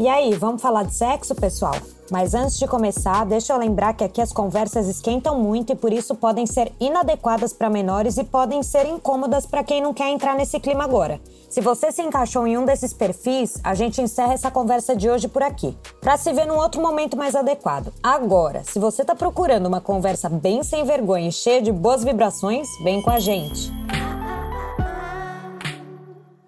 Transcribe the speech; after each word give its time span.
E 0.00 0.08
aí, 0.08 0.32
vamos 0.32 0.62
falar 0.62 0.84
de 0.84 0.94
sexo, 0.94 1.34
pessoal? 1.34 1.74
Mas 2.10 2.32
antes 2.32 2.58
de 2.58 2.66
começar, 2.66 3.26
deixa 3.26 3.52
eu 3.52 3.58
lembrar 3.58 3.92
que 3.92 4.02
aqui 4.02 4.22
as 4.22 4.32
conversas 4.32 4.88
esquentam 4.88 5.38
muito 5.38 5.74
e 5.74 5.76
por 5.76 5.92
isso 5.92 6.14
podem 6.14 6.46
ser 6.46 6.72
inadequadas 6.80 7.52
para 7.52 7.68
menores 7.68 8.16
e 8.16 8.24
podem 8.24 8.62
ser 8.62 8.86
incômodas 8.86 9.44
para 9.44 9.62
quem 9.62 9.82
não 9.82 9.92
quer 9.92 10.08
entrar 10.08 10.34
nesse 10.34 10.58
clima 10.58 10.84
agora. 10.84 11.20
Se 11.50 11.60
você 11.60 11.92
se 11.92 12.00
encaixou 12.00 12.46
em 12.46 12.56
um 12.56 12.64
desses 12.64 12.94
perfis, 12.94 13.60
a 13.62 13.74
gente 13.74 14.00
encerra 14.00 14.32
essa 14.32 14.50
conversa 14.50 14.96
de 14.96 15.10
hoje 15.10 15.28
por 15.28 15.42
aqui, 15.42 15.76
para 16.00 16.16
se 16.16 16.32
ver 16.32 16.46
num 16.46 16.56
outro 16.56 16.80
momento 16.80 17.14
mais 17.14 17.36
adequado. 17.36 17.92
Agora, 18.02 18.62
se 18.64 18.78
você 18.78 19.02
está 19.02 19.14
procurando 19.14 19.66
uma 19.66 19.82
conversa 19.82 20.30
bem 20.30 20.62
sem 20.62 20.82
vergonha 20.82 21.28
e 21.28 21.32
cheia 21.32 21.60
de 21.60 21.70
boas 21.70 22.02
vibrações, 22.02 22.66
vem 22.82 23.02
com 23.02 23.10
a 23.10 23.20
gente. 23.20 23.70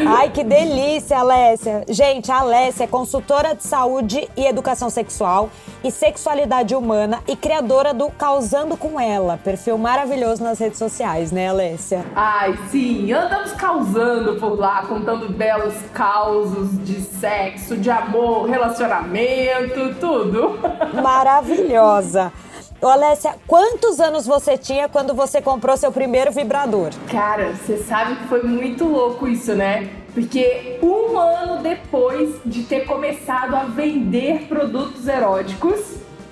Ai, 0.05 0.29
que 0.29 0.43
delícia, 0.43 1.19
Alessia! 1.19 1.85
Gente, 1.87 2.29
a 2.29 2.39
Alessia 2.39 2.83
é 2.83 2.87
consultora 2.87 3.55
de 3.55 3.63
saúde 3.63 4.29
e 4.35 4.45
educação 4.45 4.89
sexual 4.89 5.49
e 5.81 5.89
sexualidade 5.89 6.75
humana 6.75 7.23
e 7.29 7.35
criadora 7.37 7.93
do 7.93 8.09
Causando 8.09 8.75
com 8.75 8.99
Ela, 8.99 9.39
perfil 9.53 9.77
maravilhoso 9.77 10.43
nas 10.43 10.57
redes 10.57 10.79
sociais, 10.79 11.31
né, 11.31 11.49
Alessia? 11.49 12.03
Ai, 12.15 12.57
sim, 12.71 13.11
andamos 13.13 13.51
causando 13.51 14.39
por 14.39 14.57
lá, 14.57 14.83
contando 14.87 15.29
belos 15.31 15.75
causos 15.93 16.83
de 16.83 16.99
sexo, 17.01 17.77
de 17.77 17.91
amor, 17.91 18.49
relacionamento, 18.49 19.93
tudo. 19.99 20.59
Maravilhosa. 21.03 22.33
Ô, 22.81 22.87
Alessia, 22.87 23.35
quantos 23.45 23.99
anos 23.99 24.25
você 24.25 24.57
tinha 24.57 24.89
quando 24.89 25.13
você 25.13 25.39
comprou 25.39 25.77
seu 25.77 25.91
primeiro 25.91 26.31
vibrador? 26.31 26.89
Cara, 27.11 27.53
você 27.53 27.77
sabe 27.77 28.15
que 28.15 28.27
foi 28.27 28.41
muito 28.41 28.85
louco 28.85 29.27
isso, 29.27 29.53
né? 29.53 29.87
Porque 30.15 30.79
um 30.81 31.15
ano 31.15 31.61
depois 31.61 32.37
de 32.43 32.63
ter 32.63 32.85
começado 32.87 33.55
a 33.55 33.65
vender 33.65 34.47
produtos 34.47 35.07
eróticos, 35.07 35.79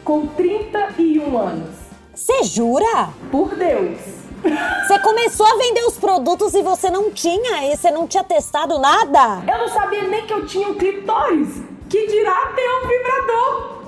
com 0.04 0.26
31 0.26 1.38
anos. 1.38 1.81
Você 2.22 2.44
jura? 2.44 3.10
Por 3.32 3.56
Deus. 3.56 3.98
Você 4.86 5.00
começou 5.00 5.44
a 5.44 5.56
vender 5.56 5.84
os 5.86 5.98
produtos 5.98 6.54
e 6.54 6.62
você 6.62 6.92
não 6.92 7.10
tinha, 7.10 7.66
e 7.66 7.76
você 7.76 7.90
não 7.90 8.06
tinha 8.06 8.24
testado 8.24 8.78
nada? 8.78 9.42
Eu 9.52 9.58
não 9.58 9.68
sabia 9.68 10.04
nem 10.04 10.28
que 10.28 10.34
eu 10.34 10.46
tinha 10.46 10.68
um 10.68 10.76
clitóris. 10.76 11.64
Que 11.90 12.06
dirá 12.06 12.54
ter 12.56 12.70
um 12.70 12.88
vibrador. 12.88 13.82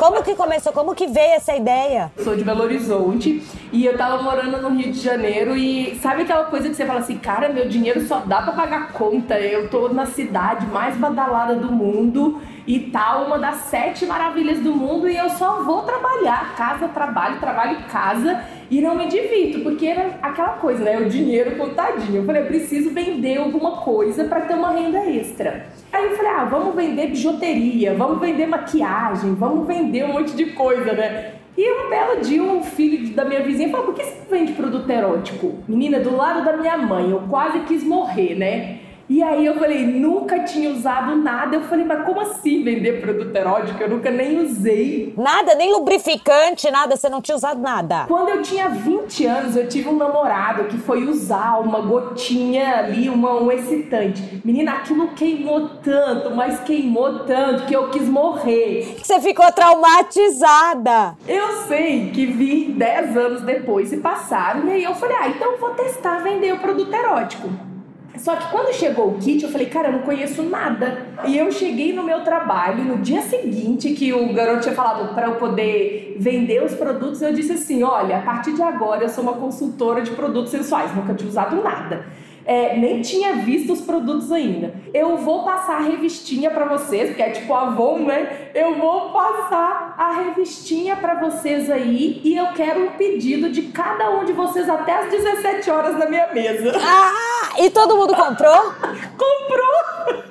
Como 0.00 0.24
que 0.24 0.34
começou? 0.34 0.72
Como 0.72 0.92
que 0.92 1.06
veio 1.06 1.34
essa 1.34 1.54
ideia? 1.54 2.10
Sou 2.24 2.34
de 2.34 2.42
Belo 2.42 2.64
Horizonte 2.64 3.40
e 3.72 3.86
eu 3.86 3.96
tava 3.96 4.20
morando 4.20 4.60
no 4.60 4.70
Rio 4.70 4.92
de 4.92 4.98
Janeiro 4.98 5.56
e 5.56 5.96
sabe 6.02 6.22
aquela 6.22 6.46
coisa 6.46 6.68
que 6.68 6.74
você 6.74 6.84
fala 6.84 6.98
assim, 6.98 7.16
cara, 7.16 7.48
meu 7.48 7.68
dinheiro 7.68 8.04
só 8.08 8.18
dá 8.18 8.42
para 8.42 8.54
pagar 8.54 8.92
conta. 8.92 9.38
Eu 9.38 9.70
tô 9.70 9.88
na 9.88 10.06
cidade 10.06 10.66
mais 10.66 10.96
badalada 10.96 11.54
do 11.54 11.70
mundo 11.70 12.42
e 12.66 12.78
tal, 12.78 13.26
uma 13.26 13.38
das 13.38 13.56
sete 13.56 14.06
maravilhas 14.06 14.60
do 14.60 14.72
mundo 14.72 15.08
e 15.08 15.16
eu 15.16 15.28
só 15.30 15.62
vou 15.62 15.82
trabalhar, 15.82 16.54
casa, 16.56 16.88
trabalho, 16.88 17.40
trabalho, 17.40 17.78
casa 17.90 18.44
e 18.70 18.80
não 18.80 18.94
me 18.94 19.06
divirto, 19.06 19.60
porque 19.60 19.86
era 19.86 20.18
aquela 20.22 20.50
coisa, 20.54 20.84
né? 20.84 20.98
O 20.98 21.08
dinheiro 21.08 21.56
contadinho. 21.56 22.22
Eu 22.22 22.24
falei, 22.24 22.42
eu 22.42 22.46
preciso 22.46 22.90
vender 22.90 23.38
alguma 23.38 23.78
coisa 23.78 24.24
para 24.24 24.42
ter 24.42 24.54
uma 24.54 24.70
renda 24.70 24.98
extra. 25.10 25.66
Aí 25.92 26.04
eu 26.04 26.16
falei, 26.16 26.32
ah, 26.32 26.44
vamos 26.44 26.74
vender 26.74 27.08
bijuteria, 27.08 27.94
vamos 27.94 28.20
vender 28.20 28.46
maquiagem, 28.46 29.34
vamos 29.34 29.66
vender 29.66 30.04
um 30.04 30.12
monte 30.14 30.34
de 30.34 30.46
coisa, 30.52 30.92
né? 30.92 31.32
E 31.56 31.70
um 31.70 31.90
belo 31.90 32.22
dia, 32.22 32.42
um 32.42 32.62
filho 32.62 33.14
da 33.14 33.26
minha 33.26 33.42
vizinha 33.42 33.68
falou: 33.68 33.86
por 33.86 33.94
que 33.94 34.02
você 34.02 34.22
vende 34.30 34.54
produto 34.54 34.88
erótico? 34.88 35.58
Menina, 35.68 36.00
do 36.00 36.16
lado 36.16 36.42
da 36.42 36.56
minha 36.56 36.78
mãe, 36.78 37.10
eu 37.10 37.20
quase 37.28 37.60
quis 37.60 37.84
morrer, 37.84 38.34
né? 38.34 38.78
E 39.08 39.22
aí 39.22 39.44
eu 39.44 39.54
falei, 39.58 39.86
nunca 39.86 40.40
tinha 40.40 40.70
usado 40.70 41.16
nada. 41.16 41.56
Eu 41.56 41.62
falei, 41.62 41.84
mas 41.84 42.04
como 42.04 42.20
assim 42.20 42.62
vender 42.62 43.00
produto 43.00 43.34
erótico? 43.34 43.82
Eu 43.82 43.90
nunca 43.90 44.10
nem 44.10 44.40
usei. 44.40 45.12
Nada, 45.16 45.54
nem 45.54 45.72
lubrificante, 45.72 46.70
nada, 46.70 46.96
você 46.96 47.08
não 47.08 47.20
tinha 47.20 47.36
usado 47.36 47.60
nada. 47.60 48.06
Quando 48.08 48.30
eu 48.30 48.42
tinha 48.42 48.68
20 48.68 49.26
anos, 49.26 49.56
eu 49.56 49.68
tive 49.68 49.88
um 49.88 49.96
namorado 49.96 50.64
que 50.64 50.78
foi 50.78 51.04
usar 51.04 51.58
uma 51.60 51.80
gotinha 51.80 52.76
ali, 52.78 53.08
uma, 53.08 53.34
um 53.34 53.50
excitante. 53.50 54.40
Menina, 54.44 54.72
aquilo 54.72 55.08
queimou 55.08 55.68
tanto, 55.82 56.34
mas 56.34 56.60
queimou 56.60 57.20
tanto 57.20 57.66
que 57.66 57.74
eu 57.74 57.90
quis 57.90 58.08
morrer. 58.08 58.96
Você 59.02 59.20
ficou 59.20 59.50
traumatizada. 59.52 61.16
Eu 61.28 61.66
sei 61.66 62.10
que 62.10 62.26
vi 62.26 62.72
10 62.72 63.16
anos 63.16 63.42
depois 63.42 63.88
se 63.88 63.98
passaram, 63.98 64.66
e 64.68 64.72
aí 64.72 64.84
eu 64.84 64.94
falei, 64.94 65.16
ah, 65.20 65.28
então 65.28 65.58
vou 65.58 65.70
testar 65.70 66.18
vender 66.18 66.52
o 66.52 66.58
produto 66.58 66.92
erótico. 66.92 67.71
Só 68.16 68.36
que 68.36 68.50
quando 68.50 68.74
chegou 68.74 69.08
o 69.08 69.18
kit, 69.18 69.42
eu 69.42 69.50
falei, 69.50 69.68
cara, 69.68 69.88
eu 69.88 69.92
não 69.92 70.00
conheço 70.00 70.42
nada. 70.42 71.06
E 71.26 71.36
eu 71.36 71.50
cheguei 71.50 71.92
no 71.92 72.02
meu 72.02 72.22
trabalho 72.22 72.84
no 72.84 72.98
dia 72.98 73.22
seguinte 73.22 73.94
que 73.94 74.12
o 74.12 74.32
garoto 74.32 74.62
tinha 74.62 74.74
falado 74.74 75.14
para 75.14 75.28
eu 75.28 75.36
poder 75.36 76.16
vender 76.18 76.62
os 76.62 76.74
produtos, 76.74 77.22
eu 77.22 77.32
disse 77.32 77.52
assim: 77.52 77.82
olha, 77.82 78.18
a 78.18 78.22
partir 78.22 78.52
de 78.52 78.62
agora 78.62 79.02
eu 79.02 79.08
sou 79.08 79.24
uma 79.24 79.34
consultora 79.34 80.02
de 80.02 80.10
produtos 80.10 80.50
sensuais, 80.50 80.94
nunca 80.94 81.14
tinha 81.14 81.28
usado 81.28 81.62
nada 81.62 82.04
é, 82.44 82.76
nem 82.76 83.00
tinha 83.00 83.34
visto 83.34 83.72
os 83.72 83.80
produtos 83.80 84.32
ainda. 84.32 84.74
Eu 84.92 85.16
vou 85.16 85.44
passar 85.44 85.76
a 85.76 85.82
revistinha 85.82 86.50
para 86.50 86.64
vocês, 86.64 87.08
porque 87.08 87.22
é 87.22 87.30
tipo 87.30 87.54
Avon, 87.54 88.00
né? 88.00 88.50
Eu 88.54 88.76
vou 88.76 89.10
passar 89.10 89.94
a 89.96 90.12
revistinha 90.12 90.96
para 90.96 91.14
vocês 91.14 91.70
aí 91.70 92.20
e 92.24 92.36
eu 92.36 92.48
quero 92.48 92.84
um 92.84 92.90
pedido 92.92 93.50
de 93.50 93.62
cada 93.62 94.10
um 94.10 94.24
de 94.24 94.32
vocês 94.32 94.68
até 94.68 94.92
as 94.92 95.10
17 95.10 95.70
horas 95.70 95.98
na 95.98 96.06
minha 96.06 96.28
mesa. 96.32 96.72
Ah, 96.94 97.60
e 97.60 97.70
todo 97.70 97.96
mundo 97.96 98.14
comprou? 98.14 98.72
comprou! 99.16 100.22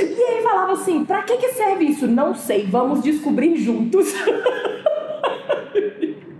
E 0.00 0.22
aí 0.22 0.42
falava 0.42 0.72
assim: 0.72 1.04
pra 1.04 1.22
que, 1.22 1.36
que 1.36 1.52
serve 1.52 1.84
isso? 1.86 2.06
Não 2.06 2.34
sei, 2.34 2.66
vamos 2.66 3.02
descobrir 3.02 3.56
juntos. 3.56 4.12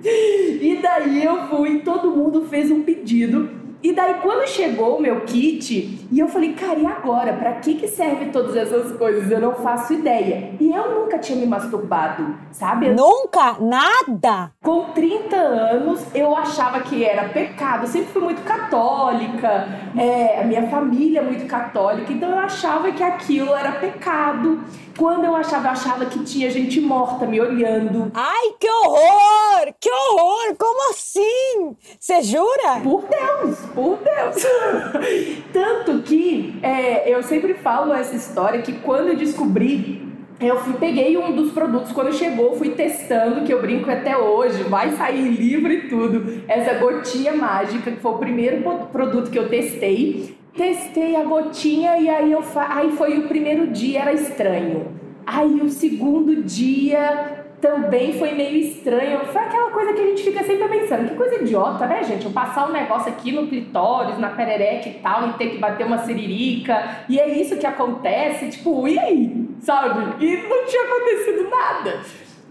e 0.05 0.79
daí 0.83 1.25
eu 1.25 1.49
fui, 1.49 1.81
todo 1.81 2.11
mundo 2.11 2.47
fez 2.47 2.71
um 2.71 2.83
pedido 2.83 3.54
E 3.85 3.93
daí, 3.93 4.15
quando 4.23 4.49
chegou 4.49 4.97
o 4.97 5.03
meu 5.03 5.21
kit, 5.27 6.07
e 6.11 6.19
eu 6.19 6.27
falei, 6.27 6.55
cara, 6.55 6.79
e 6.79 6.87
agora? 6.87 7.35
Pra 7.35 7.53
que, 7.57 7.75
que 7.75 7.87
serve 7.87 8.31
todas 8.31 8.57
essas 8.57 8.97
coisas? 8.97 9.31
Eu 9.31 9.39
não 9.39 9.55
faço 9.57 9.93
ideia. 9.93 10.53
E 10.59 10.73
eu 10.73 11.01
nunca 11.01 11.19
tinha 11.19 11.37
me 11.37 11.45
masturbado, 11.45 12.35
sabe? 12.51 12.87
Eu, 12.87 12.95
Nunca? 12.95 13.59
Nada? 13.61 14.53
com 14.63 14.85
30 14.95 15.37
anos, 15.37 16.03
eu 16.15 16.35
achava 16.35 16.81
que 16.81 17.05
era 17.05 17.29
pecado. 17.29 17.83
Eu 17.83 17.89
sempre 17.89 18.11
fui 18.11 18.23
muito 18.23 18.41
católica, 18.43 19.69
é, 19.95 20.41
a 20.41 20.45
minha 20.45 20.67
família 20.69 21.19
é 21.21 21.23
muito 21.23 21.47
católica, 21.47 22.11
então 22.11 22.31
eu 22.31 22.39
achava 22.39 22.91
que 22.91 23.03
aquilo 23.03 23.55
era 23.55 23.73
pecado. 23.73 24.61
Quando 24.97 25.25
eu 25.25 25.35
achava, 25.35 25.69
eu 25.69 25.73
achava 25.73 26.07
que 26.07 26.23
tinha 26.25 26.49
gente 26.51 26.81
morta 26.81 27.27
me 27.27 27.41
olhando. 27.41 28.13
Ai, 28.15 28.55
que 28.61 28.69
horror! 28.69 29.75
Que 29.81 29.91
horror! 29.91 30.55
Como 30.57 30.91
assim? 30.91 31.77
Você 31.99 32.23
jura? 32.23 32.81
Por 32.83 33.03
Deus, 33.03 33.59
por 33.75 33.99
Deus. 33.99 34.47
Tanto 35.53 36.03
que 36.03 36.59
é, 36.63 37.13
eu 37.13 37.23
sempre 37.23 37.55
falo 37.55 37.93
essa 37.93 38.15
história 38.15 38.63
que 38.63 38.73
quando 38.73 39.09
eu 39.09 39.17
descobri, 39.17 40.05
eu 40.41 40.59
fui, 40.61 40.75
peguei 40.75 41.17
um 41.17 41.35
dos 41.35 41.53
produtos 41.53 41.91
quando 41.93 42.13
chegou, 42.13 42.57
fui 42.57 42.71
testando, 42.71 43.45
que 43.45 43.53
eu 43.53 43.61
brinco 43.61 43.91
até 43.91 44.17
hoje, 44.17 44.63
vai 44.65 44.93
sair 44.93 45.29
livro 45.29 45.73
e 45.73 45.89
tudo. 45.89 46.43
Essa 46.47 46.75
gotinha 46.75 47.35
mágica, 47.35 47.91
que 47.91 48.01
foi 48.01 48.13
o 48.13 48.19
primeiro 48.19 48.63
produto 48.93 49.31
que 49.31 49.39
eu 49.39 49.49
testei. 49.49 50.37
Testei 50.57 51.17
a 51.17 51.25
gotinha 51.25 51.99
e 51.99 52.09
aí 52.09 52.31
eu 52.31 52.43
fa- 52.43 52.69
aí 52.77 52.93
foi 52.93 53.19
o 53.19 53.29
primeiro 53.29 53.67
dia, 53.69 54.03
era 54.03 54.13
estranho. 54.13 54.87
Aí 55.27 55.61
o 55.61 55.69
segundo 55.69 56.45
dia 56.45 57.45
também 57.61 58.13
foi 58.13 58.33
meio 58.35 58.57
estranho. 58.59 59.21
Foi 59.27 59.41
aquela 59.43 59.71
coisa 59.71 59.93
que 59.95 60.01
a 60.01 60.07
gente 60.07 60.23
fica 60.23 60.45
sempre 60.45 60.69
pensando, 60.69 61.09
que 61.09 61.17
coisa 61.17 61.43
idiota, 61.43 61.87
né, 61.87 62.05
gente? 62.05 62.27
Eu 62.27 62.31
passar 62.31 62.69
um 62.69 62.73
negócio 62.73 63.11
aqui 63.11 63.33
no 63.33 63.49
clitóris, 63.49 64.19
na 64.19 64.29
perereca 64.31 64.89
e 64.89 64.95
tal, 64.95 65.29
e 65.29 65.33
ter 65.33 65.49
que 65.51 65.59
bater 65.59 65.87
uma 65.87 65.99
siririca, 65.99 67.05
e 67.09 67.19
é 67.19 67.29
isso 67.41 67.57
que 67.57 67.67
acontece, 67.67 68.51
tipo, 68.51 68.87
e 68.87 68.97
aí? 68.99 69.49
Sabe? 69.61 70.25
E 70.25 70.37
não 70.37 70.65
tinha 70.67 70.83
acontecido 70.85 71.49
nada. 71.51 72.01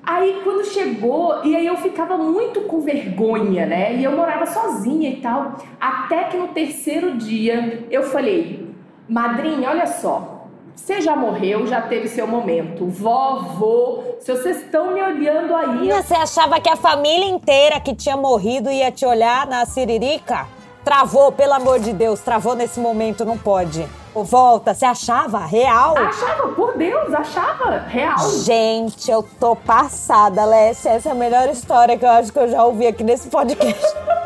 Aí 0.05 0.41
quando 0.43 0.65
chegou, 0.65 1.43
e 1.45 1.55
aí 1.55 1.65
eu 1.65 1.77
ficava 1.77 2.17
muito 2.17 2.61
com 2.61 2.81
vergonha, 2.81 3.65
né? 3.65 3.95
E 3.95 4.03
eu 4.03 4.11
morava 4.11 4.45
sozinha 4.45 5.09
e 5.09 5.15
tal. 5.21 5.53
Até 5.79 6.25
que 6.25 6.35
no 6.37 6.49
terceiro 6.49 7.15
dia 7.15 7.85
eu 7.89 8.03
falei, 8.03 8.67
madrinha, 9.07 9.69
olha 9.69 9.87
só, 9.87 10.45
você 10.75 10.99
já 10.99 11.15
morreu, 11.15 11.65
já 11.67 11.81
teve 11.81 12.09
seu 12.09 12.27
momento. 12.27 12.85
Vovô, 12.85 14.03
se 14.19 14.29
vocês 14.31 14.57
estão 14.63 14.93
me 14.93 15.01
olhando 15.01 15.55
aí. 15.55 15.87
eu- 15.89 16.03
Você 16.03 16.13
achava 16.15 16.59
que 16.59 16.69
a 16.69 16.75
família 16.75 17.25
inteira 17.27 17.79
que 17.79 17.95
tinha 17.95 18.17
morrido 18.17 18.69
ia 18.69 18.91
te 18.91 19.05
olhar 19.05 19.47
na 19.47 19.65
siririca? 19.65 20.47
Travou, 20.83 21.31
pelo 21.31 21.53
amor 21.53 21.79
de 21.79 21.93
Deus, 21.93 22.19
travou 22.19 22.55
nesse 22.55 22.77
momento, 22.77 23.23
não 23.23 23.37
pode. 23.37 23.87
Volta, 24.15 24.73
você 24.73 24.85
achava 24.85 25.39
real? 25.39 25.97
Achava, 25.97 26.49
por 26.49 26.77
Deus, 26.77 27.11
achava 27.13 27.79
real. 27.79 28.19
Gente, 28.43 29.09
eu 29.09 29.23
tô 29.39 29.55
passada, 29.55 30.45
Lécia. 30.45 30.91
Essa 30.91 31.09
é 31.09 31.11
a 31.11 31.15
melhor 31.15 31.49
história 31.49 31.97
que 31.97 32.05
eu 32.05 32.09
acho 32.09 32.31
que 32.31 32.37
eu 32.37 32.47
já 32.47 32.63
ouvi 32.63 32.85
aqui 32.85 33.03
nesse 33.03 33.29
podcast. 33.29 33.83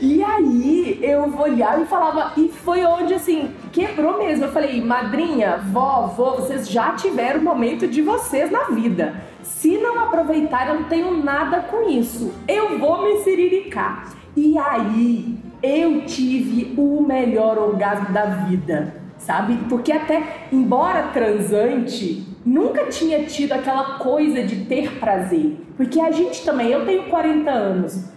E 0.00 0.22
aí 0.22 0.98
eu 1.00 1.32
olhava 1.38 1.80
e 1.80 1.86
falava, 1.86 2.32
e 2.36 2.48
foi 2.48 2.84
onde 2.84 3.14
assim, 3.14 3.54
quebrou 3.72 4.18
mesmo. 4.18 4.44
Eu 4.44 4.52
falei, 4.52 4.82
madrinha, 4.82 5.58
vó, 5.70 6.12
vô, 6.16 6.32
vocês 6.32 6.68
já 6.68 6.92
tiveram 6.92 7.40
o 7.40 7.44
momento 7.44 7.86
de 7.86 8.02
vocês 8.02 8.50
na 8.50 8.64
vida. 8.64 9.14
Se 9.42 9.78
não 9.78 10.00
aproveitar, 10.00 10.68
eu 10.68 10.80
não 10.80 10.84
tenho 10.84 11.22
nada 11.22 11.60
com 11.60 11.88
isso. 11.88 12.32
Eu 12.48 12.78
vou 12.78 13.02
me 13.02 13.22
siriricar. 13.22 14.12
E 14.36 14.58
aí 14.58 15.38
eu 15.62 16.02
tive 16.02 16.74
o 16.76 17.00
melhor 17.02 17.56
orgasmo 17.58 18.12
da 18.12 18.24
vida, 18.24 18.94
sabe? 19.18 19.56
Porque 19.68 19.92
até, 19.92 20.46
embora 20.50 21.08
transante, 21.12 22.26
nunca 22.44 22.86
tinha 22.86 23.24
tido 23.24 23.52
aquela 23.52 23.98
coisa 23.98 24.42
de 24.42 24.64
ter 24.64 24.98
prazer. 24.98 25.56
Porque 25.76 26.00
a 26.00 26.10
gente 26.10 26.44
também, 26.44 26.68
eu 26.68 26.84
tenho 26.84 27.04
40 27.04 27.50
anos, 27.50 28.12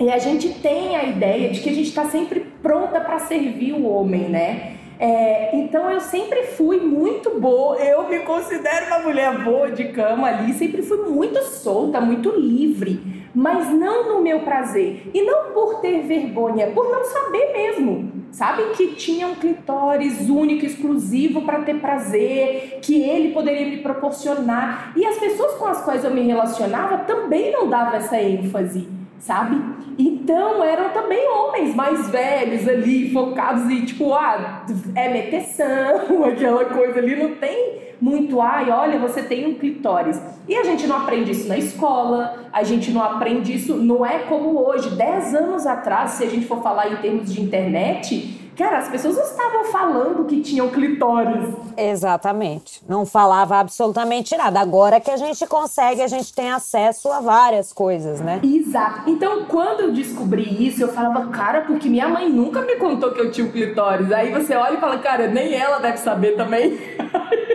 e 0.00 0.10
a 0.10 0.18
gente 0.18 0.48
tem 0.48 0.96
a 0.96 1.04
ideia 1.04 1.50
de 1.50 1.60
que 1.60 1.68
a 1.68 1.74
gente 1.74 1.88
está 1.88 2.06
sempre 2.06 2.40
pronta 2.62 3.00
para 3.00 3.18
servir 3.18 3.72
o 3.72 3.86
homem, 3.86 4.28
né? 4.28 4.76
É, 5.02 5.56
então 5.56 5.90
eu 5.90 5.98
sempre 5.98 6.42
fui 6.42 6.78
muito 6.78 7.40
boa, 7.40 7.74
eu 7.78 8.06
me 8.06 8.18
considero 8.18 8.84
uma 8.88 8.98
mulher 8.98 9.42
boa 9.42 9.70
de 9.70 9.84
cama 9.84 10.28
ali, 10.28 10.52
sempre 10.52 10.82
fui 10.82 10.98
muito 11.08 11.42
solta, 11.42 12.02
muito 12.02 12.28
livre, 12.38 13.24
mas 13.34 13.70
não 13.70 14.10
no 14.10 14.22
meu 14.22 14.40
prazer. 14.40 15.10
E 15.14 15.22
não 15.22 15.54
por 15.54 15.80
ter 15.80 16.02
vergonha, 16.02 16.66
por 16.72 16.90
não 16.90 17.02
saber 17.02 17.50
mesmo. 17.50 18.12
Sabe 18.30 18.62
que 18.76 18.88
tinha 18.88 19.26
um 19.26 19.36
clitóris 19.36 20.28
único, 20.28 20.66
exclusivo 20.66 21.46
para 21.46 21.62
ter 21.62 21.80
prazer, 21.80 22.80
que 22.82 23.02
ele 23.02 23.32
poderia 23.32 23.68
me 23.68 23.78
proporcionar. 23.78 24.92
E 24.94 25.06
as 25.06 25.18
pessoas 25.18 25.54
com 25.54 25.64
as 25.64 25.82
quais 25.82 26.04
eu 26.04 26.10
me 26.10 26.20
relacionava 26.20 26.98
também 26.98 27.50
não 27.50 27.70
davam 27.70 27.94
essa 27.94 28.20
ênfase 28.20 28.99
sabe? 29.20 29.62
Então 29.98 30.64
eram 30.64 30.90
também 30.90 31.28
homens 31.28 31.74
mais 31.74 32.08
velhos 32.08 32.66
ali, 32.66 33.12
focados 33.12 33.70
em 33.70 33.84
tipo, 33.84 34.12
ah, 34.14 34.64
é 34.94 35.08
meteção, 35.08 36.24
aquela 36.24 36.64
coisa 36.64 36.98
ali, 36.98 37.14
não 37.14 37.36
tem 37.36 37.90
muito, 38.00 38.40
ai, 38.40 38.70
olha, 38.70 38.98
você 38.98 39.22
tem 39.22 39.46
um 39.46 39.54
clitóris. 39.54 40.20
E 40.48 40.56
a 40.56 40.64
gente 40.64 40.86
não 40.86 40.96
aprende 40.96 41.32
isso 41.32 41.46
na 41.46 41.58
escola, 41.58 42.46
a 42.50 42.62
gente 42.62 42.90
não 42.90 43.02
aprende 43.02 43.54
isso, 43.54 43.76
não 43.76 44.04
é 44.04 44.20
como 44.20 44.58
hoje, 44.58 44.90
10 44.90 45.34
anos 45.34 45.66
atrás, 45.66 46.12
se 46.12 46.24
a 46.24 46.28
gente 46.28 46.46
for 46.46 46.62
falar 46.62 46.90
em 46.90 46.96
termos 46.96 47.32
de 47.32 47.42
internet, 47.42 48.39
cara, 48.60 48.76
as 48.76 48.88
pessoas 48.88 49.16
não 49.16 49.24
estavam 49.24 49.64
falando 49.64 50.26
que 50.26 50.42
tinham 50.42 50.68
clitóris. 50.68 51.54
Exatamente. 51.78 52.82
Não 52.86 53.06
falava 53.06 53.56
absolutamente 53.56 54.36
nada. 54.36 54.60
Agora 54.60 55.00
que 55.00 55.10
a 55.10 55.16
gente 55.16 55.46
consegue, 55.46 56.02
a 56.02 56.06
gente 56.06 56.34
tem 56.34 56.50
acesso 56.50 57.10
a 57.10 57.20
várias 57.20 57.72
coisas, 57.72 58.20
né? 58.20 58.38
Exato. 58.44 59.08
Então, 59.08 59.46
quando 59.46 59.80
eu 59.80 59.92
descobri 59.92 60.66
isso, 60.66 60.82
eu 60.82 60.88
falava, 60.88 61.28
cara, 61.28 61.62
porque 61.62 61.88
minha 61.88 62.06
mãe 62.06 62.28
nunca 62.28 62.60
me 62.60 62.76
contou 62.76 63.12
que 63.12 63.20
eu 63.20 63.30
tinha 63.30 63.46
um 63.46 63.50
clitóris. 63.50 64.12
Aí 64.12 64.30
você 64.30 64.54
olha 64.54 64.74
e 64.74 64.80
fala, 64.80 64.98
cara, 64.98 65.26
nem 65.26 65.54
ela 65.54 65.78
deve 65.78 65.96
saber 65.96 66.36
também. 66.36 66.78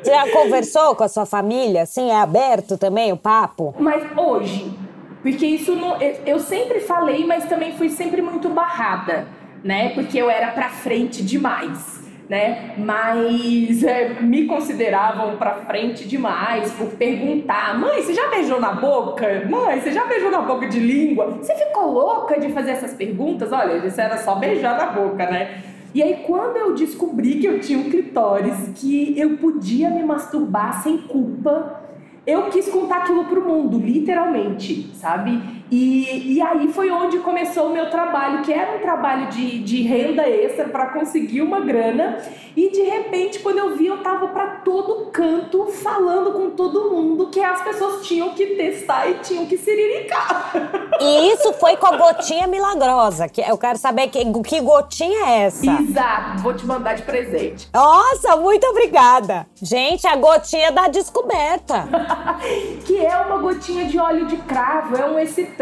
Você 0.00 0.14
já 0.14 0.30
conversou 0.30 0.94
com 0.94 1.04
a 1.04 1.08
sua 1.08 1.26
família? 1.26 1.82
Assim, 1.82 2.08
é 2.08 2.18
aberto 2.18 2.78
também 2.78 3.12
o 3.12 3.16
papo? 3.16 3.74
Mas 3.78 4.02
hoje, 4.16 4.72
porque 5.20 5.44
isso 5.44 5.74
não, 5.74 6.00
eu, 6.00 6.16
eu 6.24 6.40
sempre 6.40 6.80
falei, 6.80 7.26
mas 7.26 7.44
também 7.46 7.76
fui 7.76 7.90
sempre 7.90 8.22
muito 8.22 8.48
barrada, 8.48 9.26
né? 9.62 9.90
Porque 9.90 10.18
eu 10.18 10.30
era 10.30 10.48
pra 10.48 10.68
frente 10.68 11.22
demais. 11.22 11.98
Né? 12.28 12.74
Mas 12.76 13.82
é, 13.82 14.20
me 14.20 14.44
consideravam 14.44 15.38
pra 15.38 15.54
frente 15.54 16.06
demais 16.06 16.70
por 16.72 16.88
perguntar: 16.88 17.78
mãe, 17.78 18.02
você 18.02 18.12
já 18.12 18.28
beijou 18.28 18.60
na 18.60 18.72
boca? 18.72 19.46
Mãe, 19.48 19.80
você 19.80 19.92
já 19.92 20.04
beijou 20.04 20.30
na 20.30 20.42
boca 20.42 20.66
de 20.66 20.78
língua? 20.78 21.38
Você 21.40 21.54
ficou 21.54 21.90
louca 21.90 22.38
de 22.38 22.52
fazer 22.52 22.72
essas 22.72 22.92
perguntas? 22.92 23.50
Olha, 23.50 23.78
isso 23.86 23.98
era 23.98 24.18
só 24.18 24.34
beijar 24.34 24.76
na 24.76 24.86
boca, 24.88 25.24
né? 25.30 25.62
E 25.94 26.02
aí, 26.02 26.22
quando 26.26 26.58
eu 26.58 26.74
descobri 26.74 27.36
que 27.36 27.46
eu 27.46 27.60
tinha 27.60 27.78
um 27.78 27.84
clitóris, 27.84 28.72
que 28.74 29.18
eu 29.18 29.38
podia 29.38 29.88
me 29.88 30.04
masturbar 30.04 30.82
sem 30.82 30.98
culpa, 30.98 31.80
eu 32.26 32.50
quis 32.50 32.68
contar 32.68 32.98
aquilo 32.98 33.24
pro 33.24 33.42
mundo, 33.42 33.78
literalmente, 33.78 34.94
sabe? 34.94 35.57
E, 35.70 36.34
e 36.34 36.42
aí 36.42 36.72
foi 36.72 36.90
onde 36.90 37.18
começou 37.18 37.66
o 37.66 37.72
meu 37.72 37.90
trabalho, 37.90 38.42
que 38.42 38.52
era 38.52 38.76
um 38.76 38.80
trabalho 38.80 39.28
de, 39.28 39.58
de 39.60 39.82
renda 39.82 40.28
extra 40.28 40.68
para 40.68 40.86
conseguir 40.86 41.42
uma 41.42 41.60
grana. 41.60 42.18
E 42.56 42.70
de 42.70 42.82
repente, 42.82 43.38
quando 43.38 43.58
eu 43.58 43.76
vi, 43.76 43.86
eu 43.86 44.02
tava 44.02 44.28
para 44.28 44.46
todo 44.64 45.06
canto 45.12 45.66
falando 45.66 46.32
com 46.32 46.50
todo 46.50 46.90
mundo 46.90 47.28
que 47.28 47.40
as 47.40 47.62
pessoas 47.62 48.06
tinham 48.06 48.30
que 48.30 48.46
testar 48.56 49.08
e 49.08 49.14
tinham 49.20 49.46
que 49.46 49.56
siriricar. 49.56 50.52
E 51.00 51.32
isso 51.32 51.52
foi 51.52 51.76
com 51.76 51.86
a 51.86 51.96
gotinha 51.96 52.48
milagrosa. 52.48 53.28
Que 53.28 53.40
eu 53.40 53.56
quero 53.56 53.78
saber 53.78 54.08
que, 54.08 54.24
que 54.42 54.60
gotinha 54.60 55.26
é 55.26 55.42
essa. 55.42 55.64
Exato, 55.80 56.42
vou 56.42 56.52
te 56.52 56.66
mandar 56.66 56.94
de 56.94 57.02
presente. 57.02 57.68
Nossa, 57.72 58.34
muito 58.34 58.66
obrigada. 58.66 59.46
Gente, 59.62 60.08
a 60.08 60.16
gotinha 60.16 60.72
da 60.72 60.88
descoberta. 60.88 61.86
que 62.84 62.98
é 62.98 63.16
uma 63.16 63.38
gotinha 63.38 63.84
de 63.84 63.96
óleo 63.96 64.26
de 64.26 64.38
cravo, 64.38 64.96
é 64.96 65.08
um 65.08 65.20
excitante, 65.20 65.57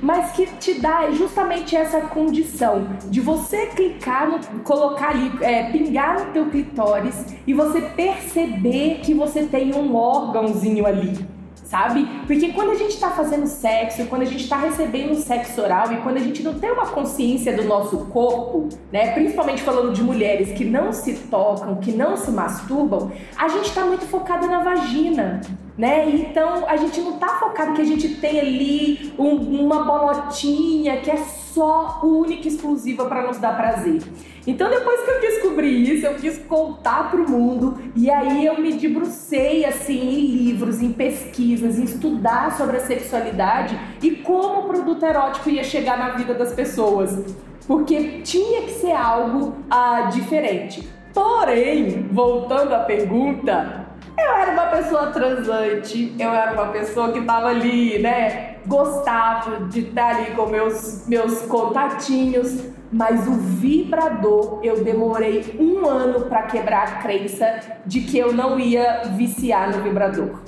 mas 0.00 0.32
que 0.32 0.46
te 0.46 0.74
dá 0.80 1.10
justamente 1.10 1.74
essa 1.76 2.00
condição 2.00 2.86
de 3.06 3.20
você 3.20 3.66
clicar, 3.66 4.30
no, 4.30 4.38
colocar 4.60 5.10
ali, 5.10 5.32
é, 5.40 5.70
pingar 5.70 6.20
no 6.24 6.32
teu 6.32 6.46
clitóris 6.46 7.26
e 7.46 7.52
você 7.52 7.80
perceber 7.80 9.00
que 9.02 9.12
você 9.12 9.44
tem 9.44 9.74
um 9.74 9.94
órgãozinho 9.96 10.86
ali. 10.86 11.34
Sabe? 11.64 12.06
Porque 12.26 12.52
quando 12.52 12.70
a 12.70 12.74
gente 12.76 13.00
tá 13.00 13.10
fazendo 13.10 13.48
sexo, 13.48 14.06
quando 14.06 14.22
a 14.22 14.26
gente 14.26 14.48
tá 14.48 14.58
recebendo 14.58 15.16
sexo 15.16 15.60
oral 15.60 15.92
e 15.92 15.96
quando 16.02 16.18
a 16.18 16.20
gente 16.20 16.40
não 16.42 16.54
tem 16.54 16.70
uma 16.70 16.86
consciência 16.86 17.56
do 17.56 17.64
nosso 17.64 17.96
corpo, 18.12 18.68
né? 18.92 19.12
Principalmente 19.12 19.62
falando 19.62 19.92
de 19.92 20.00
mulheres 20.00 20.52
que 20.52 20.64
não 20.64 20.92
se 20.92 21.14
tocam, 21.14 21.76
que 21.76 21.90
não 21.90 22.16
se 22.16 22.30
masturbam, 22.30 23.10
a 23.36 23.48
gente 23.48 23.72
tá 23.72 23.84
muito 23.86 24.04
focada 24.06 24.46
na 24.46 24.62
vagina 24.62 25.40
né? 25.76 26.08
Então 26.08 26.66
a 26.68 26.76
gente 26.76 27.00
não 27.00 27.18
tá 27.18 27.28
focado 27.40 27.74
que 27.74 27.82
a 27.82 27.84
gente 27.84 28.16
tem 28.16 28.38
ali 28.38 29.12
um, 29.18 29.64
uma 29.64 29.84
bolotinha 29.84 30.98
que 30.98 31.10
é 31.10 31.16
só 31.16 32.00
única 32.02 32.48
e 32.48 32.48
exclusiva 32.48 33.06
para 33.06 33.26
nos 33.26 33.38
dar 33.38 33.56
prazer. 33.56 34.02
Então 34.46 34.70
depois 34.70 35.00
que 35.00 35.10
eu 35.10 35.20
descobri 35.20 35.90
isso, 35.90 36.06
eu 36.06 36.14
quis 36.14 36.38
contar 36.38 37.10
pro 37.10 37.28
mundo 37.28 37.78
e 37.96 38.10
aí 38.10 38.46
eu 38.46 38.60
me 38.60 38.72
debrucei 38.74 39.64
assim 39.64 39.98
em 39.98 40.26
livros, 40.26 40.80
em 40.80 40.92
pesquisas, 40.92 41.78
em 41.78 41.84
estudar 41.84 42.56
sobre 42.56 42.76
a 42.76 42.80
sexualidade 42.80 43.78
e 44.02 44.12
como 44.16 44.60
o 44.60 44.68
produto 44.68 45.04
erótico 45.04 45.50
ia 45.50 45.64
chegar 45.64 45.98
na 45.98 46.10
vida 46.10 46.34
das 46.34 46.52
pessoas. 46.52 47.18
Porque 47.66 48.20
tinha 48.22 48.62
que 48.62 48.72
ser 48.72 48.92
algo 48.92 49.54
ah, 49.70 50.10
diferente. 50.12 50.86
Porém, 51.14 52.08
voltando 52.10 52.74
à 52.74 52.80
pergunta, 52.80 53.83
eu 54.16 54.34
era 54.34 54.52
uma 54.52 54.66
pessoa 54.66 55.06
transante, 55.08 56.14
eu 56.18 56.30
era 56.30 56.52
uma 56.52 56.66
pessoa 56.66 57.12
que 57.12 57.22
tava 57.22 57.48
ali, 57.48 57.98
né? 57.98 58.56
Gostava 58.66 59.64
de 59.66 59.80
estar 59.80 60.16
ali 60.16 60.30
com 60.32 60.46
meus, 60.46 61.06
meus 61.06 61.42
contatinhos, 61.42 62.64
mas 62.92 63.26
o 63.26 63.32
vibrador 63.32 64.60
eu 64.62 64.82
demorei 64.82 65.56
um 65.58 65.86
ano 65.86 66.26
para 66.26 66.44
quebrar 66.44 66.82
a 66.84 66.92
crença 67.02 67.60
de 67.84 68.02
que 68.02 68.18
eu 68.18 68.32
não 68.32 68.58
ia 68.58 69.02
viciar 69.16 69.74
no 69.74 69.82
vibrador. 69.82 70.38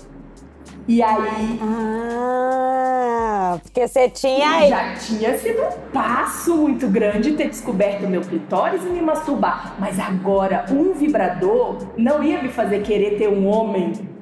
E 0.88 1.02
aí. 1.02 1.58
Ah, 1.60 3.58
porque 3.62 3.86
você 3.86 4.08
tinha. 4.08 4.68
Já 4.68 4.94
tinha 4.94 5.36
sido 5.38 5.62
um 5.62 5.90
passo 5.92 6.56
muito 6.56 6.86
grande 6.88 7.32
ter 7.32 7.48
descoberto 7.48 8.08
meu 8.08 8.20
clitóris 8.20 8.84
e 8.84 8.88
me 8.88 9.00
masturbar. 9.00 9.74
Mas 9.78 9.98
agora, 9.98 10.64
um 10.70 10.92
vibrador 10.92 11.78
não 11.96 12.22
ia 12.22 12.42
me 12.42 12.48
fazer 12.48 12.82
querer 12.82 13.18
ter 13.18 13.28
um 13.28 13.46
homem. 13.46 14.15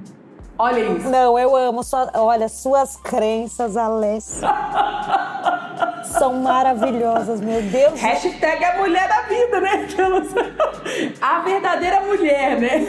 Olha 0.59 0.81
isso. 0.81 1.09
Não, 1.09 1.39
eu 1.39 1.57
amo. 1.57 1.83
Sua, 1.83 2.11
olha, 2.15 2.49
suas 2.49 2.97
crenças, 2.97 3.77
Alessia. 3.77 4.49
são 6.19 6.35
maravilhosas, 6.35 7.41
meu 7.41 7.61
Deus. 7.63 8.01
Hashtag 8.01 8.65
a 8.65 8.79
mulher 8.79 9.09
da 9.09 9.23
vida, 9.23 9.61
né? 9.61 9.89
A 11.21 11.41
verdadeira 11.41 12.01
mulher, 12.01 12.61
né? 12.61 12.85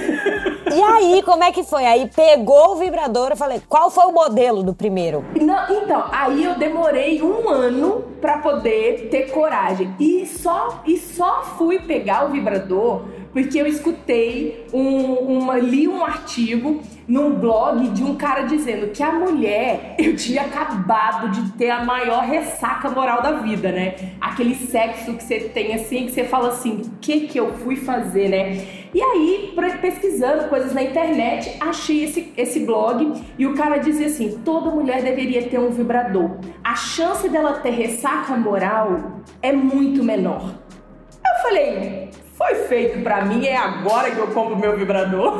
E 0.73 0.81
aí, 0.81 1.23
como 1.23 1.43
é 1.43 1.51
que 1.51 1.63
foi? 1.63 1.85
Aí 1.85 2.09
pegou 2.13 2.73
o 2.73 2.75
vibrador, 2.75 3.29
eu 3.31 3.37
falei, 3.37 3.61
qual 3.67 3.89
foi 3.89 4.05
o 4.05 4.11
modelo 4.11 4.63
do 4.63 4.73
primeiro? 4.73 5.23
Não, 5.39 5.65
então, 5.69 6.05
aí 6.11 6.43
eu 6.43 6.55
demorei 6.55 7.21
um 7.21 7.49
ano 7.49 8.03
para 8.21 8.37
poder 8.39 9.09
ter 9.09 9.31
coragem. 9.31 9.93
E 9.99 10.25
só, 10.25 10.81
e 10.85 10.97
só 10.97 11.43
fui 11.57 11.79
pegar 11.79 12.25
o 12.25 12.29
vibrador 12.29 13.05
porque 13.35 13.59
eu 13.59 13.67
escutei 13.67 14.65
um, 14.71 15.13
uma, 15.13 15.57
li 15.57 15.89
um 15.89 16.05
artigo 16.05 16.79
num 17.05 17.35
blog 17.35 17.89
de 17.89 18.01
um 18.01 18.15
cara 18.15 18.43
dizendo 18.43 18.93
que 18.93 19.03
a 19.03 19.11
mulher, 19.11 19.95
eu 19.99 20.15
tinha 20.15 20.43
acabado 20.43 21.29
de 21.31 21.51
ter 21.51 21.69
a 21.69 21.83
maior 21.83 22.23
ressaca 22.23 22.89
moral 22.89 23.21
da 23.21 23.33
vida, 23.33 23.73
né? 23.73 24.13
Aquele 24.21 24.55
sexo 24.55 25.13
que 25.15 25.21
você 25.21 25.41
tem 25.41 25.73
assim, 25.73 26.05
que 26.05 26.13
você 26.13 26.23
fala 26.23 26.47
assim, 26.47 26.81
o 26.85 26.91
que 27.01 27.27
que 27.27 27.37
eu 27.37 27.51
fui 27.55 27.75
fazer, 27.75 28.29
né? 28.29 28.65
E 28.93 29.01
aí, 29.01 29.53
pesquisando 29.81 30.47
coisas 30.47 30.73
na 30.73 30.81
internet, 30.81 31.57
achei 31.59 32.05
esse, 32.05 32.31
esse 32.37 32.61
blog 32.61 33.21
e 33.37 33.45
o 33.45 33.53
cara 33.53 33.79
dizia 33.79 34.07
assim: 34.07 34.39
toda 34.45 34.69
mulher 34.69 35.03
deveria 35.03 35.43
ter 35.49 35.59
um 35.59 35.69
vibrador. 35.69 36.37
A 36.63 36.75
chance 36.75 37.27
dela 37.27 37.55
ter 37.55 37.71
ressaca 37.71 38.37
moral 38.37 39.21
é 39.41 39.51
muito 39.51 40.01
menor. 40.01 40.64
Eu 41.35 41.41
falei, 41.41 42.09
foi 42.37 42.55
feito 42.67 43.03
para 43.03 43.25
mim, 43.25 43.45
é 43.45 43.57
agora 43.57 44.09
que 44.11 44.17
eu 44.17 44.27
compro 44.27 44.55
meu 44.55 44.77
vibrador. 44.77 45.33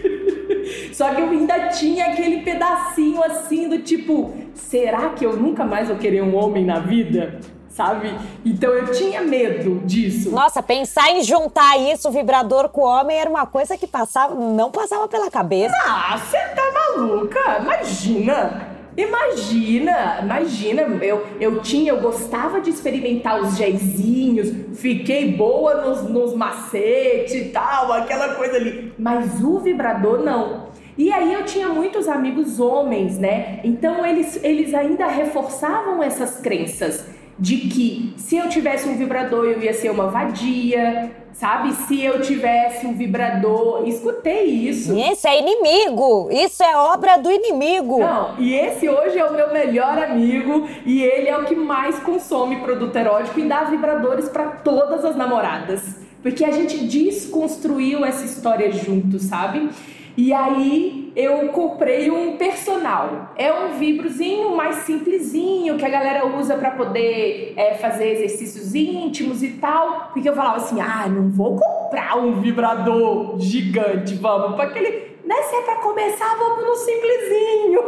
Só 0.92 1.14
que 1.14 1.20
eu 1.20 1.30
ainda 1.30 1.68
tinha 1.68 2.06
aquele 2.06 2.42
pedacinho 2.42 3.22
assim 3.22 3.68
do 3.68 3.78
tipo, 3.78 4.34
será 4.54 5.10
que 5.10 5.24
eu 5.24 5.36
nunca 5.36 5.64
mais 5.64 5.88
vou 5.88 5.96
querer 5.96 6.22
um 6.22 6.36
homem 6.36 6.64
na 6.64 6.80
vida? 6.80 7.40
Sabe? 7.68 8.14
Então 8.44 8.70
eu 8.70 8.92
tinha 8.92 9.22
medo 9.22 9.80
disso. 9.86 10.30
Nossa, 10.30 10.62
pensar 10.62 11.10
em 11.10 11.22
juntar 11.22 11.78
isso, 11.78 12.10
vibrador 12.10 12.68
com 12.68 12.82
homem, 12.82 13.16
era 13.16 13.30
uma 13.30 13.46
coisa 13.46 13.78
que 13.78 13.86
passava, 13.86 14.34
não 14.34 14.70
passava 14.70 15.08
pela 15.08 15.30
cabeça. 15.30 15.74
Ah, 15.86 16.18
você 16.18 16.36
tá 16.38 16.62
maluca? 16.72 17.58
Imagina! 17.60 18.71
Imagina, 18.96 20.20
imagina, 20.22 20.82
eu, 21.02 21.26
eu 21.40 21.62
tinha, 21.62 21.92
eu 21.92 22.00
gostava 22.00 22.60
de 22.60 22.70
experimentar 22.70 23.40
os 23.40 23.56
jeizinhos, 23.56 24.52
fiquei 24.74 25.32
boa 25.32 25.82
nos, 25.82 26.02
nos 26.02 26.34
macetes 26.34 27.34
e 27.34 27.44
tal, 27.46 27.92
aquela 27.92 28.34
coisa 28.34 28.56
ali. 28.56 28.92
Mas 28.98 29.42
o 29.42 29.58
vibrador 29.58 30.22
não. 30.22 30.72
E 30.96 31.10
aí 31.10 31.32
eu 31.32 31.44
tinha 31.44 31.68
muitos 31.68 32.06
amigos 32.06 32.60
homens, 32.60 33.18
né? 33.18 33.60
Então 33.64 34.04
eles, 34.04 34.38
eles 34.44 34.74
ainda 34.74 35.06
reforçavam 35.06 36.02
essas 36.02 36.38
crenças 36.38 37.06
de 37.42 37.56
que 37.56 38.14
se 38.16 38.36
eu 38.36 38.48
tivesse 38.48 38.88
um 38.88 38.96
vibrador 38.96 39.46
eu 39.46 39.60
ia 39.60 39.74
ser 39.74 39.90
uma 39.90 40.06
vadia, 40.06 41.10
sabe? 41.32 41.72
Se 41.72 42.00
eu 42.00 42.20
tivesse 42.20 42.86
um 42.86 42.94
vibrador, 42.94 43.82
escutei 43.84 44.44
isso. 44.44 44.96
Isso 44.96 45.26
é 45.26 45.40
inimigo, 45.40 46.28
isso 46.30 46.62
é 46.62 46.76
obra 46.76 47.16
do 47.16 47.28
inimigo. 47.28 47.98
Não, 47.98 48.38
e 48.38 48.54
esse 48.54 48.88
hoje 48.88 49.18
é 49.18 49.24
o 49.24 49.32
meu 49.32 49.52
melhor 49.52 49.98
amigo 49.98 50.68
e 50.86 51.02
ele 51.02 51.28
é 51.28 51.36
o 51.36 51.44
que 51.44 51.56
mais 51.56 51.98
consome 51.98 52.60
produto 52.60 52.94
erótico 52.94 53.40
e 53.40 53.48
dá 53.48 53.64
vibradores 53.64 54.28
para 54.28 54.44
todas 54.46 55.04
as 55.04 55.16
namoradas. 55.16 55.96
Porque 56.22 56.44
a 56.44 56.52
gente 56.52 56.78
desconstruiu 56.86 58.04
essa 58.04 58.24
história 58.24 58.70
juntos, 58.70 59.22
sabe? 59.22 59.68
E 60.16 60.32
aí 60.32 61.12
eu 61.16 61.48
comprei 61.48 62.10
um 62.10 62.36
personal. 62.36 63.32
É 63.36 63.52
um 63.52 63.72
vibrozinho 63.72 64.54
mais 64.54 64.76
simplesinho 64.76 65.76
que 65.76 65.84
a 65.84 65.88
galera 65.88 66.26
usa 66.26 66.56
para 66.56 66.72
poder 66.72 67.54
é, 67.56 67.74
fazer 67.74 68.12
exercícios 68.12 68.74
íntimos 68.74 69.42
e 69.42 69.50
tal. 69.52 70.10
Porque 70.12 70.28
eu 70.28 70.34
falava 70.34 70.56
assim: 70.56 70.80
ah, 70.80 71.06
não 71.08 71.30
vou 71.30 71.56
comprar 71.56 72.16
um 72.16 72.40
vibrador 72.40 73.38
gigante, 73.38 74.14
vamos 74.14 74.56
para 74.56 74.64
aquele. 74.68 75.12
Né, 75.24 75.36
se 75.42 75.54
é 75.54 75.62
para 75.62 75.76
começar, 75.76 76.34
vamos 76.36 76.64
no 76.64 76.74
simplesinho. 76.74 77.80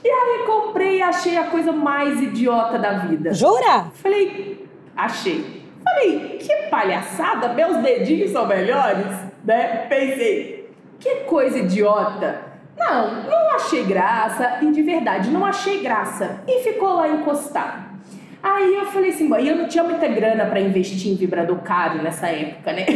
e 0.04 0.08
aí 0.08 0.46
comprei 0.46 0.98
e 0.98 1.02
achei 1.02 1.36
a 1.36 1.44
coisa 1.44 1.72
mais 1.72 2.22
idiota 2.22 2.78
da 2.78 2.92
vida. 2.98 3.34
Jura? 3.34 3.90
Falei, 3.94 4.66
achei. 4.96 5.60
Falei, 5.82 6.38
que 6.38 6.54
palhaçada, 6.70 7.48
meus 7.54 7.76
dedinhos 7.78 8.30
são 8.30 8.46
melhores 8.46 9.29
né? 9.44 9.86
Pensei, 9.88 10.70
que 10.98 11.16
coisa 11.20 11.58
idiota. 11.58 12.50
Não, 12.78 13.24
não 13.24 13.54
achei 13.54 13.84
graça 13.84 14.58
e 14.62 14.70
de 14.70 14.82
verdade 14.82 15.30
não 15.30 15.44
achei 15.44 15.80
graça. 15.80 16.42
E 16.46 16.62
ficou 16.62 16.94
lá 16.94 17.08
encostado. 17.08 17.90
Aí 18.42 18.74
eu 18.74 18.86
falei 18.86 19.10
assim, 19.10 19.30
eu 19.46 19.56
não 19.56 19.68
tinha 19.68 19.84
muita 19.84 20.08
grana 20.08 20.46
para 20.46 20.60
investir 20.60 21.12
em 21.12 21.14
vibrador 21.14 21.58
caro 21.58 22.02
nessa 22.02 22.28
época, 22.28 22.72
né? 22.72 22.86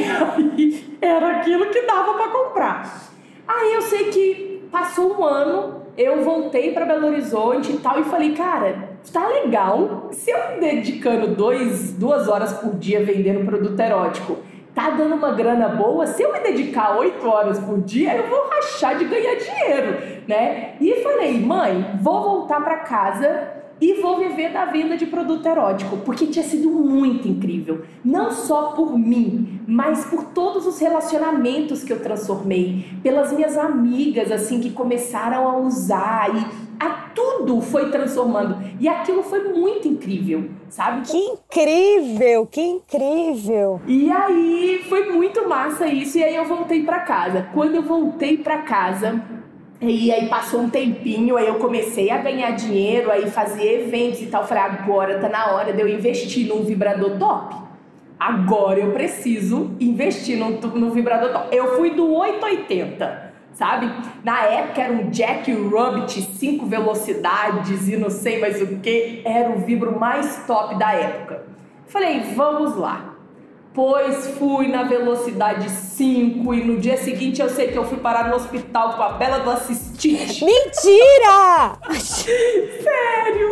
Era 1.03 1.33
aquilo 1.33 1.67
que 1.67 1.83
dava 1.83 2.15
para 2.15 2.29
comprar. 2.29 3.11
Aí 3.47 3.75
eu 3.75 3.83
sei 3.83 4.05
que 4.05 4.67
passou 4.73 5.19
um 5.19 5.23
ano, 5.25 5.83
eu 5.99 6.23
voltei 6.23 6.73
para 6.73 6.87
Belo 6.87 7.09
Horizonte 7.09 7.73
e 7.73 7.77
tal 7.77 8.01
e 8.01 8.05
falei, 8.05 8.33
cara, 8.33 8.89
tá 9.13 9.29
legal. 9.29 10.09
Se 10.13 10.31
eu 10.31 10.55
me 10.55 10.61
dedicando 10.61 11.29
dois, 11.29 11.93
duas 11.93 12.27
horas 12.27 12.55
por 12.55 12.75
dia 12.77 13.05
vendendo 13.05 13.45
produto 13.45 13.79
erótico 13.79 14.39
tá 14.75 14.91
dando 14.91 15.15
uma 15.15 15.33
grana 15.33 15.69
boa, 15.69 16.07
se 16.07 16.23
eu 16.23 16.33
me 16.33 16.41
dedicar 16.41 16.97
oito 16.99 17.27
horas 17.29 17.59
por 17.61 17.81
dia, 17.81 18.17
eu 18.17 18.27
vou 18.29 18.49
rachar 18.49 18.99
de 18.99 19.05
ganhar 19.05 19.37
dinheiro, 19.37 20.23
né? 20.27 20.75
E 20.81 21.03
falei, 21.03 21.41
mãe, 21.41 21.99
vou 22.01 22.23
voltar 22.23 22.61
para 22.61 22.79
casa 22.79 23.54
e 23.81 23.95
vou 24.01 24.19
viver 24.19 24.53
da 24.53 24.65
venda 24.67 24.97
de 24.97 25.07
produto 25.07 25.47
erótico, 25.47 25.99
porque 25.99 26.27
tinha 26.27 26.45
sido 26.45 26.71
muito 26.71 27.29
incrível, 27.29 27.83
não 28.05 28.31
só 28.31 28.73
por 28.73 28.99
mim, 28.99 29.61
mas 29.67 30.05
por 30.05 30.25
todos 30.27 30.67
os 30.67 30.79
relacionamentos 30.79 31.83
que 31.83 31.93
eu 31.93 32.01
transformei, 32.01 32.87
pelas 33.03 33.33
minhas 33.33 33.57
amigas 33.57 34.31
assim 34.31 34.61
que 34.61 34.71
começaram 34.71 35.49
a 35.49 35.57
usar 35.59 36.31
e 36.35 36.65
a 36.79 36.91
tudo 37.15 37.61
foi 37.61 37.91
transformando. 37.91 38.59
E 38.81 38.89
aquilo 38.89 39.23
foi 39.23 39.45
muito 39.53 39.87
incrível, 39.87 40.51
sabe? 40.69 41.03
Que 41.07 41.17
incrível, 41.17 42.47
que 42.47 42.61
incrível. 42.61 43.81
E 43.87 44.11
aí 44.11 44.85
foi 44.89 45.11
muito 45.11 45.49
massa 45.49 45.87
isso 45.87 46.19
e 46.19 46.25
aí 46.25 46.37
eu 46.37 46.45
voltei 46.45 46.83
para 46.83 47.01
casa. 47.01 47.49
Quando 47.55 47.77
eu 47.77 47.83
voltei 47.83 48.37
para 48.37 48.59
casa, 48.59 49.23
e 49.81 50.11
aí 50.13 50.29
passou 50.29 50.61
um 50.61 50.71
tempinho, 50.71 51.37
aí 51.37 51.47
eu 51.47 51.57
comecei 51.57 52.11
a 52.11 52.19
ganhar 52.19 52.53
dinheiro, 52.53 53.11
aí 53.11 53.31
fazia 53.31 53.81
eventos 53.81 54.23
e 54.23 54.27
tal. 54.27 54.47
Falei, 54.47 54.63
agora 54.65 55.19
tá 55.19 55.29
na 55.29 55.53
hora 55.53 55.73
de 55.73 55.81
eu 55.81 55.89
investir 55.89 56.47
num 56.47 56.63
vibrador 56.63 57.19
top. 57.19 57.57
Agora 58.19 58.79
eu 58.81 58.93
preciso 58.93 59.73
investir 59.81 60.39
num, 60.39 60.59
num 60.61 60.91
vibrador 60.91 61.33
top. 61.33 61.55
Eu 61.55 61.77
fui 61.77 61.91
do 61.91 62.15
880 62.15 63.25
sabe? 63.55 63.91
Na 64.25 64.43
época 64.43 64.83
era 64.83 64.93
um 64.93 65.11
Jack 65.11 65.53
Rabbit, 65.53 66.23
cinco 66.23 66.67
velocidades 66.67 67.89
e 67.89 67.97
não 67.97 68.11
sei 68.11 68.41
mais 68.41 68.61
o 68.61 68.81
que, 68.81 69.23
era 69.25 69.51
o 69.51 69.61
vibro 69.61 69.99
mais 69.99 70.45
top 70.47 70.77
da 70.77 70.93
época. 70.93 71.45
Falei, 71.87 72.21
vamos 72.35 72.77
lá. 72.77 73.14
Pois 73.75 74.29
fui 74.39 74.69
na 74.69 74.85
velocidade 74.85 75.69
5 75.69 76.55
e 76.55 76.63
no 76.63 76.79
dia 76.79 76.97
seguinte 76.97 77.43
eu 77.43 77.51
sei 77.51 77.73
que 77.73 77.77
eu 77.77 77.85
fui 77.85 77.99
parar 77.99 78.29
no 78.29 78.37
hospital 78.37 78.95
com 78.95 79.03
a 79.03 79.09
bela 79.15 79.39
do 79.39 79.51
assistente. 79.51 80.43
Mentira! 80.47 81.77
Sério? 81.99 83.51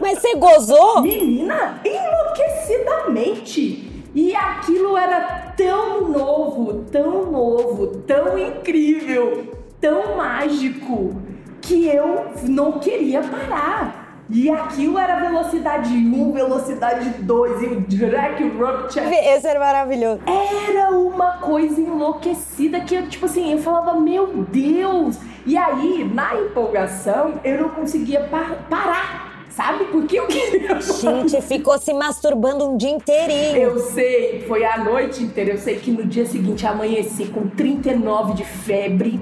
Mas 0.00 0.18
você 0.18 0.34
gozou? 0.36 1.02
Menina, 1.02 1.78
enlouquecidamente. 1.84 4.02
E 4.14 4.34
aquilo 4.34 4.96
era 4.96 5.52
tão 5.54 6.08
novo, 6.08 6.86
tão 6.90 7.30
novo, 7.30 7.98
tão 8.06 8.38
incrível, 8.38 9.46
tão 9.78 10.16
mágico, 10.16 11.20
que 11.60 11.86
eu 11.86 12.28
não 12.44 12.78
queria 12.78 13.20
parar. 13.20 14.03
E 14.30 14.48
aquilo 14.48 14.98
era 14.98 15.20
velocidade 15.20 15.92
1, 15.92 16.32
velocidade 16.32 17.10
2 17.22 17.62
e 17.62 17.66
o 17.66 17.80
Drag 17.80 18.42
Rupture. 18.56 19.06
Esse 19.06 19.46
era 19.46 19.60
maravilhoso. 19.60 20.20
Era 20.26 20.90
uma 20.90 21.32
coisa 21.38 21.78
enlouquecida 21.80 22.80
que 22.80 22.94
eu, 22.94 23.06
tipo 23.08 23.26
assim, 23.26 23.52
eu 23.52 23.58
falava, 23.58 24.00
meu 24.00 24.44
Deus! 24.50 25.18
E 25.46 25.58
aí, 25.58 26.10
na 26.10 26.34
empolgação, 26.36 27.34
eu 27.44 27.60
não 27.60 27.68
conseguia 27.68 28.20
par 28.20 28.66
parar. 28.70 29.34
Sabe? 29.50 29.84
Porque 29.84 30.18
eu 30.18 30.26
queria. 30.26 30.80
Gente, 30.82 31.40
ficou 31.42 31.78
se 31.78 31.92
masturbando 31.94 32.68
um 32.68 32.76
dia 32.76 32.90
inteirinho. 32.90 33.56
Eu 33.56 33.78
sei, 33.78 34.44
foi 34.48 34.64
a 34.64 34.78
noite 34.78 35.22
inteira. 35.22 35.52
Eu 35.52 35.58
sei 35.58 35.76
que 35.76 35.92
no 35.92 36.04
dia 36.04 36.26
seguinte 36.26 36.66
amanheci 36.66 37.26
com 37.26 37.46
39 37.48 38.32
de 38.32 38.44
febre 38.44 39.20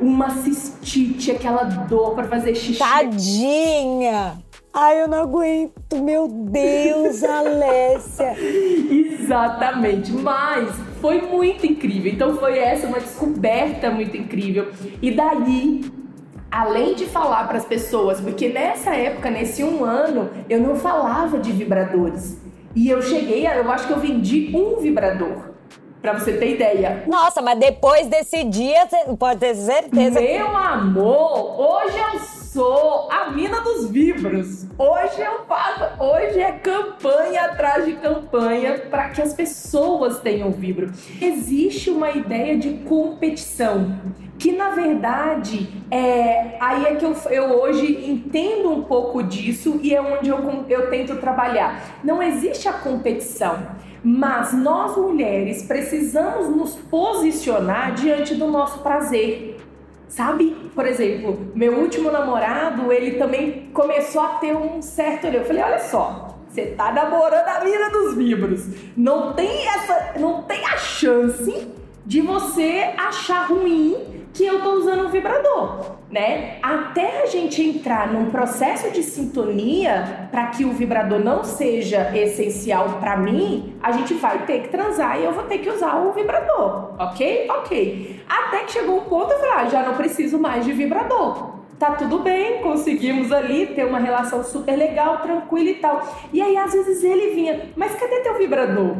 uma 0.00 0.30
cistite, 0.30 1.30
aquela 1.30 1.64
dor 1.64 2.14
para 2.14 2.28
fazer 2.28 2.54
xixi. 2.54 2.78
Tadinha! 2.78 4.38
Ai, 4.72 5.02
eu 5.02 5.08
não 5.08 5.18
aguento, 5.18 5.96
meu 6.02 6.28
Deus, 6.28 7.24
Alessia. 7.24 8.34
Exatamente, 8.38 10.12
mas 10.12 10.68
foi 11.00 11.22
muito 11.22 11.66
incrível. 11.66 12.12
Então 12.12 12.36
foi 12.36 12.58
essa 12.58 12.86
uma 12.86 13.00
descoberta 13.00 13.90
muito 13.90 14.16
incrível. 14.16 14.68
E 15.02 15.10
daí, 15.10 15.90
além 16.50 16.94
de 16.94 17.06
falar 17.06 17.48
para 17.48 17.58
as 17.58 17.64
pessoas, 17.64 18.20
porque 18.20 18.48
nessa 18.48 18.94
época, 18.94 19.30
nesse 19.30 19.64
um 19.64 19.84
ano, 19.84 20.30
eu 20.48 20.60
não 20.60 20.76
falava 20.76 21.38
de 21.38 21.50
vibradores. 21.50 22.38
E 22.76 22.88
eu 22.88 23.02
cheguei, 23.02 23.46
eu 23.46 23.70
acho 23.70 23.86
que 23.86 23.92
eu 23.92 23.98
vendi 23.98 24.54
um 24.54 24.76
vibrador. 24.76 25.47
Pra 26.00 26.12
você 26.12 26.32
ter 26.34 26.54
ideia. 26.54 27.04
Nossa, 27.06 27.42
mas 27.42 27.58
depois 27.58 28.06
desse 28.06 28.44
dia, 28.44 28.86
pode 29.18 29.40
ter 29.40 29.54
certeza. 29.54 30.20
Meu 30.20 30.56
amor, 30.56 31.60
hoje 31.60 31.98
eu 31.98 32.20
sou 32.20 33.08
a 33.10 33.30
mina 33.30 33.60
dos 33.60 33.90
vibros. 33.90 34.66
Hoje 34.78 35.20
eu 35.20 35.44
faço, 35.46 36.02
hoje 36.02 36.40
é 36.40 36.52
campanha 36.52 37.46
atrás 37.46 37.84
de 37.84 37.94
campanha 37.94 38.78
para 38.90 39.10
que 39.10 39.20
as 39.20 39.34
pessoas 39.34 40.20
tenham 40.20 40.50
vibro. 40.52 40.90
Existe 41.20 41.90
uma 41.90 42.10
ideia 42.10 42.56
de 42.56 42.74
competição 42.84 43.98
que 44.38 44.52
na 44.52 44.70
verdade 44.70 45.68
é 45.90 46.56
aí 46.60 46.86
é 46.86 46.94
que 46.94 47.04
eu, 47.04 47.12
eu 47.28 47.60
hoje 47.60 48.08
entendo 48.08 48.70
um 48.70 48.84
pouco 48.84 49.22
disso 49.22 49.80
e 49.82 49.92
é 49.92 50.00
onde 50.00 50.30
eu, 50.30 50.38
eu 50.68 50.88
tento 50.90 51.16
trabalhar. 51.16 51.98
Não 52.04 52.22
existe 52.22 52.68
a 52.68 52.72
competição. 52.72 53.66
Mas 54.02 54.52
nós 54.52 54.96
mulheres 54.96 55.62
precisamos 55.62 56.48
nos 56.48 56.74
posicionar 56.74 57.94
diante 57.94 58.34
do 58.34 58.46
nosso 58.48 58.78
prazer. 58.80 59.56
Sabe? 60.08 60.56
Por 60.74 60.86
exemplo, 60.86 61.50
meu 61.54 61.74
último 61.80 62.10
namorado, 62.10 62.90
ele 62.92 63.18
também 63.18 63.70
começou 63.74 64.22
a 64.22 64.28
ter 64.34 64.56
um 64.56 64.80
certo. 64.80 65.26
Eu 65.26 65.44
falei: 65.44 65.62
olha 65.62 65.78
só, 65.78 66.38
você 66.48 66.66
tá 66.66 66.92
namorando 66.92 67.46
a 67.46 67.62
mina 67.62 67.90
dos 67.90 68.14
vibros. 68.14 68.66
Não 68.96 69.34
tem 69.34 69.68
essa. 69.68 70.14
Não 70.18 70.42
tem 70.42 70.64
a 70.64 70.76
chance 70.78 71.68
de 72.06 72.22
você 72.22 72.94
achar 72.96 73.48
ruim 73.48 74.17
que 74.38 74.46
eu 74.46 74.62
tô 74.62 74.74
usando 74.74 75.04
um 75.04 75.08
vibrador, 75.08 75.96
né? 76.08 76.58
Até 76.62 77.24
a 77.24 77.26
gente 77.26 77.60
entrar 77.60 78.12
num 78.12 78.30
processo 78.30 78.88
de 78.92 79.02
sintonia 79.02 80.28
para 80.30 80.46
que 80.46 80.64
o 80.64 80.70
vibrador 80.70 81.18
não 81.18 81.42
seja 81.42 82.16
essencial 82.16 83.00
para 83.00 83.16
mim, 83.16 83.76
a 83.82 83.90
gente 83.90 84.14
vai 84.14 84.46
ter 84.46 84.62
que 84.62 84.68
transar 84.68 85.18
e 85.18 85.24
eu 85.24 85.32
vou 85.32 85.42
ter 85.42 85.58
que 85.58 85.68
usar 85.68 85.96
o 85.96 86.12
vibrador, 86.12 86.94
ok? 87.00 87.48
Ok. 87.50 88.22
Até 88.28 88.60
que 88.60 88.70
chegou 88.70 88.98
um 88.98 89.04
ponto 89.06 89.32
eu 89.32 89.40
falei, 89.40 89.54
ah, 89.56 89.64
já 89.64 89.82
não 89.82 89.96
preciso 89.96 90.38
mais 90.38 90.64
de 90.64 90.72
vibrador 90.72 91.58
tá 91.76 91.92
tudo 91.92 92.18
bem, 92.18 92.60
conseguimos 92.60 93.30
ali 93.30 93.66
ter 93.66 93.84
uma 93.84 94.00
relação 94.00 94.42
super 94.42 94.76
legal, 94.76 95.18
tranquila 95.18 95.70
e 95.70 95.74
tal. 95.76 96.02
E 96.32 96.42
aí, 96.42 96.56
às 96.56 96.72
vezes, 96.72 97.04
ele 97.04 97.36
vinha, 97.36 97.70
mas 97.76 97.94
cadê 97.94 98.18
teu 98.18 98.36
vibrador? 98.36 98.96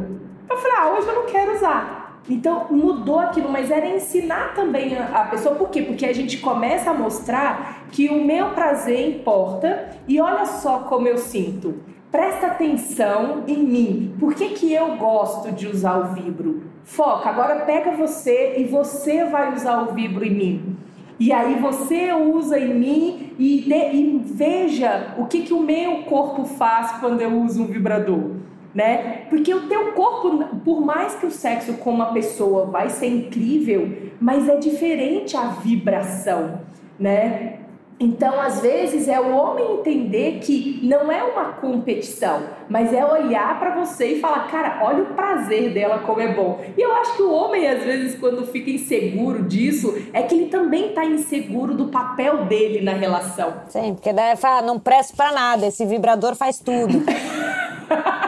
Eu 0.49 0.57
falei, 0.57 0.77
ah, 0.77 0.89
hoje 0.91 1.07
eu 1.09 1.15
não 1.15 1.25
quero 1.25 1.55
usar. 1.55 1.98
Então 2.27 2.67
mudou 2.69 3.19
aquilo, 3.19 3.49
mas 3.49 3.71
era 3.71 3.87
ensinar 3.87 4.53
também 4.53 4.97
a, 4.97 5.23
pessoa. 5.25 5.55
Por 5.55 5.69
quê? 5.69 5.81
Porque 5.81 6.05
a 6.05 6.13
gente 6.13 6.37
começa 6.37 6.91
a 6.91 6.93
mostrar 6.93 7.87
que 7.91 8.09
o 8.09 8.23
meu 8.23 8.51
prazer 8.51 9.17
importa 9.17 9.89
e 10.07 10.19
olha 10.19 10.45
só 10.45 10.79
como 10.79 11.07
eu 11.07 11.17
sinto. 11.17 11.75
Presta 12.11 12.47
atenção 12.47 13.43
em 13.47 13.57
mim. 13.57 14.15
Por 14.19 14.33
que, 14.33 14.49
que 14.49 14.73
eu 14.73 14.95
gosto 14.97 15.51
de 15.51 15.67
usar 15.67 15.97
o 15.97 16.13
vibro? 16.13 16.63
Foca, 16.83 17.29
agora 17.29 17.65
pega 17.65 17.91
você 17.91 18.55
e 18.57 18.63
você 18.63 19.25
vai 19.25 19.53
usar 19.53 19.81
o 19.83 19.93
vibro 19.93 20.25
em 20.25 20.33
mim. 20.33 20.77
E 21.19 21.31
aí 21.31 21.59
você 21.59 22.13
usa 22.13 22.57
em 22.57 22.73
mim 22.73 23.33
e, 23.37 23.61
de, 23.61 23.75
e 23.75 24.21
veja 24.23 25.13
o 25.17 25.25
que, 25.25 25.41
que 25.41 25.53
o 25.53 25.61
meu 25.61 26.03
corpo 26.03 26.45
faz 26.45 26.93
quando 26.93 27.21
eu 27.21 27.41
uso 27.41 27.61
um 27.61 27.67
vibrador 27.67 28.38
né? 28.73 29.25
Porque 29.29 29.53
o 29.53 29.67
teu 29.67 29.93
corpo, 29.93 30.57
por 30.63 30.81
mais 30.81 31.15
que 31.15 31.25
o 31.25 31.31
sexo 31.31 31.73
com 31.75 31.91
uma 31.91 32.13
pessoa 32.13 32.65
vai 32.65 32.89
ser 32.89 33.07
incrível, 33.07 34.11
mas 34.19 34.47
é 34.47 34.57
diferente 34.57 35.35
a 35.35 35.47
vibração, 35.47 36.61
né? 36.99 37.55
Então, 38.01 38.39
às 38.39 38.61
vezes, 38.61 39.09
é 39.09 39.19
o 39.19 39.35
homem 39.35 39.73
entender 39.73 40.39
que 40.39 40.79
não 40.83 41.11
é 41.11 41.21
uma 41.21 41.51
competição, 41.51 42.43
mas 42.69 42.93
é 42.93 43.05
olhar 43.05 43.59
para 43.59 43.75
você 43.75 44.13
e 44.13 44.19
falar, 44.21 44.47
cara, 44.47 44.79
olha 44.83 45.03
o 45.03 45.07
prazer 45.07 45.73
dela 45.73 45.99
como 45.99 46.21
é 46.21 46.33
bom. 46.33 46.61
E 46.77 46.81
eu 46.81 46.95
acho 46.95 47.17
que 47.17 47.23
o 47.23 47.29
homem, 47.29 47.67
às 47.67 47.83
vezes, 47.83 48.17
quando 48.17 48.47
fica 48.47 48.69
inseguro 48.69 49.43
disso, 49.43 50.01
é 50.13 50.21
que 50.21 50.33
ele 50.33 50.45
também 50.45 50.93
tá 50.93 51.03
inseguro 51.03 51.73
do 51.73 51.89
papel 51.89 52.45
dele 52.45 52.79
na 52.79 52.93
relação. 52.93 53.55
Sim, 53.67 53.95
porque 53.95 54.13
daí 54.13 54.37
fala, 54.37 54.61
não 54.61 54.79
presto 54.79 55.17
para 55.17 55.33
nada, 55.33 55.67
esse 55.67 55.85
vibrador 55.85 56.35
faz 56.35 56.57
tudo. 56.57 57.03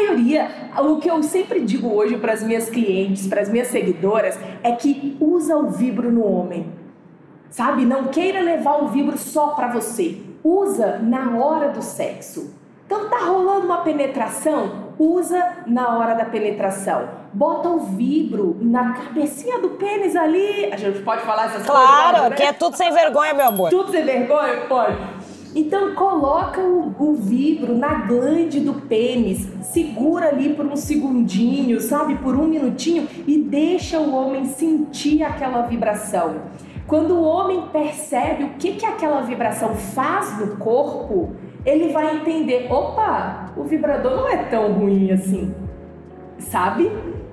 Maioria, 0.00 0.48
o 0.78 0.96
que 0.96 1.10
eu 1.10 1.22
sempre 1.22 1.60
digo 1.60 1.92
hoje 1.92 2.16
para 2.16 2.32
as 2.32 2.42
minhas 2.42 2.70
clientes, 2.70 3.26
para 3.26 3.42
as 3.42 3.50
minhas 3.50 3.68
seguidoras, 3.68 4.38
é 4.62 4.72
que 4.72 5.16
usa 5.20 5.56
o 5.56 5.68
vibro 5.68 6.10
no 6.10 6.24
homem. 6.24 6.72
Sabe? 7.50 7.84
Não 7.84 8.04
queira 8.04 8.40
levar 8.40 8.82
o 8.82 8.88
vibro 8.88 9.18
só 9.18 9.48
para 9.48 9.68
você. 9.68 10.18
Usa 10.42 10.98
na 11.02 11.36
hora 11.36 11.68
do 11.68 11.82
sexo. 11.82 12.54
Então 12.86 13.08
tá 13.08 13.18
rolando 13.18 13.66
uma 13.66 13.78
penetração, 13.78 14.94
usa 14.98 15.58
na 15.66 15.96
hora 15.96 16.14
da 16.14 16.24
penetração. 16.24 17.08
Bota 17.32 17.68
o 17.68 17.78
vibro 17.78 18.56
na 18.60 18.94
cabecinha 18.94 19.60
do 19.60 19.70
pênis 19.70 20.16
ali. 20.16 20.72
A 20.72 20.76
gente 20.76 21.00
pode 21.02 21.22
falar 21.22 21.46
essas 21.46 21.64
claro, 21.64 21.84
coisas? 21.84 22.10
Claro, 22.10 22.30
né? 22.30 22.36
que 22.36 22.42
é 22.42 22.52
tudo 22.52 22.76
sem 22.76 22.92
vergonha, 22.92 23.34
meu 23.34 23.46
amor. 23.46 23.70
Tudo 23.70 23.92
sem 23.92 24.04
vergonha? 24.04 24.62
Pode. 24.68 24.96
Então 25.54 25.94
coloca 25.94 26.60
o, 26.60 26.94
o, 26.96 27.14
vibro 27.14 27.76
na 27.76 28.06
glande 28.06 28.60
do 28.60 28.74
pênis, 28.74 29.48
segura 29.62 30.28
ali 30.28 30.54
por 30.54 30.64
um 30.64 30.76
segundinho, 30.76 31.80
sabe, 31.80 32.16
por 32.16 32.36
um 32.36 32.46
minutinho 32.46 33.08
e 33.26 33.36
deixa 33.36 33.98
o 33.98 34.14
homem 34.14 34.44
sentir 34.44 35.24
aquela 35.24 35.62
vibração. 35.62 36.36
Quando 36.86 37.14
o 37.14 37.22
homem 37.22 37.62
percebe 37.72 38.44
o 38.44 38.50
que 38.50 38.72
que 38.72 38.86
aquela 38.86 39.22
vibração 39.22 39.74
faz 39.74 40.38
no 40.38 40.56
corpo, 40.56 41.34
ele 41.64 41.92
vai 41.92 42.16
entender, 42.16 42.66
opa, 42.70 43.52
o 43.56 43.64
vibrador 43.64 44.16
não 44.16 44.28
é 44.28 44.36
tão 44.44 44.72
ruim 44.72 45.10
assim, 45.10 45.54
sabe? 46.38 46.90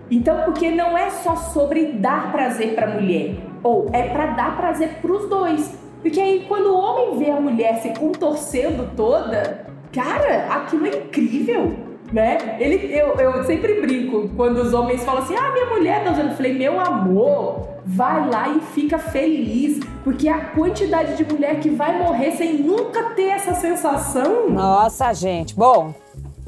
Então, 0.10 0.44
porque 0.44 0.72
não 0.72 0.98
é 0.98 1.10
só 1.10 1.36
sobre 1.36 1.94
dar 1.94 2.32
prazer 2.32 2.74
para 2.74 2.88
mulher, 2.88 3.36
ou 3.64 3.90
é 3.94 4.04
para 4.04 4.28
dar 4.28 4.58
prazer 4.58 5.00
para 5.02 5.12
os 5.12 5.30
dois. 5.30 5.77
Porque 6.02 6.20
aí 6.20 6.46
quando 6.48 6.68
o 6.68 6.78
homem 6.78 7.18
vê 7.18 7.32
a 7.32 7.40
mulher 7.40 7.82
se 7.82 7.90
contorcendo 7.90 8.90
toda, 8.96 9.66
cara, 9.92 10.48
aquilo 10.50 10.88
é 10.88 10.98
incrível. 10.98 11.88
Né? 12.12 12.56
Ele, 12.60 12.94
eu, 12.94 13.16
eu 13.16 13.44
sempre 13.44 13.82
brinco 13.82 14.30
quando 14.38 14.58
os 14.58 14.74
homens 14.74 15.04
falam 15.04 15.24
assim: 15.24 15.36
ah, 15.36 15.52
minha 15.52 15.66
mulher 15.66 16.04
tá 16.06 16.12
usando. 16.12 16.30
Eu 16.30 16.36
falei, 16.36 16.54
meu 16.54 16.80
amor, 16.80 17.68
vai 17.86 18.30
lá 18.30 18.50
e 18.50 18.62
fica 18.62 18.98
feliz, 18.98 19.82
porque 20.06 20.30
a 20.30 20.40
quantidade 20.40 21.18
de 21.18 21.26
mulher 21.26 21.60
que 21.60 21.70
vai 21.70 22.02
morrer 22.02 22.32
sem 22.32 22.60
nunca 22.60 23.12
ter 23.12 23.28
essa 23.28 23.54
sensação. 23.56 24.50
Nossa, 24.50 25.12
gente. 25.14 25.54
Bom, 25.54 25.94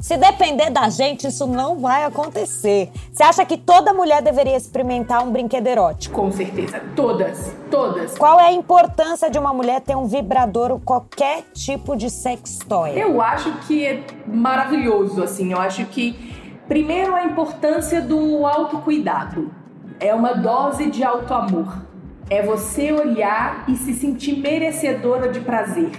se 0.00 0.16
depender 0.16 0.70
da 0.70 0.88
gente, 0.88 1.26
isso 1.26 1.46
não 1.46 1.78
vai 1.78 2.04
acontecer. 2.04 2.90
Você 3.12 3.22
acha 3.22 3.44
que 3.44 3.56
toda 3.56 3.92
mulher 3.92 4.22
deveria 4.22 4.56
experimentar 4.56 5.22
um 5.22 5.30
brinquedo 5.30 5.66
erótico? 5.66 6.14
Com 6.14 6.32
certeza, 6.32 6.82
todas, 6.96 7.54
todas. 7.70 8.16
Qual 8.18 8.40
é 8.40 8.46
a 8.46 8.52
importância 8.52 9.30
de 9.30 9.38
uma 9.38 9.52
mulher 9.52 9.80
ter 9.80 9.96
um 9.96 10.06
vibrador 10.06 10.72
ou 10.72 10.80
qualquer 10.80 11.42
tipo 11.54 11.96
de 11.96 12.10
sex 12.10 12.58
toy? 12.68 12.98
Eu 12.98 13.20
acho 13.20 13.52
que 13.66 13.86
é 13.86 14.02
maravilhoso, 14.26 15.22
assim. 15.22 15.52
Eu 15.52 15.60
acho 15.60 15.84
que 15.86 16.30
Primeiro, 16.70 17.16
a 17.16 17.24
importância 17.24 18.00
do 18.00 18.46
autocuidado. 18.46 19.50
É 19.98 20.14
uma 20.14 20.34
dose 20.34 20.88
de 20.88 21.02
autoamor. 21.02 21.82
É 22.30 22.42
você 22.46 22.92
olhar 22.92 23.64
e 23.66 23.74
se 23.74 23.92
sentir 23.92 24.38
merecedora 24.38 25.28
de 25.30 25.40
prazer 25.40 25.90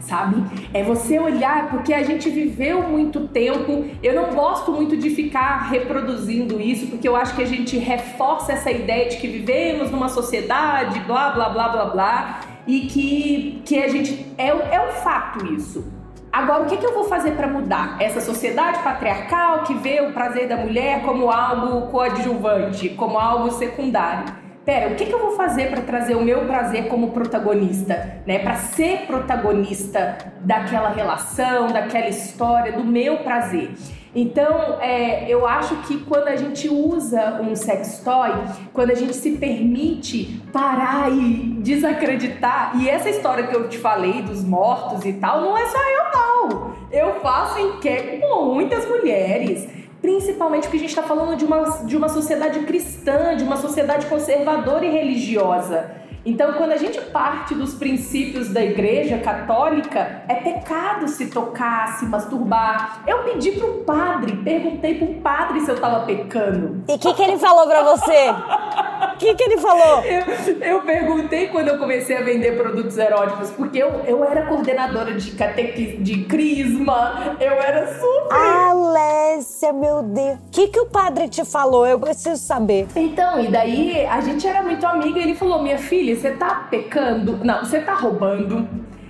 sabe? 0.00 0.42
É 0.72 0.82
você 0.82 1.18
olhar, 1.18 1.70
porque 1.70 1.92
a 1.92 2.02
gente 2.02 2.28
viveu 2.30 2.82
muito 2.82 3.28
tempo. 3.28 3.86
Eu 4.02 4.14
não 4.14 4.34
gosto 4.34 4.72
muito 4.72 4.96
de 4.96 5.10
ficar 5.10 5.68
reproduzindo 5.68 6.60
isso, 6.60 6.86
porque 6.86 7.08
eu 7.08 7.16
acho 7.16 7.34
que 7.34 7.42
a 7.42 7.46
gente 7.46 7.76
reforça 7.78 8.52
essa 8.52 8.70
ideia 8.70 9.08
de 9.08 9.16
que 9.16 9.28
vivemos 9.28 9.90
numa 9.90 10.08
sociedade, 10.08 11.00
blá, 11.00 11.30
blá, 11.30 11.48
blá, 11.48 11.68
blá, 11.68 11.84
blá, 11.86 12.40
e 12.66 12.80
que, 12.82 13.62
que 13.64 13.78
a 13.78 13.88
gente. 13.88 14.26
É, 14.38 14.48
é 14.48 14.88
um 14.88 14.92
fato 14.92 15.46
isso. 15.52 15.84
Agora, 16.32 16.64
o 16.64 16.66
que, 16.66 16.76
que 16.76 16.84
eu 16.84 16.92
vou 16.92 17.04
fazer 17.04 17.32
para 17.32 17.46
mudar 17.46 17.96
essa 17.98 18.20
sociedade 18.20 18.82
patriarcal 18.82 19.62
que 19.64 19.72
vê 19.72 20.02
o 20.02 20.12
prazer 20.12 20.46
da 20.46 20.56
mulher 20.58 21.02
como 21.02 21.30
algo 21.30 21.86
coadjuvante, 21.86 22.90
como 22.90 23.18
algo 23.18 23.50
secundário? 23.52 24.45
Pera, 24.66 24.92
o 24.92 24.96
que, 24.96 25.06
que 25.06 25.14
eu 25.14 25.20
vou 25.20 25.36
fazer 25.36 25.70
para 25.70 25.80
trazer 25.82 26.16
o 26.16 26.22
meu 26.22 26.44
prazer 26.44 26.88
como 26.88 27.12
protagonista, 27.12 28.20
né? 28.26 28.40
Para 28.40 28.56
ser 28.56 29.06
protagonista 29.06 30.18
daquela 30.40 30.88
relação, 30.88 31.68
daquela 31.68 32.08
história, 32.08 32.72
do 32.72 32.82
meu 32.82 33.18
prazer. 33.18 33.70
Então, 34.12 34.80
é, 34.80 35.30
eu 35.30 35.46
acho 35.46 35.76
que 35.82 35.98
quando 35.98 36.28
a 36.28 36.36
gente 36.36 36.68
usa 36.68 37.38
um 37.40 37.54
sex 37.54 38.00
toy, 38.02 38.30
quando 38.72 38.90
a 38.90 38.94
gente 38.94 39.14
se 39.14 39.32
permite 39.32 40.42
parar 40.52 41.12
e 41.12 41.58
desacreditar, 41.60 42.72
e 42.80 42.88
essa 42.88 43.08
história 43.08 43.46
que 43.46 43.54
eu 43.54 43.68
te 43.68 43.78
falei 43.78 44.22
dos 44.22 44.42
mortos 44.42 45.04
e 45.04 45.12
tal, 45.12 45.42
não 45.42 45.56
é 45.56 45.66
só 45.66 45.78
eu 45.78 46.04
não. 46.18 46.76
Eu 46.90 47.20
faço 47.20 47.60
enquete 47.60 48.18
com 48.18 48.54
muitas 48.54 48.88
mulheres 48.88 49.68
principalmente 50.00 50.62
porque 50.62 50.76
a 50.76 50.80
gente 50.80 50.90
está 50.90 51.02
falando 51.02 51.36
de 51.36 51.44
uma, 51.44 51.62
de 51.84 51.96
uma 51.96 52.08
sociedade 52.08 52.60
cristã, 52.60 53.36
de 53.36 53.44
uma 53.44 53.56
sociedade 53.56 54.06
conservadora 54.06 54.84
e 54.84 54.90
religiosa. 54.90 55.90
Então, 56.26 56.54
quando 56.54 56.72
a 56.72 56.76
gente 56.76 57.00
parte 57.00 57.54
dos 57.54 57.74
princípios 57.74 58.48
da 58.48 58.60
igreja 58.60 59.18
católica, 59.18 60.24
é 60.26 60.34
pecado 60.34 61.06
se 61.06 61.28
tocar, 61.28 61.98
se 61.98 62.06
masturbar. 62.06 63.04
Eu 63.06 63.22
pedi 63.22 63.52
pro 63.52 63.84
padre, 63.84 64.36
perguntei 64.38 64.98
pro 64.98 65.14
padre 65.20 65.60
se 65.60 65.70
eu 65.70 65.80
tava 65.80 66.04
pecando. 66.04 66.82
E 66.88 66.94
o 66.94 66.98
que, 66.98 67.14
que 67.14 67.22
ele 67.22 67.38
falou 67.38 67.68
pra 67.68 67.84
você? 67.84 68.34
O 69.14 69.18
que, 69.18 69.34
que 69.34 69.42
ele 69.44 69.58
falou? 69.58 70.02
Eu, 70.04 70.60
eu, 70.60 70.82
perguntei 70.82 71.48
quando 71.48 71.68
eu 71.68 71.78
comecei 71.78 72.16
a 72.16 72.22
vender 72.22 72.56
produtos 72.56 72.96
eróticos, 72.98 73.50
porque 73.50 73.78
eu, 73.78 73.88
eu 74.06 74.24
era 74.24 74.46
coordenadora 74.46 75.14
de 75.14 75.30
catequismo, 75.32 76.02
de 76.02 76.24
crisma, 76.24 77.36
eu 77.40 77.52
era 77.52 77.86
super. 77.98 78.36
Alessia, 78.36 79.72
meu 79.72 80.02
Deus. 80.02 80.38
O 80.38 80.50
que, 80.50 80.68
que 80.68 80.80
o 80.80 80.86
padre 80.86 81.28
te 81.28 81.44
falou? 81.44 81.86
Eu 81.86 81.98
preciso 81.98 82.36
saber. 82.36 82.86
Então, 82.94 83.40
e 83.40 83.48
daí 83.48 84.04
a 84.06 84.20
gente 84.20 84.46
era 84.46 84.62
muito 84.62 84.86
amiga 84.86 85.18
e 85.18 85.22
ele 85.22 85.34
falou: 85.34 85.62
minha 85.62 85.78
filha, 85.78 86.14
você 86.14 86.32
tá 86.32 86.66
pecando? 86.70 87.38
Não, 87.44 87.60
você 87.64 87.80
tá 87.80 87.94
roubando? 87.94 88.68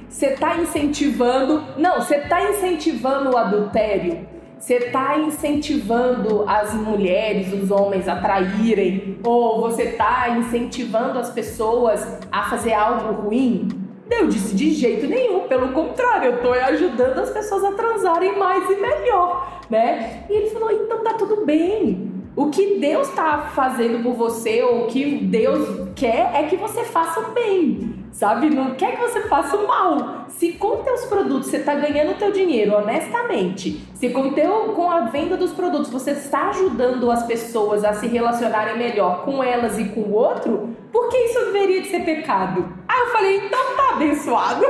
Você 0.09 0.31
tá 0.31 0.57
incentivando? 0.57 1.63
Não, 1.77 1.97
você 1.97 2.21
tá 2.21 2.43
incentivando 2.51 3.31
o 3.31 3.37
adultério? 3.37 4.36
Você 4.67 4.79
está 4.79 5.17
incentivando 5.17 6.43
as 6.45 6.75
mulheres, 6.75 7.53
os 7.53 7.71
homens 7.71 8.09
a 8.09 8.17
traírem? 8.17 9.17
Ou 9.23 9.61
você 9.61 9.85
está 9.85 10.29
incentivando 10.31 11.21
as 11.21 11.31
pessoas 11.31 12.19
a 12.33 12.51
fazer 12.51 12.73
algo 12.73 13.13
ruim? 13.13 13.69
Eu 14.11 14.27
disse 14.27 14.57
de 14.57 14.73
jeito 14.73 15.07
nenhum, 15.07 15.47
pelo 15.47 15.69
contrário, 15.69 16.31
eu 16.31 16.37
estou 16.39 16.53
ajudando 16.53 17.21
as 17.21 17.31
pessoas 17.31 17.63
a 17.63 17.73
transarem 17.75 18.37
mais 18.37 18.69
e 18.69 18.75
melhor, 18.75 19.63
né? 19.71 20.25
E 20.29 20.33
ele 20.33 20.51
falou: 20.51 20.73
então 20.73 21.01
tá 21.05 21.15
tudo 21.15 21.47
bem. 21.47 22.16
O 22.37 22.51
que 22.51 22.79
Deus 22.79 23.09
está 23.09 23.51
fazendo 23.55 24.03
por 24.03 24.13
você, 24.13 24.63
ou 24.63 24.85
o 24.85 24.87
que 24.87 25.17
Deus 25.25 25.89
quer, 25.97 26.31
é 26.35 26.43
que 26.45 26.57
você 26.57 26.85
faça 26.85 27.21
bem 27.31 28.07
sabe? 28.17 28.49
Não 28.49 28.75
quer 28.75 28.97
que 28.97 29.03
você 29.03 29.21
faça 29.29 29.57
o 29.57 29.69
mal. 29.69 30.25
Se 30.29 30.53
com 30.53 30.79
teus 30.79 31.05
produtos 31.05 31.51
você 31.51 31.59
está 31.59 31.75
ganhando 31.75 32.17
teu 32.19 32.33
dinheiro 32.33 32.75
honestamente, 32.75 33.87
se 33.95 34.09
com, 34.09 34.33
teu, 34.33 34.73
com 34.75 34.91
a 34.91 35.03
venda 35.03 35.37
dos 35.37 35.53
produtos 35.53 35.91
você 35.91 36.13
está 36.13 36.49
ajudando 36.49 37.11
as 37.11 37.25
pessoas 37.25 37.85
a 37.85 37.93
se 37.93 38.07
relacionarem 38.07 38.79
melhor 38.79 39.23
com 39.25 39.45
elas 39.45 39.79
e 39.79 39.85
com 39.91 40.01
o 40.01 40.15
outro, 40.15 40.75
por 40.91 41.11
que 41.11 41.17
isso 41.19 41.45
deveria 41.47 41.83
de 41.83 41.89
ser 41.89 42.05
pecado? 42.05 42.67
Aí 42.89 43.01
eu 43.01 43.07
falei, 43.09 43.37
então 43.37 43.77
tá 43.77 43.91
abençoado. 43.93 44.65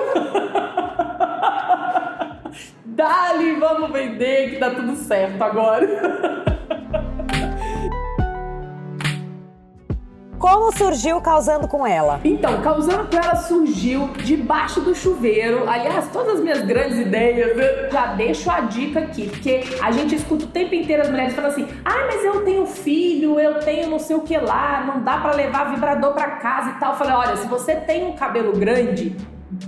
Dali, 2.85 3.55
vamos 3.55 3.93
vender 3.93 4.51
que 4.51 4.57
tá 4.57 4.71
tudo 4.71 4.97
certo 4.97 5.41
agora. 5.43 6.43
Como 10.47 10.71
surgiu 10.71 11.21
Causando 11.21 11.67
com 11.67 11.85
Ela? 11.85 12.21
Então, 12.23 12.63
Causando 12.63 13.09
com 13.09 13.17
Ela 13.17 13.35
surgiu 13.35 14.09
debaixo 14.23 14.81
do 14.81 14.95
chuveiro. 14.95 15.69
Aliás, 15.69 16.09
todas 16.13 16.35
as 16.35 16.41
minhas 16.41 16.63
grandes 16.63 17.01
ideias, 17.01 17.91
já 17.91 18.15
deixo 18.15 18.49
a 18.49 18.61
dica 18.61 19.01
aqui, 19.01 19.29
porque 19.29 19.65
a 19.83 19.91
gente 19.91 20.15
escuta 20.15 20.45
o 20.45 20.47
tempo 20.47 20.73
inteiro 20.73 21.03
as 21.03 21.11
mulheres 21.11 21.35
falando 21.35 21.51
assim: 21.51 21.67
ah, 21.85 22.07
mas 22.07 22.25
eu 22.25 22.45
tenho 22.45 22.65
filho, 22.65 23.41
eu 23.41 23.59
tenho 23.59 23.91
não 23.91 23.99
sei 23.99 24.15
o 24.15 24.21
que 24.21 24.39
lá, 24.39 24.85
não 24.87 25.03
dá 25.03 25.17
para 25.19 25.33
levar 25.33 25.75
vibrador 25.75 26.13
para 26.15 26.37
casa 26.37 26.71
e 26.71 26.75
tal. 26.75 26.93
Eu 26.93 26.99
falei: 26.99 27.15
olha, 27.15 27.37
se 27.37 27.49
você 27.49 27.75
tem 27.75 28.07
um 28.07 28.13
cabelo 28.13 28.53
grande, 28.53 29.17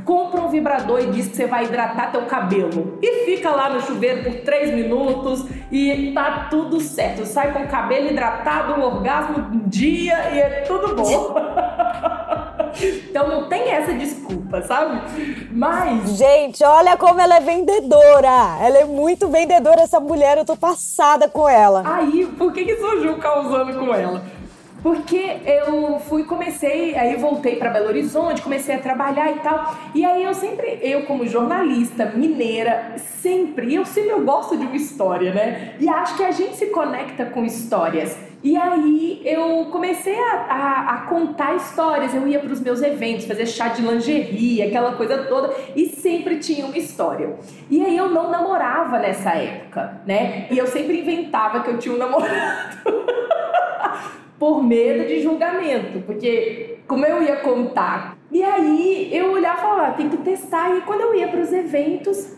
compra 0.04 0.40
um 0.40 0.48
vibrador 0.48 1.00
e 1.00 1.06
diz 1.06 1.28
que 1.28 1.36
você 1.36 1.46
vai 1.46 1.64
hidratar 1.64 2.12
teu 2.12 2.22
cabelo. 2.22 2.98
E 3.02 3.24
fica 3.24 3.50
lá 3.50 3.70
no 3.70 3.80
chuveiro 3.80 4.24
por 4.24 4.40
3 4.40 4.74
minutos 4.74 5.44
e 5.70 6.12
tá 6.14 6.48
tudo 6.50 6.80
certo. 6.80 7.24
Sai 7.26 7.52
com 7.52 7.64
o 7.64 7.68
cabelo 7.68 8.10
hidratado, 8.10 8.80
o 8.80 8.84
orgasmo 8.84 9.38
um 9.38 9.68
dia 9.68 10.30
e 10.30 10.38
é 10.38 10.48
tudo 10.66 10.94
bom. 10.94 11.34
então 13.10 13.28
não 13.28 13.48
tem 13.48 13.70
essa 13.70 13.92
desculpa, 13.92 14.62
sabe? 14.62 15.00
Mas. 15.50 16.16
Gente, 16.16 16.62
olha 16.64 16.96
como 16.96 17.20
ela 17.20 17.36
é 17.36 17.40
vendedora. 17.40 18.58
Ela 18.60 18.78
é 18.78 18.84
muito 18.84 19.28
vendedora, 19.28 19.82
essa 19.82 20.00
mulher. 20.00 20.38
Eu 20.38 20.44
tô 20.44 20.56
passada 20.56 21.28
com 21.28 21.48
ela. 21.48 21.82
Aí, 21.84 22.26
por 22.38 22.52
que, 22.52 22.64
que 22.64 22.76
surgiu 22.76 23.18
causando 23.18 23.78
com 23.78 23.94
ela? 23.94 24.37
Porque 24.82 25.38
eu 25.44 25.98
fui, 26.00 26.24
comecei, 26.24 26.96
aí 26.96 27.16
voltei 27.16 27.56
para 27.56 27.70
Belo 27.70 27.88
Horizonte, 27.88 28.42
comecei 28.42 28.74
a 28.74 28.78
trabalhar 28.78 29.32
e 29.32 29.40
tal. 29.40 29.76
E 29.94 30.04
aí 30.04 30.22
eu 30.22 30.34
sempre, 30.34 30.78
eu 30.82 31.04
como 31.04 31.26
jornalista 31.26 32.06
mineira, 32.06 32.94
sempre, 32.96 33.74
eu 33.74 33.84
sempre 33.84 34.10
eu 34.10 34.24
gosto 34.24 34.56
de 34.56 34.64
uma 34.64 34.76
história, 34.76 35.34
né? 35.34 35.74
E 35.80 35.88
acho 35.88 36.16
que 36.16 36.24
a 36.24 36.30
gente 36.30 36.56
se 36.56 36.66
conecta 36.66 37.26
com 37.26 37.44
histórias. 37.44 38.27
E 38.42 38.56
aí 38.56 39.20
eu 39.24 39.66
comecei 39.72 40.18
a, 40.18 40.34
a, 40.48 40.94
a 40.94 40.96
contar 41.02 41.56
histórias. 41.56 42.14
Eu 42.14 42.26
ia 42.28 42.38
para 42.38 42.52
os 42.52 42.60
meus 42.60 42.82
eventos, 42.82 43.26
fazer 43.26 43.46
chá 43.46 43.68
de 43.68 43.82
lingerie, 43.82 44.62
aquela 44.62 44.92
coisa 44.92 45.24
toda, 45.24 45.52
e 45.74 45.86
sempre 45.88 46.38
tinha 46.38 46.64
uma 46.64 46.78
história. 46.78 47.36
E 47.68 47.84
aí 47.84 47.96
eu 47.96 48.08
não 48.08 48.30
namorava 48.30 48.98
nessa 48.98 49.30
época, 49.30 50.00
né? 50.06 50.46
E 50.50 50.58
eu 50.58 50.66
sempre 50.66 51.00
inventava 51.00 51.60
que 51.62 51.70
eu 51.70 51.78
tinha 51.78 51.94
um 51.94 51.98
namorado. 51.98 52.78
por 54.38 54.62
medo 54.62 55.06
de 55.06 55.20
julgamento, 55.20 56.00
porque 56.06 56.78
como 56.86 57.04
eu 57.04 57.22
ia 57.22 57.36
contar. 57.36 58.16
E 58.30 58.42
aí 58.42 59.10
eu 59.12 59.32
olhava 59.32 59.58
e 59.58 59.60
falava, 59.62 59.86
ah, 59.88 59.92
tem 59.92 60.08
que 60.08 60.18
testar. 60.18 60.76
E 60.76 60.82
quando 60.82 61.00
eu 61.00 61.14
ia 61.14 61.28
para 61.28 61.40
os 61.40 61.52
eventos, 61.52 62.37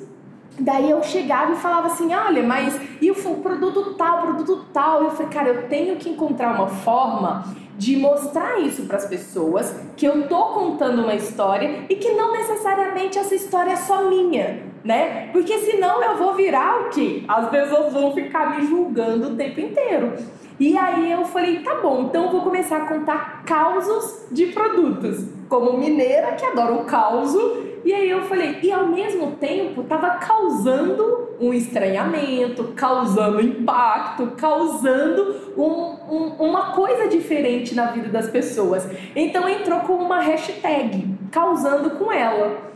daí 0.61 0.91
eu 0.91 1.03
chegava 1.03 1.53
e 1.53 1.57
falava 1.57 1.89
assim, 1.89 2.15
olha, 2.15 2.43
mas 2.43 2.81
e 3.01 3.11
o 3.11 3.15
produto 3.15 3.95
tal, 3.95 4.23
produto 4.23 4.67
tal. 4.73 5.05
Eu 5.05 5.11
falei, 5.11 5.33
cara, 5.33 5.49
eu 5.49 5.69
tenho 5.69 5.97
que 5.97 6.09
encontrar 6.09 6.55
uma 6.55 6.69
forma 6.69 7.45
de 7.77 7.97
mostrar 7.97 8.61
isso 8.61 8.83
para 8.83 8.99
as 8.99 9.07
pessoas, 9.07 9.75
que 9.97 10.05
eu 10.05 10.29
tô 10.29 10.45
contando 10.49 11.03
uma 11.03 11.15
história 11.15 11.87
e 11.89 11.97
que 11.97 12.13
não 12.13 12.33
necessariamente 12.33 13.19
essa 13.19 13.35
história 13.35 13.71
é 13.71 13.77
só 13.77 14.05
minha, 14.05 14.63
né? 14.85 15.29
Porque 15.33 15.59
senão 15.61 16.03
eu 16.03 16.19
vou 16.19 16.35
virar 16.35 16.83
o 16.83 16.91
quê? 16.91 17.25
As 17.27 17.49
pessoas 17.49 17.91
vão 17.91 18.13
ficar 18.13 18.55
me 18.55 18.67
julgando 18.67 19.29
o 19.29 19.37
tempo 19.37 19.61
inteiro. 19.61 20.13
E 20.61 20.77
aí 20.77 21.11
eu 21.11 21.25
falei, 21.25 21.61
tá 21.61 21.77
bom, 21.77 22.03
então 22.03 22.31
vou 22.31 22.43
começar 22.43 22.77
a 22.77 22.87
contar 22.87 23.43
causos 23.47 24.27
de 24.31 24.49
produtos. 24.49 25.25
Como 25.49 25.79
mineira 25.79 26.33
que 26.33 26.45
adora 26.45 26.75
um 26.75 26.85
causo. 26.85 27.71
E 27.83 27.95
aí 27.95 28.11
eu 28.11 28.25
falei, 28.25 28.59
e 28.63 28.71
ao 28.71 28.87
mesmo 28.89 29.33
tempo 29.37 29.83
tava 29.85 30.11
causando 30.19 31.31
um 31.41 31.55
estranhamento, 31.55 32.75
causando 32.77 33.41
impacto, 33.41 34.33
causando 34.37 35.35
um, 35.57 36.15
um, 36.15 36.27
uma 36.39 36.73
coisa 36.73 37.09
diferente 37.09 37.75
na 37.75 37.87
vida 37.87 38.11
das 38.11 38.29
pessoas. 38.29 38.87
Então 39.17 39.49
entrou 39.49 39.81
com 39.81 39.95
uma 39.95 40.21
hashtag, 40.21 41.09
causando 41.31 41.93
com 41.93 42.13
ela. 42.13 42.70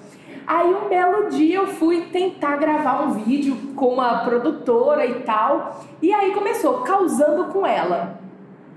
Aí 0.46 0.74
um 0.74 0.88
belo 0.88 1.30
dia 1.30 1.56
eu 1.56 1.66
fui 1.66 2.02
tentar 2.12 2.56
gravar 2.56 3.02
um 3.02 3.12
vídeo 3.12 3.56
com 3.74 3.94
uma 3.94 4.18
produtora 4.24 5.06
e 5.06 5.20
tal, 5.20 5.80
e 6.02 6.12
aí 6.12 6.32
começou 6.32 6.82
causando 6.82 7.46
com 7.46 7.66
ela. 7.66 8.20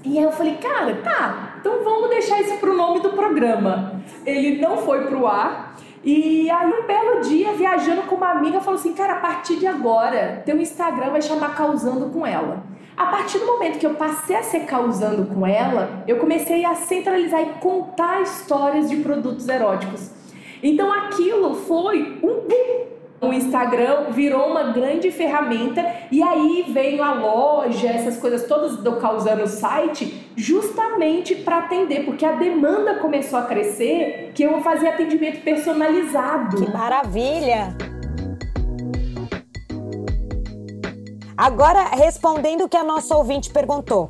E 0.06 0.17
aí 0.17 0.23
eu 0.23 0.32
falei, 0.32 0.56
cara, 0.56 0.95
tá, 1.03 1.58
então 1.60 1.84
vamos 1.84 2.10
deixar 2.10 2.39
isso 2.39 2.58
pro 2.58 2.75
nome 2.75 3.01
do 3.01 3.10
programa. 3.10 4.01
Ele 4.25 4.62
não 4.62 4.77
foi 4.77 5.06
pro 5.06 5.27
ar, 5.27 5.75
E 6.03 6.49
aí, 6.49 6.71
um 6.71 6.88
belo 6.88 7.21
dia, 7.21 7.53
viajando 7.53 8.03
com 8.03 8.15
uma 8.15 8.32
amiga, 8.32 8.62
falou 8.62 8.80
assim: 8.80 8.93
Cara, 8.93 9.13
a 9.13 9.19
partir 9.19 9.58
de 9.58 9.67
agora, 9.67 10.41
teu 10.45 10.58
Instagram 10.58 11.10
vai 11.10 11.21
chamar 11.21 11.53
Causando 11.56 12.10
com 12.12 12.25
ela. 12.25 12.63
A 12.95 13.08
partir 13.08 13.38
do 13.39 13.45
momento 13.45 13.77
que 13.77 13.86
eu 13.86 13.93
passei 13.93 14.36
a 14.36 14.41
ser 14.41 14.62
causando 14.62 15.25
com 15.25 15.45
ela, 15.45 16.03
eu 16.08 16.17
comecei 16.17 16.65
a 16.65 16.73
centralizar 16.73 17.41
e 17.41 17.60
contar 17.60 18.21
histórias 18.21 18.89
de 18.89 18.97
produtos 18.97 19.47
eróticos. 19.47 20.16
Então 20.62 20.91
aquilo 20.91 21.56
foi 21.56 22.20
um 22.24 22.48
boom 22.48 22.88
o 23.20 23.34
Instagram 23.34 24.12
virou 24.12 24.48
uma 24.48 24.72
grande 24.72 25.10
ferramenta 25.10 25.84
e 26.12 26.22
aí 26.22 26.65
veio 26.70 27.02
a 27.02 27.13
loja, 27.13 27.88
essas 27.88 28.17
coisas 28.17 28.48
todas 28.48 28.78
do 28.78 28.98
causando 28.98 29.43
o 29.43 29.48
site, 29.48 30.30
justamente 30.36 31.34
para 31.34 31.58
atender, 31.60 32.06
porque 32.06 32.24
a 32.24 32.34
demanda 32.34 33.00
começou 33.00 33.39
a 33.39 33.43
crescer, 33.43 34.32
que 34.36 34.43
eu 34.43 34.62
fazer 34.62 34.89
atendimento 34.89 35.43
personalizado. 35.43 36.58
Que 36.58 36.72
maravilha! 36.72 37.76
Agora, 41.36 41.86
respondendo 41.86 42.65
o 42.65 42.70
que 42.70 42.78
a 42.78 42.84
nossa 42.84 43.15
ouvinte 43.17 43.52
perguntou. 43.52 44.10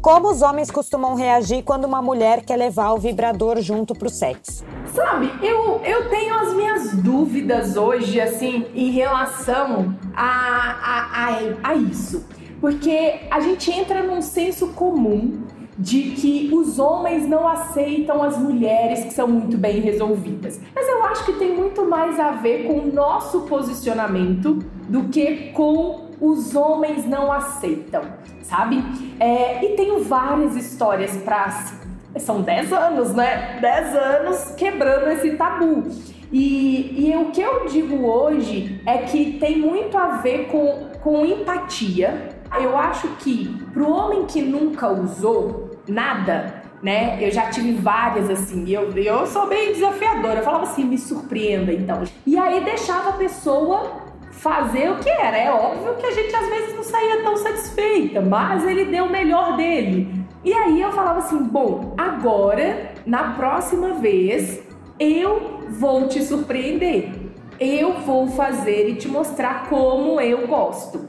Como 0.00 0.30
os 0.30 0.40
homens 0.40 0.70
costumam 0.70 1.16
reagir 1.16 1.64
quando 1.64 1.84
uma 1.84 2.00
mulher 2.00 2.44
quer 2.44 2.56
levar 2.56 2.92
o 2.92 2.98
vibrador 2.98 3.60
junto 3.60 3.92
pro 3.92 4.08
sexo? 4.08 4.64
Sabe, 4.96 5.30
eu, 5.42 5.82
eu 5.84 6.08
tenho 6.08 6.34
as 6.34 6.54
minhas 6.54 6.94
dúvidas 6.94 7.76
hoje, 7.76 8.18
assim, 8.18 8.64
em 8.74 8.90
relação 8.90 9.94
a, 10.16 10.24
a, 10.24 11.26
a, 11.26 11.70
a 11.70 11.74
isso. 11.74 12.26
Porque 12.62 13.16
a 13.30 13.38
gente 13.40 13.70
entra 13.70 14.02
num 14.02 14.22
senso 14.22 14.68
comum 14.68 15.42
de 15.78 16.12
que 16.12 16.48
os 16.50 16.78
homens 16.78 17.28
não 17.28 17.46
aceitam 17.46 18.22
as 18.22 18.38
mulheres 18.38 19.04
que 19.04 19.12
são 19.12 19.28
muito 19.28 19.58
bem 19.58 19.80
resolvidas. 19.80 20.58
Mas 20.74 20.88
eu 20.88 21.04
acho 21.04 21.26
que 21.26 21.34
tem 21.34 21.54
muito 21.54 21.84
mais 21.84 22.18
a 22.18 22.30
ver 22.30 22.66
com 22.66 22.78
o 22.78 22.90
nosso 22.90 23.42
posicionamento 23.42 24.60
do 24.88 25.10
que 25.10 25.52
com 25.52 26.06
os 26.18 26.56
homens 26.56 27.04
não 27.04 27.30
aceitam, 27.30 28.00
sabe? 28.42 28.82
É, 29.20 29.62
e 29.62 29.76
tenho 29.76 30.02
várias 30.02 30.56
histórias 30.56 31.14
para 31.18 31.75
são 32.18 32.42
10 32.42 32.72
anos, 32.72 33.14
né? 33.14 33.58
10 33.60 33.94
anos 33.94 34.54
quebrando 34.56 35.08
esse 35.08 35.32
tabu. 35.32 35.84
E, 36.32 37.08
e 37.08 37.16
o 37.16 37.30
que 37.30 37.40
eu 37.40 37.66
digo 37.66 38.04
hoje 38.06 38.80
é 38.84 38.98
que 38.98 39.38
tem 39.38 39.58
muito 39.58 39.96
a 39.96 40.18
ver 40.18 40.46
com, 40.46 40.90
com 41.02 41.24
empatia. 41.24 42.30
Eu 42.60 42.76
acho 42.76 43.08
que 43.16 43.48
pro 43.72 43.90
homem 43.90 44.24
que 44.24 44.42
nunca 44.42 44.88
usou 44.88 45.70
nada, 45.86 46.62
né? 46.82 47.18
Eu 47.20 47.30
já 47.30 47.50
tive 47.50 47.72
várias 47.72 48.28
assim, 48.28 48.68
eu, 48.68 48.90
eu 48.96 49.26
sou 49.26 49.46
bem 49.46 49.72
desafiadora. 49.72 50.40
Eu 50.40 50.44
falava 50.44 50.64
assim, 50.64 50.84
me 50.84 50.98
surpreenda 50.98 51.72
então. 51.72 52.02
E 52.26 52.36
aí 52.36 52.62
deixava 52.64 53.10
a 53.10 53.12
pessoa 53.12 54.04
fazer 54.30 54.90
o 54.90 54.96
que 54.98 55.08
era. 55.08 55.36
É 55.36 55.50
óbvio 55.50 55.94
que 55.94 56.06
a 56.06 56.12
gente 56.12 56.34
às 56.34 56.48
vezes 56.48 56.74
não 56.74 56.82
saía 56.82 57.22
tão 57.22 57.36
satisfeita, 57.36 58.20
mas 58.20 58.66
ele 58.66 58.86
deu 58.86 59.06
o 59.06 59.10
melhor 59.10 59.56
dele. 59.56 60.25
E 60.46 60.52
aí 60.54 60.80
eu 60.80 60.92
falava 60.92 61.18
assim: 61.18 61.42
bom, 61.42 61.92
agora, 61.98 62.92
na 63.04 63.32
próxima 63.32 63.94
vez, 63.94 64.62
eu 64.96 65.62
vou 65.70 66.06
te 66.06 66.22
surpreender. 66.22 67.10
Eu 67.58 67.94
vou 68.00 68.28
fazer 68.28 68.90
e 68.90 68.94
te 68.94 69.08
mostrar 69.08 69.68
como 69.68 70.20
eu 70.20 70.46
gosto. 70.46 71.08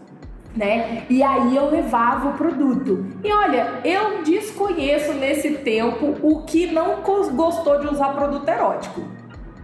Né? 0.55 1.03
E 1.07 1.21
aí 1.21 1.55
eu 1.55 1.69
levava 1.69 2.29
o 2.29 2.33
produto. 2.33 3.05
E 3.23 3.31
olha, 3.31 3.79
eu 3.83 4.23
desconheço 4.23 5.13
nesse 5.13 5.51
tempo 5.57 6.15
o 6.23 6.41
que 6.41 6.65
não 6.65 7.03
gostou 7.03 7.79
de 7.79 7.85
usar 7.85 8.15
produto 8.15 8.49
erótico. 8.49 9.01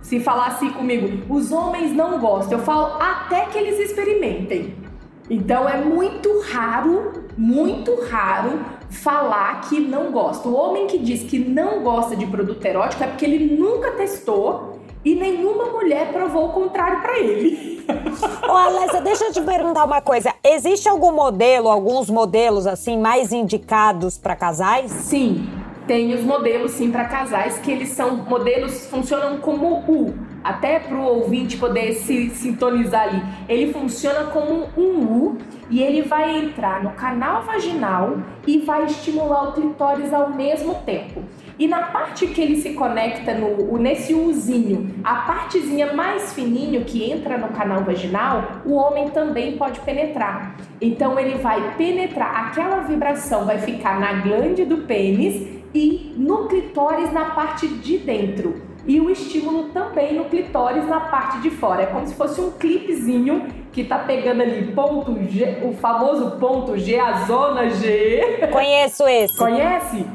Se 0.03 0.19
falar 0.19 0.49
assim 0.49 0.69
comigo, 0.69 1.33
os 1.33 1.51
homens 1.51 1.91
não 1.93 2.19
gostam, 2.19 2.59
eu 2.59 2.63
falo 2.63 3.01
até 3.01 3.45
que 3.47 3.57
eles 3.57 3.79
experimentem. 3.79 4.82
Então 5.29 5.67
é 5.67 5.77
muito 5.77 6.41
raro, 6.51 7.13
muito 7.37 7.95
raro 8.09 8.59
falar 8.89 9.61
que 9.61 9.79
não 9.79 10.11
gosta. 10.11 10.47
O 10.47 10.55
homem 10.55 10.87
que 10.87 10.97
diz 10.97 11.23
que 11.23 11.39
não 11.39 11.81
gosta 11.81 12.15
de 12.15 12.25
produto 12.25 12.63
erótico 12.65 13.03
é 13.03 13.07
porque 13.07 13.25
ele 13.25 13.55
nunca 13.55 13.91
testou 13.91 14.79
e 15.03 15.15
nenhuma 15.15 15.65
mulher 15.65 16.11
provou 16.13 16.47
o 16.47 16.49
contrário 16.49 17.01
para 17.01 17.19
ele. 17.19 17.85
Ô, 18.47 18.51
Alessa, 18.51 19.01
deixa 19.01 19.25
eu 19.25 19.33
te 19.33 19.41
perguntar 19.41 19.85
uma 19.85 20.01
coisa. 20.01 20.33
Existe 20.43 20.87
algum 20.87 21.11
modelo, 21.11 21.69
alguns 21.69 22.09
modelos 22.09 22.65
assim 22.67 22.97
mais 22.97 23.31
indicados 23.31 24.17
para 24.17 24.35
casais? 24.35 24.91
Sim, 24.91 25.49
tem 25.87 26.13
os 26.13 26.21
modelos 26.21 26.71
sim 26.71 26.91
para 26.91 27.05
casais 27.05 27.57
que 27.57 27.71
eles 27.71 27.89
são 27.89 28.15
modelos 28.17 28.85
funcionam 28.87 29.37
como 29.39 29.83
U, 29.87 30.13
até 30.43 30.79
para 30.79 30.97
o 30.97 31.03
ouvinte 31.03 31.57
poder 31.57 31.93
se 31.93 32.29
sintonizar 32.31 33.03
ali. 33.03 33.21
Ele 33.47 33.71
funciona 33.71 34.25
como 34.25 34.69
um 34.77 35.03
U 35.03 35.37
e 35.69 35.81
ele 35.81 36.01
vai 36.01 36.37
entrar 36.37 36.83
no 36.83 36.91
canal 36.91 37.43
vaginal 37.43 38.17
e 38.45 38.59
vai 38.59 38.85
estimular 38.85 39.49
o 39.49 39.53
clitóris 39.53 40.13
ao 40.13 40.29
mesmo 40.29 40.75
tempo. 40.85 41.23
E 41.57 41.67
na 41.67 41.83
parte 41.83 42.27
que 42.27 42.41
ele 42.41 42.57
se 42.57 42.73
conecta 42.73 43.33
no, 43.33 43.77
nesse 43.77 44.13
uzinho, 44.13 44.95
a 45.03 45.15
partezinha 45.15 45.93
mais 45.93 46.33
fininho 46.33 46.83
que 46.83 47.09
entra 47.09 47.37
no 47.37 47.49
canal 47.49 47.83
vaginal, 47.83 48.61
o 48.65 48.73
homem 48.73 49.09
também 49.09 49.57
pode 49.57 49.79
penetrar. 49.81 50.55
Então 50.81 51.17
ele 51.19 51.37
vai 51.37 51.75
penetrar, 51.77 52.47
aquela 52.47 52.81
vibração 52.81 53.45
vai 53.45 53.59
ficar 53.59 53.99
na 53.99 54.13
glande 54.13 54.65
do 54.65 54.77
pênis 54.77 55.47
e 55.73 56.13
no 56.17 56.47
clitóris 56.47 57.11
na 57.11 57.31
parte 57.31 57.67
de 57.67 57.97
dentro. 57.99 58.72
E 58.85 58.99
o 58.99 59.09
estímulo 59.09 59.69
também 59.69 60.13
no 60.13 60.25
clitóris 60.25 60.85
na 60.87 60.99
parte 60.99 61.39
de 61.39 61.49
fora. 61.49 61.83
É 61.83 61.85
como 61.85 62.05
se 62.05 62.13
fosse 62.15 62.41
um 62.41 62.51
clipezinho 62.51 63.47
que 63.71 63.83
tá 63.83 63.99
pegando 63.99 64.41
ali 64.41 64.71
ponto 64.73 65.17
G, 65.29 65.59
o 65.63 65.73
famoso 65.73 66.31
ponto 66.31 66.77
G, 66.77 66.99
a 66.99 67.23
zona 67.25 67.69
G. 67.69 68.47
Conheço 68.51 69.07
esse. 69.07 69.37
Conhece? 69.37 70.05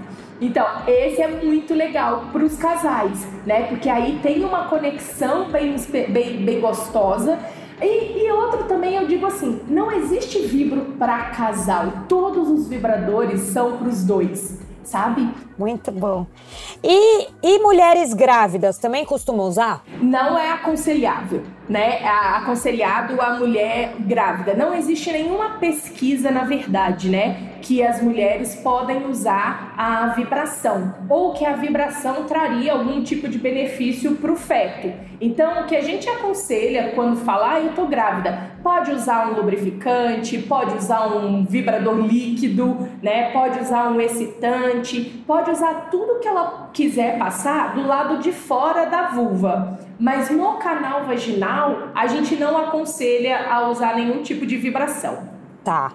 Então, 0.40 0.66
esse 0.86 1.20
é 1.20 1.28
muito 1.28 1.74
legal 1.74 2.24
para 2.30 2.44
os 2.44 2.56
casais, 2.56 3.26
né? 3.44 3.64
Porque 3.64 3.88
aí 3.88 4.20
tem 4.22 4.44
uma 4.44 4.68
conexão 4.68 5.50
bem, 5.50 5.74
bem, 6.08 6.44
bem 6.44 6.60
gostosa. 6.60 7.38
E, 7.80 8.24
e, 8.24 8.30
outro 8.30 8.64
também, 8.64 8.96
eu 8.96 9.06
digo 9.06 9.26
assim: 9.26 9.60
não 9.66 9.90
existe 9.90 10.40
vibro 10.40 10.94
para 10.98 11.30
casal. 11.30 12.04
Todos 12.08 12.48
os 12.48 12.68
vibradores 12.68 13.40
são 13.40 13.78
para 13.78 13.88
os 13.88 14.04
dois 14.04 14.67
sabe? 14.88 15.28
Muito 15.58 15.92
bom. 15.92 16.26
E, 16.82 17.28
e 17.42 17.58
mulheres 17.58 18.14
grávidas 18.14 18.78
também 18.78 19.04
costumam 19.04 19.46
usar? 19.46 19.84
Não 20.00 20.38
é 20.38 20.50
aconselhável, 20.52 21.42
né? 21.68 22.00
É 22.00 22.08
aconselhado 22.08 23.20
a 23.20 23.34
mulher 23.34 23.94
grávida. 24.00 24.54
Não 24.54 24.74
existe 24.74 25.12
nenhuma 25.12 25.58
pesquisa, 25.58 26.30
na 26.30 26.44
verdade, 26.44 27.08
né? 27.08 27.58
Que 27.60 27.82
as 27.82 28.00
mulheres 28.00 28.54
podem 28.56 29.06
usar 29.06 29.74
a 29.76 30.08
vibração 30.08 30.94
ou 31.08 31.34
que 31.34 31.44
a 31.44 31.54
vibração 31.54 32.24
traria 32.24 32.72
algum 32.72 33.02
tipo 33.02 33.28
de 33.28 33.38
benefício 33.38 34.14
para 34.16 34.32
o 34.32 34.36
feto. 34.36 34.92
Então, 35.20 35.62
o 35.62 35.66
que 35.66 35.74
a 35.74 35.82
gente 35.82 36.08
aconselha 36.08 36.92
quando 36.94 37.16
fala, 37.16 37.54
ah, 37.54 37.60
eu 37.60 37.72
tô 37.74 37.86
grávida, 37.86 38.52
pode 38.62 38.92
usar 38.92 39.28
um 39.28 39.34
lubrificante, 39.34 40.38
pode 40.38 40.76
usar 40.76 41.08
um 41.08 41.44
vibrador 41.44 41.96
líquido, 41.96 42.87
né? 43.02 43.30
Pode 43.30 43.60
usar 43.60 43.90
um 43.90 44.00
excitante, 44.00 45.22
pode 45.26 45.50
usar 45.50 45.88
tudo 45.90 46.20
que 46.20 46.28
ela 46.28 46.70
quiser 46.72 47.18
passar 47.18 47.74
do 47.74 47.86
lado 47.86 48.18
de 48.18 48.32
fora 48.32 48.86
da 48.86 49.08
vulva. 49.08 49.78
Mas 49.98 50.30
no 50.30 50.54
canal 50.54 51.04
vaginal, 51.04 51.88
a 51.94 52.06
gente 52.06 52.36
não 52.36 52.56
aconselha 52.56 53.50
a 53.50 53.68
usar 53.68 53.96
nenhum 53.96 54.22
tipo 54.22 54.46
de 54.46 54.56
vibração. 54.56 55.28
Tá. 55.64 55.92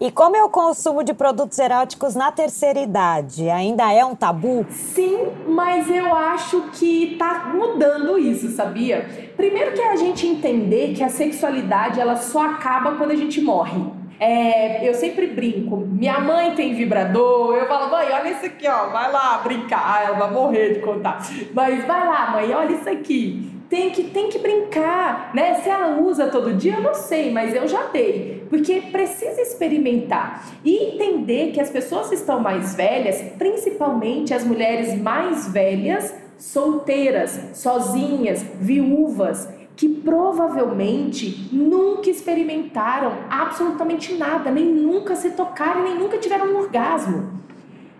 E 0.00 0.10
como 0.10 0.36
é 0.36 0.42
o 0.42 0.48
consumo 0.48 1.02
de 1.02 1.12
produtos 1.12 1.58
eróticos 1.58 2.14
na 2.14 2.30
terceira 2.30 2.80
idade? 2.80 3.48
Ainda 3.50 3.92
é 3.92 4.04
um 4.04 4.14
tabu? 4.14 4.64
Sim, 4.70 5.28
mas 5.48 5.90
eu 5.90 6.14
acho 6.14 6.62
que 6.72 7.16
tá 7.18 7.50
mudando 7.54 8.18
isso, 8.18 8.50
sabia? 8.50 9.32
Primeiro 9.36 9.72
que 9.72 9.80
é 9.80 9.92
a 9.92 9.96
gente 9.96 10.26
entender 10.26 10.94
que 10.94 11.02
a 11.02 11.08
sexualidade 11.08 12.00
ela 12.00 12.16
só 12.16 12.44
acaba 12.44 12.92
quando 12.92 13.10
a 13.10 13.16
gente 13.16 13.40
morre. 13.40 13.82
É, 14.18 14.88
eu 14.88 14.94
sempre 14.94 15.26
brinco. 15.26 15.76
Minha 15.76 16.20
mãe 16.20 16.54
tem 16.54 16.74
vibrador. 16.74 17.56
Eu 17.56 17.66
falo, 17.66 17.90
mãe, 17.90 18.06
olha 18.12 18.30
isso 18.30 18.46
aqui, 18.46 18.66
ó. 18.68 18.88
Vai 18.88 19.10
lá 19.10 19.38
brincar. 19.38 20.04
Ela 20.06 20.16
vai 20.16 20.30
morrer 20.30 20.74
de 20.74 20.80
contar. 20.80 21.26
Mas 21.52 21.84
vai 21.84 22.06
lá, 22.06 22.30
mãe, 22.30 22.54
olha 22.54 22.72
isso 22.72 22.88
aqui 22.88 23.54
tem 23.74 23.90
que, 23.90 24.04
tem 24.04 24.28
que 24.28 24.38
brincar, 24.38 25.32
né? 25.34 25.54
Se 25.54 25.68
ela 25.68 26.00
usa 26.00 26.28
todo 26.28 26.54
dia, 26.54 26.74
eu 26.74 26.80
não 26.80 26.94
sei, 26.94 27.32
mas 27.32 27.54
eu 27.54 27.66
já 27.66 27.84
dei. 27.86 28.46
Porque 28.48 28.82
precisa 28.92 29.40
experimentar 29.40 30.46
e 30.64 30.94
entender 30.94 31.50
que 31.50 31.60
as 31.60 31.70
pessoas 31.70 32.12
estão 32.12 32.38
mais 32.38 32.76
velhas, 32.76 33.20
principalmente 33.36 34.32
as 34.32 34.44
mulheres 34.44 34.96
mais 35.00 35.48
velhas, 35.48 36.14
solteiras, 36.38 37.50
sozinhas, 37.54 38.44
viúvas, 38.60 39.48
que 39.76 39.88
provavelmente 39.88 41.48
nunca 41.52 42.08
experimentaram 42.08 43.12
absolutamente 43.28 44.14
nada, 44.14 44.50
nem 44.50 44.64
nunca 44.66 45.16
se 45.16 45.30
tocaram, 45.30 45.82
nem 45.82 45.98
nunca 45.98 46.18
tiveram 46.18 46.46
um 46.46 46.58
orgasmo. 46.58 47.42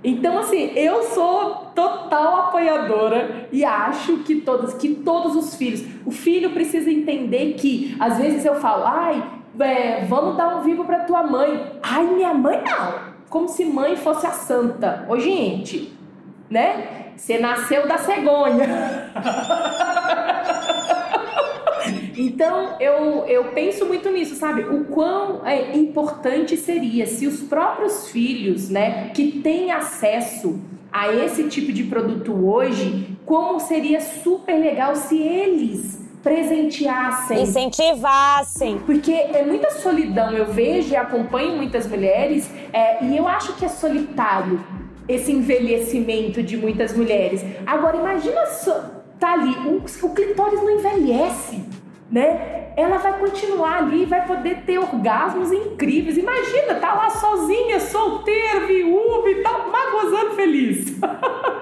Então, 0.02 0.38
assim, 0.38 0.70
eu 0.76 1.02
sou 1.04 1.72
total 1.74 2.48
apoiadora 2.48 3.48
e 3.50 3.64
acho 3.64 4.18
que 4.18 4.36
todos, 4.42 4.74
que 4.74 4.96
todos 4.96 5.34
os 5.34 5.54
filhos, 5.54 5.82
o 6.04 6.10
filho 6.10 6.50
precisa 6.50 6.90
entender 6.90 7.54
que, 7.54 7.96
às 7.98 8.18
vezes 8.18 8.44
eu 8.44 8.54
falo, 8.56 8.84
ai, 8.86 9.24
é, 9.58 10.04
vamos 10.04 10.36
dar 10.36 10.56
um 10.56 10.60
vivo 10.62 10.84
para 10.84 11.00
tua 11.00 11.22
mãe. 11.22 11.78
Ai, 11.82 12.04
minha 12.06 12.34
mãe 12.34 12.62
não. 12.62 13.14
Como 13.30 13.48
se 13.48 13.64
mãe 13.64 13.96
fosse 13.96 14.26
a 14.26 14.30
santa. 14.30 15.06
Ô, 15.08 15.18
gente, 15.18 15.92
né? 16.50 17.12
Você 17.16 17.38
nasceu 17.38 17.88
da 17.88 17.96
cegonha. 17.96 19.10
Então, 22.16 22.76
eu, 22.80 23.24
eu 23.26 23.44
penso 23.52 23.86
muito 23.86 24.10
nisso, 24.10 24.34
sabe? 24.34 24.62
O 24.62 24.84
quão 24.86 25.46
é, 25.46 25.76
importante 25.76 26.56
seria 26.56 27.06
se 27.06 27.26
os 27.26 27.40
próprios 27.42 28.08
filhos, 28.08 28.68
né, 28.68 29.10
que 29.14 29.40
têm 29.40 29.72
acesso 29.72 30.60
a 30.92 31.12
esse 31.12 31.48
tipo 31.48 31.72
de 31.72 31.84
produto 31.84 32.32
hoje, 32.32 33.16
como 33.26 33.58
seria 33.58 34.00
super 34.00 34.54
legal 34.54 34.94
se 34.94 35.20
eles 35.20 36.00
presenteassem. 36.22 37.42
Incentivassem. 37.42 38.78
Porque 38.78 39.12
é 39.12 39.44
muita 39.44 39.70
solidão. 39.70 40.30
Eu 40.30 40.46
vejo 40.46 40.92
e 40.92 40.96
acompanho 40.96 41.56
muitas 41.56 41.86
mulheres 41.86 42.50
é, 42.72 43.04
e 43.04 43.16
eu 43.16 43.28
acho 43.28 43.54
que 43.54 43.64
é 43.64 43.68
solitário 43.68 44.64
esse 45.06 45.30
envelhecimento 45.30 46.42
de 46.42 46.56
muitas 46.56 46.96
mulheres. 46.96 47.44
Agora, 47.66 47.96
imagina 47.96 48.46
só, 48.46 49.02
tá 49.20 49.34
ali, 49.34 49.54
o, 49.66 49.82
o 50.06 50.14
clitóris 50.14 50.62
não 50.62 50.70
envelhece 50.70 51.62
né? 52.10 52.72
Ela 52.76 52.98
vai 52.98 53.18
continuar 53.18 53.78
ali, 53.78 54.04
vai 54.04 54.26
poder 54.26 54.62
ter 54.64 54.78
orgasmos 54.78 55.52
incríveis. 55.52 56.16
Imagina, 56.18 56.74
tá 56.76 56.94
lá 56.94 57.10
sozinha, 57.10 57.80
solteira, 57.80 58.66
viúva 58.66 59.30
e 59.30 59.42
tal, 59.42 59.70
mas 59.70 59.92
gozando 59.92 60.34
feliz. 60.34 60.98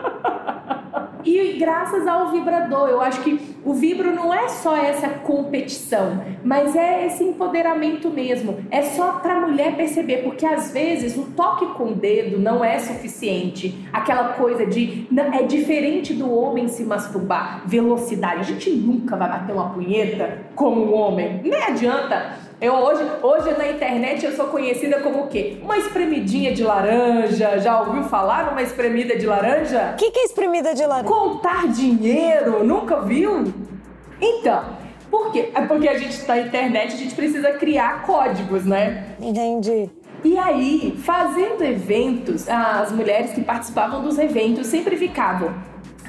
E 1.24 1.56
graças 1.58 2.06
ao 2.06 2.30
vibrador, 2.30 2.88
eu 2.88 3.00
acho 3.00 3.22
que 3.22 3.38
o 3.64 3.72
vibro 3.72 4.12
não 4.14 4.32
é 4.32 4.48
só 4.48 4.76
essa 4.76 5.08
competição, 5.08 6.22
mas 6.44 6.74
é 6.74 7.06
esse 7.06 7.22
empoderamento 7.22 8.10
mesmo. 8.10 8.58
É 8.70 8.82
só 8.82 9.12
para 9.12 9.34
a 9.34 9.40
mulher 9.40 9.76
perceber, 9.76 10.18
porque 10.18 10.44
às 10.44 10.72
vezes 10.72 11.16
o 11.16 11.24
toque 11.36 11.66
com 11.74 11.92
o 11.92 11.94
dedo 11.94 12.38
não 12.38 12.64
é 12.64 12.78
suficiente. 12.78 13.86
Aquela 13.92 14.30
coisa 14.30 14.66
de 14.66 15.06
é 15.32 15.42
diferente 15.42 16.12
do 16.12 16.32
homem 16.32 16.68
se 16.68 16.84
masturbar, 16.84 17.62
velocidade. 17.66 18.40
A 18.40 18.44
gente 18.44 18.70
nunca 18.70 19.16
vai 19.16 19.28
bater 19.28 19.52
uma 19.52 19.70
punheta 19.70 20.42
como 20.54 20.84
um 20.84 20.94
homem. 20.94 21.40
Nem 21.44 21.62
adianta 21.62 22.51
eu 22.62 22.74
hoje, 22.74 23.02
hoje 23.20 23.58
na 23.58 23.68
internet 23.68 24.24
eu 24.24 24.30
sou 24.36 24.46
conhecida 24.46 25.00
como 25.00 25.24
o 25.24 25.26
quê? 25.26 25.56
Uma 25.60 25.76
espremidinha 25.76 26.52
de 26.52 26.62
laranja. 26.62 27.58
Já 27.58 27.80
ouviu 27.80 28.04
falar 28.04 28.46
numa 28.46 28.62
espremida 28.62 29.16
de 29.18 29.26
laranja? 29.26 29.90
O 29.94 29.96
que, 29.96 30.12
que 30.12 30.20
é 30.20 30.24
espremida 30.24 30.72
de 30.72 30.86
laranja? 30.86 31.12
Contar 31.12 31.66
dinheiro. 31.66 32.62
Nunca 32.62 33.00
viu? 33.00 33.52
Então, 34.20 34.64
por 35.10 35.32
quê? 35.32 35.50
É 35.52 35.62
porque 35.62 35.88
a 35.88 35.98
gente 35.98 36.12
está 36.12 36.36
na 36.36 36.42
internet, 36.42 36.94
a 36.94 36.96
gente 36.96 37.16
precisa 37.16 37.50
criar 37.54 38.02
códigos, 38.06 38.64
né? 38.64 39.16
Entendi. 39.20 39.90
E 40.22 40.38
aí, 40.38 40.96
fazendo 41.04 41.64
eventos, 41.64 42.48
as 42.48 42.92
mulheres 42.92 43.32
que 43.32 43.40
participavam 43.40 44.02
dos 44.02 44.20
eventos 44.20 44.68
sempre 44.68 44.96
ficavam 44.96 45.52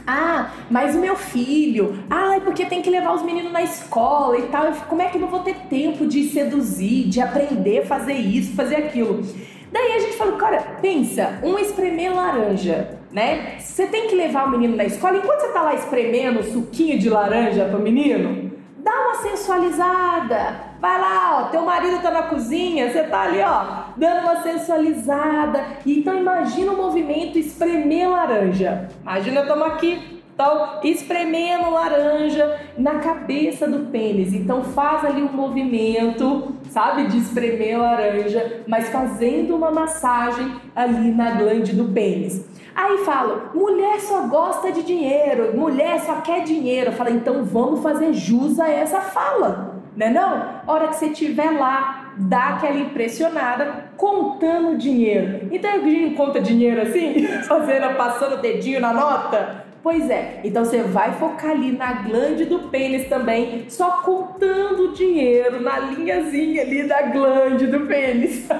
ah, 0.06 0.52
mas 0.70 0.96
o 0.96 1.00
meu 1.00 1.16
filho. 1.16 2.04
Ah, 2.10 2.40
porque 2.44 2.66
tem 2.66 2.82
que 2.82 2.90
levar 2.90 3.14
os 3.14 3.22
meninos 3.22 3.52
na 3.52 3.62
escola 3.62 4.38
e 4.38 4.44
tal. 4.44 4.72
Como 4.90 5.02
é 5.02 5.08
que 5.08 5.18
eu 5.18 5.22
não 5.22 5.30
vou 5.30 5.40
ter 5.40 5.56
tempo 5.70 6.06
de 6.06 6.26
seduzir, 6.30 7.08
de 7.08 7.22
aprender 7.22 7.80
a 7.80 7.86
fazer 7.86 8.14
isso, 8.14 8.56
fazer 8.56 8.76
aquilo? 8.78 9.24
Daí 9.72 9.94
a 9.94 10.00
gente 10.00 10.18
falou, 10.18 10.36
cara, 10.36 10.62
pensa, 10.82 11.40
um 11.42 11.58
espremer 11.58 12.14
laranja, 12.14 13.00
né? 13.12 13.58
Você 13.60 13.88
tem 13.88 14.08
que 14.08 14.16
levar 14.16 14.46
o 14.48 14.52
menino 14.52 14.76
na 14.76 14.86
escola, 14.86 15.18
enquanto 15.18 15.42
você 15.42 15.48
tá 15.48 15.64
lá 15.64 15.74
espremendo 15.74 16.44
suquinho 16.44 17.00
de 17.00 17.10
laranja 17.10 17.66
pro 17.66 17.80
menino, 17.80 18.52
dá 18.78 18.92
uma 18.92 19.16
sensualizada. 19.16 20.74
Vai 20.80 21.02
lá, 21.02 21.40
ó, 21.40 21.50
teu 21.50 21.64
marido 21.64 22.02
tá 22.04 22.12
na 22.12 22.24
cozinha, 22.24 22.92
você 22.92 23.04
tá 23.04 23.22
ali, 23.22 23.40
ó, 23.42 23.83
dando 23.98 24.24
uma 24.24 24.42
sensualizada. 24.42 25.64
Então 25.86 26.18
imagina 26.18 26.72
o 26.72 26.78
movimento 26.78 27.38
espremer 27.38 28.10
laranja. 28.10 28.90
Imagina 29.02 29.42
eu 29.42 29.48
tomo 29.48 29.64
aqui, 29.64 30.14
então, 30.34 30.80
espremendo 30.84 31.70
laranja 31.70 32.60
na 32.76 32.96
cabeça 32.96 33.68
do 33.68 33.92
pênis. 33.92 34.34
Então, 34.34 34.64
faz 34.64 35.06
ali 35.06 35.22
um 35.22 35.32
movimento, 35.32 36.56
sabe, 36.70 37.06
de 37.06 37.20
espremer 37.20 37.78
laranja, 37.78 38.64
mas 38.68 38.90
fazendo 38.90 39.56
uma 39.56 39.70
massagem 39.70 40.56
ali 40.76 41.12
na 41.12 41.32
glande 41.32 41.74
do 41.74 41.86
pênis. 41.86 42.48
Aí 42.76 42.98
falo, 43.06 43.52
mulher 43.54 44.00
só 44.00 44.22
gosta 44.28 44.72
de 44.72 44.82
dinheiro, 44.82 45.56
mulher 45.56 46.00
só 46.00 46.16
quer 46.22 46.44
dinheiro. 46.44 46.92
Fala, 46.92 47.12
então 47.12 47.44
vamos 47.44 47.84
fazer 47.84 48.12
jus 48.14 48.60
a 48.60 48.68
essa 48.68 49.00
fala, 49.00 49.73
né 49.96 50.10
não? 50.10 50.62
Hora 50.68 50.88
que 50.88 50.96
você 50.96 51.08
estiver 51.08 51.52
lá, 51.52 52.14
dá 52.18 52.50
aquela 52.50 52.78
impressionada 52.78 53.92
contando 53.98 54.78
dinheiro. 54.78 55.48
Então 55.52 55.72
alguém 55.72 56.14
conta 56.14 56.40
dinheiro 56.40 56.82
assim, 56.82 57.28
fazendo, 57.48 57.96
passando 57.96 58.34
o 58.36 58.42
dedinho 58.42 58.80
na 58.80 58.94
nota? 58.94 59.64
Pois 59.84 60.10
é, 60.10 60.40
então 60.46 60.64
você 60.64 60.82
vai 60.82 61.12
focar 61.14 61.52
ali 61.52 61.74
na 61.74 61.92
glande 62.04 62.46
do 62.46 62.70
pênis 62.70 63.10
também, 63.10 63.66
só 63.68 64.02
contando 64.02 64.94
dinheiro 64.94 65.62
na 65.62 65.78
linhazinha 65.78 66.62
ali 66.62 66.88
da 66.88 67.02
glande 67.02 67.68
do 67.68 67.82
pênis. 67.82 68.48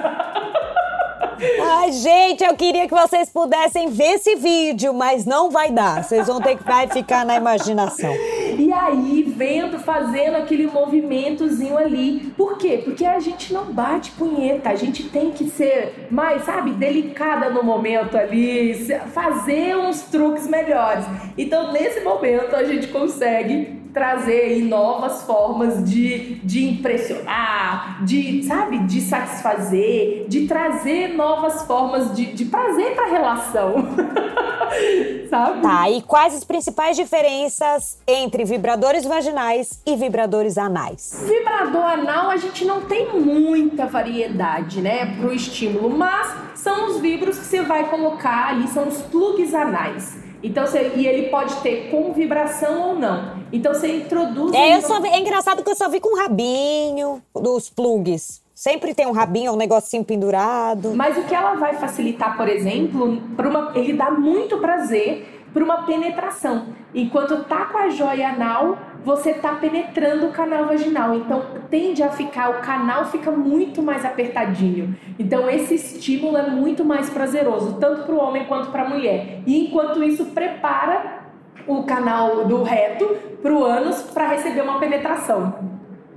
Ai, 1.60 1.92
gente, 1.92 2.44
eu 2.44 2.54
queria 2.54 2.86
que 2.86 2.94
vocês 2.94 3.28
pudessem 3.30 3.88
ver 3.90 4.14
esse 4.14 4.36
vídeo, 4.36 4.94
mas 4.94 5.24
não 5.24 5.50
vai 5.50 5.70
dar. 5.70 6.04
Vocês 6.04 6.26
vão 6.26 6.40
ter 6.40 6.56
que 6.56 6.64
vai 6.64 6.86
ficar 6.88 7.24
na 7.24 7.36
imaginação. 7.36 8.14
E 8.58 8.72
aí, 8.72 9.23
vendo, 9.36 9.78
fazendo 9.78 10.36
aquele 10.36 10.66
movimentozinho 10.66 11.76
ali. 11.76 12.32
Por 12.36 12.58
quê? 12.58 12.80
Porque 12.84 13.04
a 13.04 13.18
gente 13.18 13.52
não 13.52 13.66
bate 13.66 14.10
punheta, 14.12 14.70
a 14.70 14.74
gente 14.74 15.04
tem 15.04 15.30
que 15.30 15.44
ser 15.44 16.06
mais, 16.10 16.44
sabe, 16.44 16.72
delicada 16.72 17.50
no 17.50 17.62
momento 17.62 18.16
ali, 18.16 18.74
fazer 19.12 19.76
uns 19.76 20.02
truques 20.02 20.46
melhores. 20.46 21.04
Então, 21.36 21.72
nesse 21.72 22.00
momento, 22.00 22.54
a 22.54 22.64
gente 22.64 22.88
consegue 22.88 23.84
trazer 23.94 24.40
aí 24.40 24.62
novas 24.62 25.22
formas 25.22 25.88
de, 25.88 26.34
de 26.42 26.68
impressionar, 26.68 28.04
de, 28.04 28.42
sabe, 28.42 28.78
de 28.80 29.00
satisfazer, 29.00 30.26
de 30.28 30.48
trazer 30.48 31.14
novas 31.14 31.62
formas 31.62 32.14
de, 32.14 32.26
de 32.26 32.44
prazer 32.46 32.94
para 32.94 33.04
a 33.04 33.10
relação. 33.10 33.74
sabe? 35.28 35.62
Tá, 35.62 35.90
e 35.90 36.02
quais 36.02 36.34
as 36.34 36.44
principais 36.44 36.96
diferenças 36.96 37.98
entre 38.06 38.44
vibradores 38.44 39.04
vaginais 39.04 39.80
e 39.86 39.96
vibradores 39.96 40.58
anais? 40.58 41.24
Vibrador 41.26 41.84
anal 41.84 42.30
a 42.30 42.36
gente 42.36 42.64
não 42.64 42.82
tem 42.82 43.12
muita 43.18 43.86
variedade, 43.86 44.80
né, 44.80 45.16
pro 45.16 45.32
estímulo, 45.32 45.90
mas 45.90 46.34
são 46.54 46.86
os 46.86 47.00
vibros 47.00 47.38
que 47.38 47.44
você 47.44 47.62
vai 47.62 47.88
colocar 47.88 48.48
ali, 48.48 48.68
são 48.68 48.88
os 48.88 49.02
plugs 49.02 49.54
anais. 49.54 50.16
Então, 50.42 50.66
você, 50.66 50.92
e 50.94 51.06
ele 51.06 51.30
pode 51.30 51.54
ter 51.62 51.90
com 51.90 52.12
vibração 52.12 52.90
ou 52.90 52.98
não. 52.98 53.42
Então, 53.50 53.72
você 53.72 53.96
introduz. 53.96 54.52
É, 54.54 54.76
eu 54.76 54.82
só 54.82 55.00
vi, 55.00 55.08
é 55.08 55.18
engraçado 55.18 55.64
que 55.64 55.70
eu 55.70 55.74
só 55.74 55.88
vi 55.88 56.00
com 56.00 56.18
rabinho 56.18 57.22
dos 57.34 57.70
plugs. 57.70 58.43
Sempre 58.54 58.94
tem 58.94 59.04
um 59.04 59.10
rabinho, 59.10 59.52
um 59.52 59.56
negocinho 59.56 60.04
pendurado. 60.04 60.92
Mas 60.94 61.18
o 61.18 61.24
que 61.24 61.34
ela 61.34 61.54
vai 61.54 61.74
facilitar, 61.74 62.36
por 62.36 62.48
exemplo, 62.48 63.20
uma, 63.36 63.72
ele 63.74 63.94
dá 63.94 64.12
muito 64.12 64.58
prazer 64.58 65.42
para 65.52 65.64
uma 65.64 65.82
penetração. 65.82 66.66
Enquanto 66.94 67.42
tá 67.44 67.64
com 67.66 67.78
a 67.78 67.88
joia 67.88 68.28
anal, 68.28 68.78
você 69.04 69.34
tá 69.34 69.56
penetrando 69.56 70.26
o 70.26 70.30
canal 70.30 70.66
vaginal. 70.66 71.16
Então 71.16 71.42
tende 71.68 72.00
a 72.00 72.10
ficar, 72.10 72.50
o 72.50 72.60
canal 72.60 73.06
fica 73.06 73.32
muito 73.32 73.82
mais 73.82 74.04
apertadinho. 74.04 74.96
Então 75.18 75.50
esse 75.50 75.74
estímulo 75.74 76.36
é 76.36 76.48
muito 76.48 76.84
mais 76.84 77.10
prazeroso, 77.10 77.78
tanto 77.80 78.04
para 78.04 78.14
o 78.14 78.18
homem 78.18 78.44
quanto 78.44 78.70
para 78.70 78.84
a 78.84 78.88
mulher. 78.88 79.40
E 79.44 79.66
enquanto 79.66 80.02
isso 80.02 80.26
prepara 80.26 81.24
o 81.66 81.82
canal 81.82 82.44
do 82.44 82.62
reto 82.62 83.04
para 83.42 83.52
o 83.52 83.64
ânus 83.64 84.00
para 84.02 84.28
receber 84.28 84.62
uma 84.62 84.78
penetração. 84.78 85.74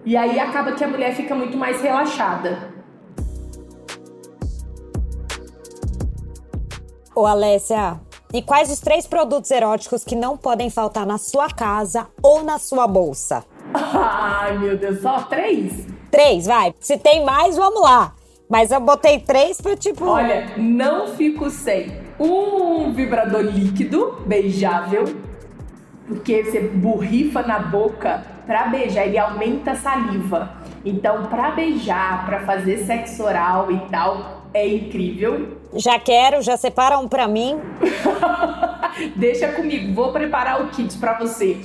E 0.07 0.15
aí 0.15 0.39
acaba 0.39 0.71
que 0.71 0.81
a 0.81 0.87
mulher 0.87 1.13
fica 1.13 1.35
muito 1.35 1.57
mais 1.57 1.81
relaxada. 1.81 2.73
Ô 7.13 7.25
Alessia, 7.25 7.99
e 8.33 8.41
quais 8.41 8.71
os 8.71 8.79
três 8.79 9.05
produtos 9.05 9.51
eróticos 9.51 10.05
que 10.05 10.15
não 10.15 10.37
podem 10.37 10.69
faltar 10.69 11.05
na 11.05 11.17
sua 11.17 11.49
casa 11.49 12.07
ou 12.23 12.41
na 12.41 12.57
sua 12.57 12.87
bolsa? 12.87 13.43
Ai, 13.73 14.57
meu 14.57 14.77
Deus, 14.77 15.01
só 15.01 15.23
três? 15.23 15.85
Três, 16.09 16.45
vai. 16.45 16.73
Se 16.79 16.97
tem 16.97 17.25
mais, 17.25 17.57
vamos 17.57 17.81
lá. 17.81 18.15
Mas 18.49 18.71
eu 18.71 18.79
botei 18.79 19.19
três 19.19 19.59
pra 19.59 19.75
tipo. 19.75 20.05
Olha, 20.05 20.53
não 20.55 21.09
fico 21.17 21.49
sem 21.49 21.99
um 22.17 22.93
vibrador 22.93 23.41
líquido, 23.41 24.23
beijável, 24.25 25.03
porque 26.07 26.43
você 26.43 26.61
borrifa 26.61 27.41
na 27.41 27.59
boca 27.59 28.23
pra 28.45 28.67
beijar, 28.67 29.05
ele 29.05 29.17
aumenta 29.17 29.71
a 29.71 29.75
saliva. 29.75 30.53
Então, 30.85 31.25
pra 31.25 31.51
beijar, 31.51 32.25
pra 32.25 32.39
fazer 32.41 32.77
sexo 32.79 33.23
oral 33.23 33.69
e 33.71 33.79
tal, 33.89 34.47
é 34.53 34.65
incrível. 34.67 35.56
Já 35.73 35.99
quero, 35.99 36.41
já 36.41 36.57
separa 36.57 36.97
um 36.97 37.07
para 37.07 37.27
mim. 37.27 37.59
Deixa 39.15 39.49
comigo, 39.49 39.93
vou 39.93 40.11
preparar 40.11 40.61
o 40.63 40.69
kit 40.69 40.97
para 40.97 41.17
você. 41.19 41.57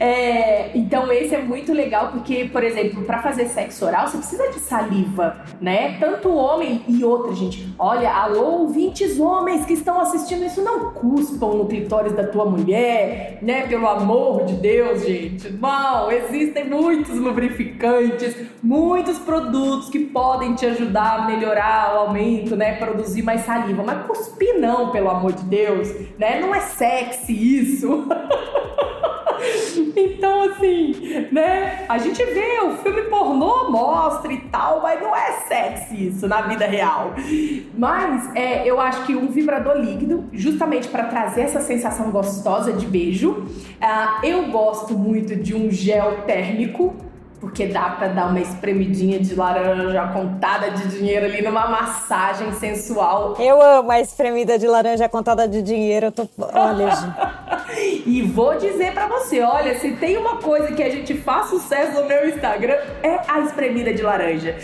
É, 0.00 0.76
então 0.76 1.10
esse 1.12 1.34
é 1.34 1.42
muito 1.42 1.72
legal 1.72 2.08
porque, 2.10 2.46
por 2.46 2.62
exemplo, 2.62 3.02
para 3.04 3.22
fazer 3.22 3.46
sexo 3.46 3.84
oral 3.84 4.08
você 4.08 4.18
precisa 4.18 4.50
de 4.50 4.60
saliva, 4.60 5.44
né? 5.60 5.98
Tanto 5.98 6.34
homem 6.34 6.82
e 6.88 7.04
outra, 7.04 7.32
gente. 7.32 7.72
Olha, 7.78 8.12
alô, 8.12 8.62
ouvintes 8.62 9.18
homens 9.18 9.64
que 9.64 9.74
estão 9.74 10.00
assistindo 10.00 10.44
isso, 10.44 10.62
não 10.62 10.92
cuspam 10.92 11.54
no 11.54 11.66
clitóris 11.66 12.12
da 12.12 12.26
tua 12.26 12.44
mulher, 12.44 13.38
né? 13.42 13.66
Pelo 13.66 13.86
amor 13.86 14.44
de 14.44 14.54
Deus, 14.54 15.04
gente. 15.04 15.50
Não, 15.52 16.10
existem 16.10 16.68
muitos 16.68 17.16
lubrificantes, 17.18 18.36
muitos 18.62 19.18
produtos 19.18 19.88
que 19.88 20.00
podem 20.00 20.54
te 20.54 20.66
ajudar 20.66 21.20
a 21.20 21.26
melhorar 21.26 21.94
o 21.94 21.98
aumento, 22.00 22.56
né? 22.56 22.74
Produzir 22.76 23.22
mais 23.22 23.43
saliva. 23.44 23.82
Mas 23.84 24.06
cuspir 24.06 24.58
não, 24.58 24.90
pelo 24.90 25.10
amor 25.10 25.32
de 25.32 25.44
Deus, 25.44 25.88
né? 26.18 26.40
Não 26.40 26.54
é 26.54 26.60
sexy 26.60 27.32
isso. 27.32 28.06
Então, 29.96 30.42
assim, 30.50 31.28
né? 31.30 31.84
A 31.88 31.98
gente 31.98 32.24
vê, 32.24 32.60
o 32.60 32.76
filme 32.78 33.02
pornô 33.02 33.70
mostra 33.70 34.32
e 34.32 34.40
tal, 34.42 34.80
mas 34.82 35.00
não 35.00 35.14
é 35.14 35.32
sexy 35.46 36.08
isso 36.08 36.26
na 36.26 36.42
vida 36.42 36.66
real. 36.66 37.12
Mas 37.76 38.34
é, 38.34 38.66
eu 38.68 38.80
acho 38.80 39.04
que 39.04 39.14
um 39.14 39.28
vibrador 39.28 39.76
líquido, 39.76 40.24
justamente 40.32 40.88
para 40.88 41.04
trazer 41.04 41.42
essa 41.42 41.60
sensação 41.60 42.10
gostosa 42.10 42.72
de 42.72 42.86
beijo. 42.86 43.32
Uh, 43.32 44.26
eu 44.26 44.50
gosto 44.50 44.96
muito 44.96 45.36
de 45.36 45.54
um 45.54 45.70
gel 45.70 46.22
térmico 46.22 46.94
porque 47.44 47.66
dá 47.66 47.90
para 47.90 48.08
dar 48.08 48.28
uma 48.28 48.40
espremidinha 48.40 49.20
de 49.20 49.34
laranja 49.34 50.08
contada 50.14 50.70
de 50.70 50.88
dinheiro 50.88 51.26
ali 51.26 51.42
numa 51.42 51.68
massagem 51.68 52.50
sensual. 52.54 53.36
Eu 53.38 53.60
amo 53.60 53.90
a 53.90 54.00
espremida 54.00 54.58
de 54.58 54.66
laranja 54.66 55.06
contada 55.10 55.46
de 55.46 55.60
dinheiro. 55.60 56.06
Eu 56.06 56.12
tô... 56.12 56.26
Olha, 56.38 56.90
gente. 56.90 58.02
e 58.08 58.22
vou 58.22 58.56
dizer 58.56 58.94
para 58.94 59.08
você, 59.08 59.42
olha, 59.42 59.78
se 59.78 59.92
tem 59.92 60.16
uma 60.16 60.38
coisa 60.38 60.72
que 60.72 60.82
a 60.82 60.88
gente 60.88 61.12
faz 61.18 61.50
sucesso 61.50 62.00
no 62.00 62.08
meu 62.08 62.26
Instagram 62.30 62.78
é 63.02 63.20
a 63.28 63.40
espremida 63.40 63.92
de 63.92 64.02
laranja 64.02 64.56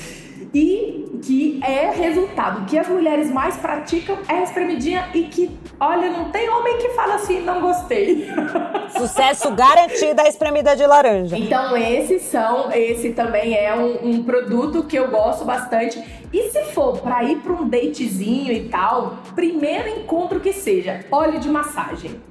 e 0.53 1.21
que 1.23 1.61
é 1.63 1.91
resultado 1.91 2.65
que 2.67 2.79
as 2.79 2.89
mulheres 2.89 3.31
mais 3.31 3.57
praticam 3.57 4.19
é 4.29 4.35
a 4.35 4.43
espremidinha 4.43 5.09
e 5.15 5.25
que, 5.25 5.51
olha, 5.79 6.11
não 6.11 6.31
tem 6.31 6.49
homem 6.49 6.79
que 6.79 6.89
fala 6.91 7.15
assim, 7.15 7.41
não 7.41 7.61
gostei. 7.61 8.27
Sucesso 8.97 9.51
garantido 9.53 10.21
a 10.21 10.29
espremida 10.29 10.75
de 10.75 10.87
laranja. 10.87 11.39
Então 11.39 11.77
esses 11.77 12.23
são, 12.23 12.73
esse 12.73 13.11
também 13.11 13.55
é 13.55 13.75
um, 13.75 14.11
um 14.11 14.23
produto 14.23 14.85
que 14.85 14.97
eu 14.97 15.09
gosto 15.09 15.45
bastante. 15.45 16.03
E 16.33 16.51
se 16.51 16.63
for 16.73 16.99
para 16.99 17.25
ir 17.25 17.39
para 17.39 17.53
um 17.53 17.69
datezinho 17.69 18.53
e 18.53 18.69
tal, 18.69 19.19
primeiro 19.35 19.89
encontro 19.89 20.41
que 20.41 20.53
seja 20.53 21.05
óleo 21.11 21.41
de 21.41 21.49
massagem. 21.49 22.30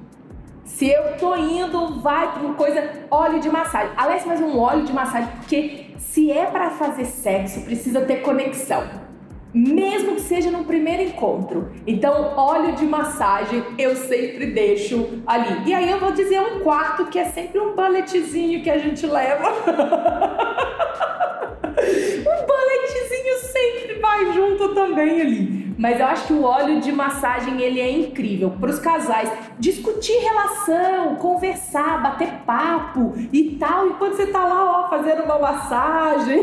Se 0.80 0.88
eu 0.88 1.14
tô 1.18 1.36
indo, 1.36 2.00
vai 2.00 2.32
para 2.32 2.40
uma 2.40 2.54
coisa, 2.54 2.90
óleo 3.10 3.38
de 3.38 3.50
massagem. 3.50 3.90
Aliás, 3.98 4.24
mais 4.24 4.40
um 4.40 4.58
óleo 4.58 4.82
de 4.82 4.94
massagem, 4.94 5.28
porque 5.36 5.88
se 5.98 6.32
é 6.32 6.46
para 6.46 6.70
fazer 6.70 7.04
sexo, 7.04 7.60
precisa 7.66 8.00
ter 8.00 8.22
conexão. 8.22 8.88
Mesmo 9.52 10.14
que 10.14 10.22
seja 10.22 10.50
no 10.50 10.64
primeiro 10.64 11.02
encontro. 11.02 11.70
Então, 11.86 12.32
óleo 12.34 12.74
de 12.76 12.86
massagem 12.86 13.62
eu 13.76 13.94
sempre 13.94 14.46
deixo 14.52 15.22
ali. 15.26 15.68
E 15.68 15.74
aí 15.74 15.90
eu 15.90 16.00
vou 16.00 16.12
dizer 16.12 16.40
um 16.40 16.60
quarto 16.60 17.10
que 17.10 17.18
é 17.18 17.26
sempre 17.26 17.60
um 17.60 17.76
bulletzinho 17.76 18.62
que 18.62 18.70
a 18.70 18.78
gente 18.78 19.04
leva. 19.04 19.50
um 22.20 22.46
bulletzinho 22.46 23.38
sempre 23.52 23.98
vai 24.00 24.32
junto 24.32 24.74
também 24.74 25.20
ali. 25.20 25.49
Mas 25.80 25.98
eu 25.98 26.06
acho 26.06 26.26
que 26.26 26.32
o 26.34 26.42
óleo 26.42 26.78
de 26.78 26.92
massagem 26.92 27.58
ele 27.62 27.80
é 27.80 27.90
incrível 27.90 28.50
para 28.50 28.68
os 28.68 28.78
casais 28.78 29.32
discutir 29.58 30.12
relação, 30.18 31.16
conversar, 31.16 32.02
bater 32.02 32.30
papo 32.44 33.14
e 33.32 33.56
tal. 33.58 33.86
Enquanto 33.86 34.14
você 34.14 34.26
tá 34.26 34.44
lá, 34.44 34.82
ó, 34.82 34.90
fazendo 34.90 35.22
uma 35.22 35.38
massagem. 35.38 36.38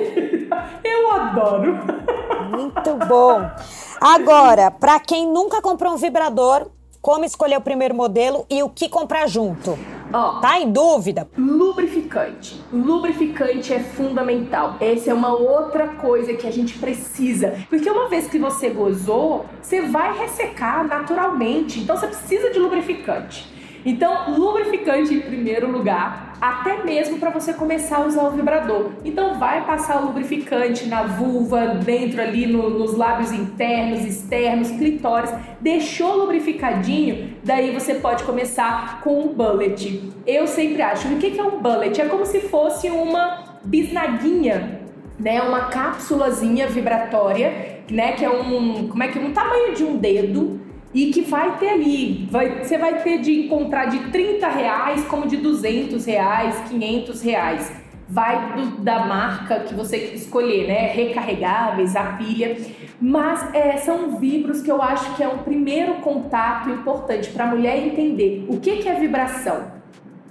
eu 0.84 1.12
adoro. 1.12 1.78
Muito 2.50 2.96
bom. 3.08 3.48
Agora, 4.02 4.72
para 4.72 5.00
quem 5.00 5.32
nunca 5.32 5.62
comprou 5.62 5.94
um 5.94 5.98
vibrador, 5.98 6.72
como 7.00 7.24
escolher 7.24 7.58
o 7.58 7.62
primeiro 7.62 7.94
modelo 7.94 8.44
e 8.50 8.64
o 8.64 8.70
que 8.70 8.90
comprar 8.90 9.28
junto? 9.28 9.78
Ó, 10.14 10.40
tá 10.40 10.60
em 10.60 10.72
dúvida? 10.72 11.28
Lubrificante. 11.38 12.62
Lubrificante 12.72 13.74
é 13.74 13.80
fundamental. 13.80 14.78
Essa 14.80 15.12
é 15.12 15.14
uma 15.14 15.34
outra 15.34 15.88
coisa 15.90 16.34
que 16.34 16.48
a 16.48 16.52
gente 16.52 16.78
precisa. 16.78 17.56
Porque 17.70 17.90
uma 17.90 18.08
vez 18.08 18.28
que 18.28 18.40
você 18.40 18.70
gozou, 18.70 19.46
você 19.62 19.82
vai 19.82 20.18
ressecar 20.18 20.88
naturalmente. 20.88 21.80
Então 21.80 21.98
você 21.98 22.08
precisa 22.08 22.50
de 22.52 22.60
lubrificante. 22.60 23.48
Então, 23.86 24.36
lubrificante 24.38 25.14
em 25.14 25.22
primeiro 25.22 25.72
lugar, 25.72 26.27
até 26.40 26.84
mesmo 26.84 27.20
para 27.20 27.30
você 27.30 27.54
começar 27.54 27.98
a 27.98 28.06
usar 28.06 28.24
o 28.24 28.32
vibrador. 28.32 28.92
Então, 29.04 29.40
vai 29.40 29.66
passar 29.66 30.02
o 30.02 30.08
lubrificante 30.08 30.88
na 30.88 31.04
vulva, 31.04 31.68
dentro 31.68 32.22
ali 32.22 32.46
no, 32.46 32.70
nos 32.70 32.96
lábios 32.96 33.32
internos, 33.32 34.06
externos, 34.06 34.72
clitóris. 34.72 35.32
Deixou 35.62 36.16
lubrificadinho, 36.18 37.36
daí 37.44 37.72
você 37.72 37.96
pode 37.96 38.24
começar 38.24 39.02
com 39.02 39.22
um 39.22 39.34
bullet. 39.34 40.12
Eu 40.26 40.48
sempre 40.48 40.82
acho, 40.82 41.08
o 41.08 41.18
que 41.18 41.40
é 41.40 41.44
um 41.44 41.60
bullet? 41.60 42.00
É 42.00 42.06
como 42.06 42.26
se 42.26 42.42
fosse 42.42 42.90
uma 42.90 43.58
bisnaguinha 43.64 44.78
né, 45.20 45.42
uma 45.42 45.66
cápsulazinha 45.66 46.68
vibratória, 46.68 47.82
né, 47.90 48.12
que 48.14 48.24
é 48.24 48.30
um, 48.30 48.88
como 48.88 49.04
é 49.04 49.08
que 49.08 49.18
um 49.18 49.34
tamanho 49.34 49.74
de 49.74 49.84
um 49.84 49.98
dedo, 49.98 50.60
e 50.94 51.12
que 51.12 51.22
vai 51.22 51.58
ter 51.58 51.70
ali, 51.70 52.28
vai, 52.32 52.64
você 52.64 52.78
vai 52.78 53.02
ter 53.02 53.20
de 53.20 53.46
encontrar 53.46 53.86
de 53.86 54.00
30 54.10 54.48
reais 54.48 55.04
como 55.06 55.28
de 55.28 55.38
200 55.38 56.06
reais, 56.06 56.60
500 56.70 57.22
reais. 57.22 57.72
Vai 58.10 58.54
do, 58.54 58.78
da 58.78 59.06
marca 59.06 59.60
que 59.60 59.74
você 59.74 59.98
escolher, 59.98 60.66
né? 60.66 60.88
Recarregáveis, 60.88 61.94
a 61.94 62.04
pilha. 62.14 62.56
Mas 63.02 63.54
é, 63.54 63.76
são 63.78 64.18
vibros 64.18 64.62
que 64.62 64.72
eu 64.72 64.82
acho 64.82 65.14
que 65.16 65.22
é 65.24 65.28
um 65.28 65.40
primeiro 65.40 65.96
contato 65.96 66.70
importante 66.70 67.30
para 67.32 67.44
a 67.44 67.48
mulher 67.48 67.86
entender 67.86 68.46
o 68.48 68.62
que, 68.62 68.78
que 68.78 68.88
é 68.88 68.94
vibração. 68.94 69.76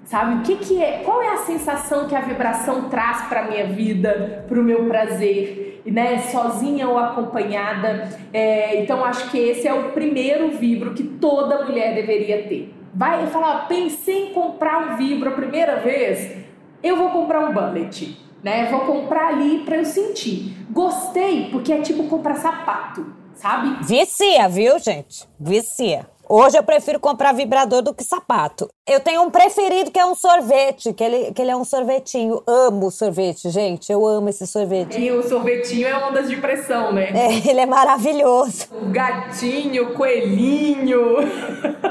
Sabe? 0.07 0.36
O 0.36 0.42
que, 0.42 0.57
que 0.57 0.82
é? 0.82 1.02
Qual 1.04 1.22
é 1.22 1.34
a 1.34 1.38
sensação 1.38 2.07
que 2.07 2.14
a 2.14 2.20
vibração 2.20 2.88
traz 2.88 3.26
para 3.26 3.48
minha 3.48 3.66
vida, 3.66 4.44
para 4.48 4.59
o 4.59 4.62
meu 4.62 4.86
prazer? 4.86 5.65
Né, 5.87 6.18
sozinha 6.18 6.89
ou 6.89 6.99
acompanhada. 6.99 8.09
É, 8.32 8.82
então 8.82 9.05
acho 9.05 9.30
que 9.30 9.39
esse 9.39 9.66
é 9.66 9.72
o 9.72 9.93
primeiro 9.93 10.51
vibro 10.51 10.95
que 10.95 11.03
toda 11.03 11.64
mulher 11.64 11.95
deveria 11.95 12.43
ter. 12.43 12.74
Vai 12.95 13.26
falar, 13.26 13.68
pensei 13.68 14.30
em 14.30 14.32
comprar 14.32 14.78
um 14.78 14.97
vibro 14.97 15.30
a 15.30 15.32
primeira 15.32 15.76
vez, 15.76 16.37
eu 16.82 16.97
vou 16.97 17.11
comprar 17.11 17.41
um 17.47 17.53
bullet, 17.53 18.18
né? 18.43 18.66
Vou 18.70 18.80
comprar 18.80 19.28
ali 19.28 19.61
para 19.61 19.76
eu 19.76 19.84
sentir. 19.84 20.57
Gostei, 20.70 21.51
porque 21.51 21.72
é 21.72 21.82
tipo 21.82 22.05
comprar 22.05 22.37
sapato, 22.37 23.07
sabe? 23.34 23.84
Vicia, 23.84 24.49
viu, 24.49 24.78
gente? 24.78 25.26
Vicia. 25.39 26.07
Hoje 26.29 26.59
eu 26.59 26.62
prefiro 26.64 26.99
comprar 26.99 27.33
vibrador 27.33 27.83
do 27.83 27.95
que 27.95 28.03
sapato. 28.03 28.68
Eu 28.85 28.99
tenho 28.99 29.22
um 29.22 29.31
preferido 29.31 29.93
que 29.93 29.99
é 29.99 30.05
um 30.05 30.16
sorvete, 30.16 30.93
que 30.93 31.05
ele, 31.05 31.33
que 31.33 31.41
ele 31.41 31.53
é 31.53 31.57
um 31.57 31.64
sorvetinho. 31.64 32.43
Amo 32.45 32.91
sorvete, 32.91 33.49
gente. 33.49 33.93
Eu 33.93 34.05
amo 34.05 34.29
esse 34.29 34.45
sorvete. 34.45 34.99
E 34.99 35.12
o 35.12 35.22
sorvetinho 35.22 35.87
é 35.87 35.97
ondas 36.05 36.29
de 36.29 36.37
pressão, 36.37 36.93
né? 36.93 37.11
É, 37.14 37.33
ele 37.49 37.61
é 37.61 37.66
maravilhoso. 37.66 38.66
O 38.72 38.87
gatinho, 38.87 39.91
o 39.91 39.95
coelhinho. 39.95 41.18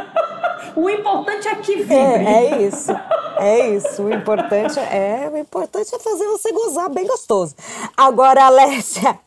o 0.76 0.90
importante 0.90 1.48
é 1.48 1.56
que 1.56 1.78
vibre. 1.78 1.96
É, 1.96 2.24
é 2.26 2.62
isso. 2.62 2.92
É 3.38 3.70
isso. 3.70 4.04
O 4.04 4.14
importante 4.14 4.78
é, 4.80 5.30
o 5.34 5.38
importante 5.38 5.96
é 5.96 6.00
fazer 6.00 6.26
você 6.26 6.52
gozar 6.52 6.90
bem 6.90 7.08
gostoso. 7.08 7.56
Agora, 7.96 8.44
Alessia, 8.44 9.18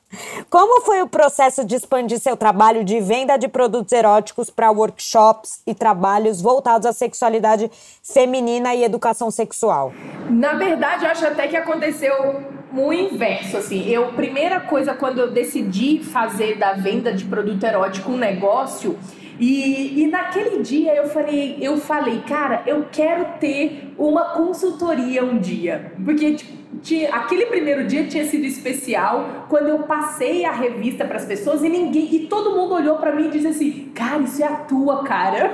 como 0.49 0.83
foi 0.83 1.03
o 1.03 1.09
processo 1.09 1.65
de 1.65 1.75
expandir 1.75 2.19
seu 2.19 2.37
trabalho 2.37 2.83
de 2.85 3.01
venda 3.01 3.37
de 3.37 3.49
produtos 3.49 3.93
eróticos 3.93 4.49
para 4.49 4.71
workshops 4.71 5.63
e 5.67 5.75
trabalhos 5.75 6.41
voltados 6.41 6.87
à 6.87 6.93
sexualidade 6.93 7.71
feminina 8.03 8.75
e 8.75 8.85
educação 8.85 9.31
sexual? 9.31 9.93
Na 10.31 10.55
verdade, 10.55 11.05
eu 11.05 11.11
acho 11.11 11.27
até 11.27 11.47
que 11.47 11.57
aconteceu 11.57 12.43
o 12.73 12.93
inverso, 12.93 13.57
assim. 13.57 13.89
Eu, 13.89 14.13
primeira 14.13 14.61
coisa, 14.61 14.95
quando 14.95 15.19
eu 15.19 15.31
decidi 15.31 16.03
fazer 16.03 16.57
da 16.57 16.73
venda 16.73 17.13
de 17.13 17.25
produto 17.25 17.65
erótico 17.65 18.13
um 18.13 18.17
negócio, 18.17 18.99
e, 19.39 20.03
e 20.03 20.07
naquele 20.09 20.63
dia 20.63 20.95
eu 20.95 21.07
falei, 21.07 21.59
eu 21.61 21.77
falei, 21.77 22.23
cara, 22.27 22.63
eu 22.67 22.87
quero 22.91 23.39
ter 23.39 23.95
uma 23.97 24.31
consultoria 24.31 25.25
um 25.25 25.39
dia. 25.39 25.93
Porque, 26.05 26.35
tipo, 26.35 26.59
tinha, 26.83 27.15
aquele 27.15 27.47
primeiro 27.47 27.87
dia 27.87 28.05
tinha 28.05 28.25
sido 28.25 28.45
especial 28.45 29.47
quando 29.49 29.69
eu 29.69 29.81
passei 29.81 30.45
a 30.45 30.53
revista 30.53 31.05
para 31.05 31.17
as 31.17 31.25
pessoas 31.25 31.63
e 31.63 31.69
ninguém 31.69 32.15
e 32.15 32.27
todo 32.27 32.51
mundo 32.51 32.75
olhou 32.75 32.97
para 32.97 33.13
mim 33.13 33.27
e 33.27 33.31
disse 33.31 33.47
assim, 33.47 33.91
cara, 33.95 34.23
isso 34.23 34.43
é 34.43 34.47
a 34.47 34.57
tua 34.57 35.03
cara. 35.05 35.51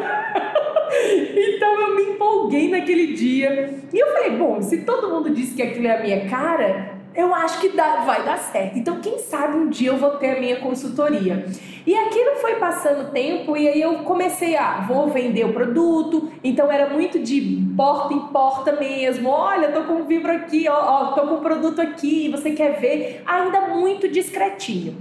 então 1.36 1.80
eu 1.80 1.96
me 1.96 2.14
empolguei 2.14 2.70
naquele 2.70 3.14
dia 3.14 3.74
e 3.92 3.98
eu 3.98 4.12
falei, 4.12 4.30
bom, 4.30 4.60
se 4.62 4.78
todo 4.78 5.10
mundo 5.10 5.30
disse 5.30 5.54
que 5.54 5.62
aquilo 5.62 5.86
é 5.86 5.98
a 5.98 6.02
minha 6.02 6.28
cara, 6.28 6.94
eu 7.14 7.32
acho 7.32 7.60
que 7.60 7.68
dá, 7.70 7.96
vai 8.04 8.24
dar 8.24 8.38
certo. 8.38 8.76
Então, 8.76 9.00
quem 9.00 9.18
sabe 9.20 9.56
um 9.56 9.68
dia 9.68 9.90
eu 9.90 9.96
vou 9.96 10.12
ter 10.12 10.36
a 10.36 10.40
minha 10.40 10.56
consultoria. 10.56 11.46
E 11.86 11.94
aquilo 11.94 12.36
foi 12.36 12.54
passando 12.54 13.12
tempo 13.12 13.54
e 13.58 13.68
aí 13.68 13.80
eu 13.80 13.96
comecei 13.98 14.56
a, 14.56 14.80
vou 14.80 15.08
vender 15.08 15.44
o 15.44 15.52
produto, 15.52 16.30
então 16.42 16.72
era 16.72 16.88
muito 16.88 17.18
de 17.18 17.62
porta 17.76 18.14
em 18.14 18.20
porta 18.28 18.72
mesmo. 18.72 19.28
Olha, 19.28 19.70
tô 19.70 19.82
com 19.82 20.00
o 20.00 20.04
vibro 20.04 20.32
aqui, 20.32 20.66
ó, 20.66 20.72
ó, 20.74 21.06
tô 21.12 21.26
com 21.26 21.34
o 21.34 21.40
produto 21.40 21.82
aqui, 21.82 22.30
você 22.30 22.52
quer 22.52 22.80
ver? 22.80 23.22
Ainda 23.26 23.68
muito 23.68 24.08
discretinho. 24.08 24.96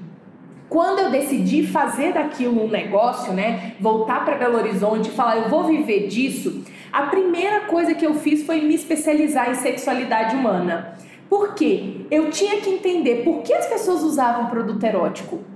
Quando 0.68 1.00
eu 1.00 1.10
decidi 1.10 1.66
fazer 1.66 2.14
daquilo 2.14 2.66
um 2.66 2.68
negócio, 2.68 3.32
né, 3.32 3.76
voltar 3.80 4.26
para 4.26 4.36
Belo 4.36 4.58
Horizonte 4.58 5.08
e 5.08 5.14
falar, 5.14 5.38
eu 5.38 5.50
vou 5.50 5.64
viver 5.64 6.08
disso, 6.08 6.66
a 6.92 7.04
primeira 7.04 7.62
coisa 7.62 7.94
que 7.94 8.06
eu 8.06 8.16
fiz 8.16 8.46
foi 8.46 8.60
me 8.60 8.76
especializar 8.76 9.50
em 9.50 9.56
sexualidade 9.56 10.36
humana. 10.36 10.98
Por 11.30 11.56
quê? 11.56 12.02
Eu 12.12 12.30
tinha 12.30 12.60
que 12.60 12.70
entender 12.70 13.24
por 13.24 13.42
que 13.42 13.54
as 13.54 13.68
pessoas 13.68 14.04
usavam 14.04 14.48
produto 14.48 14.84
erótico 14.84 15.53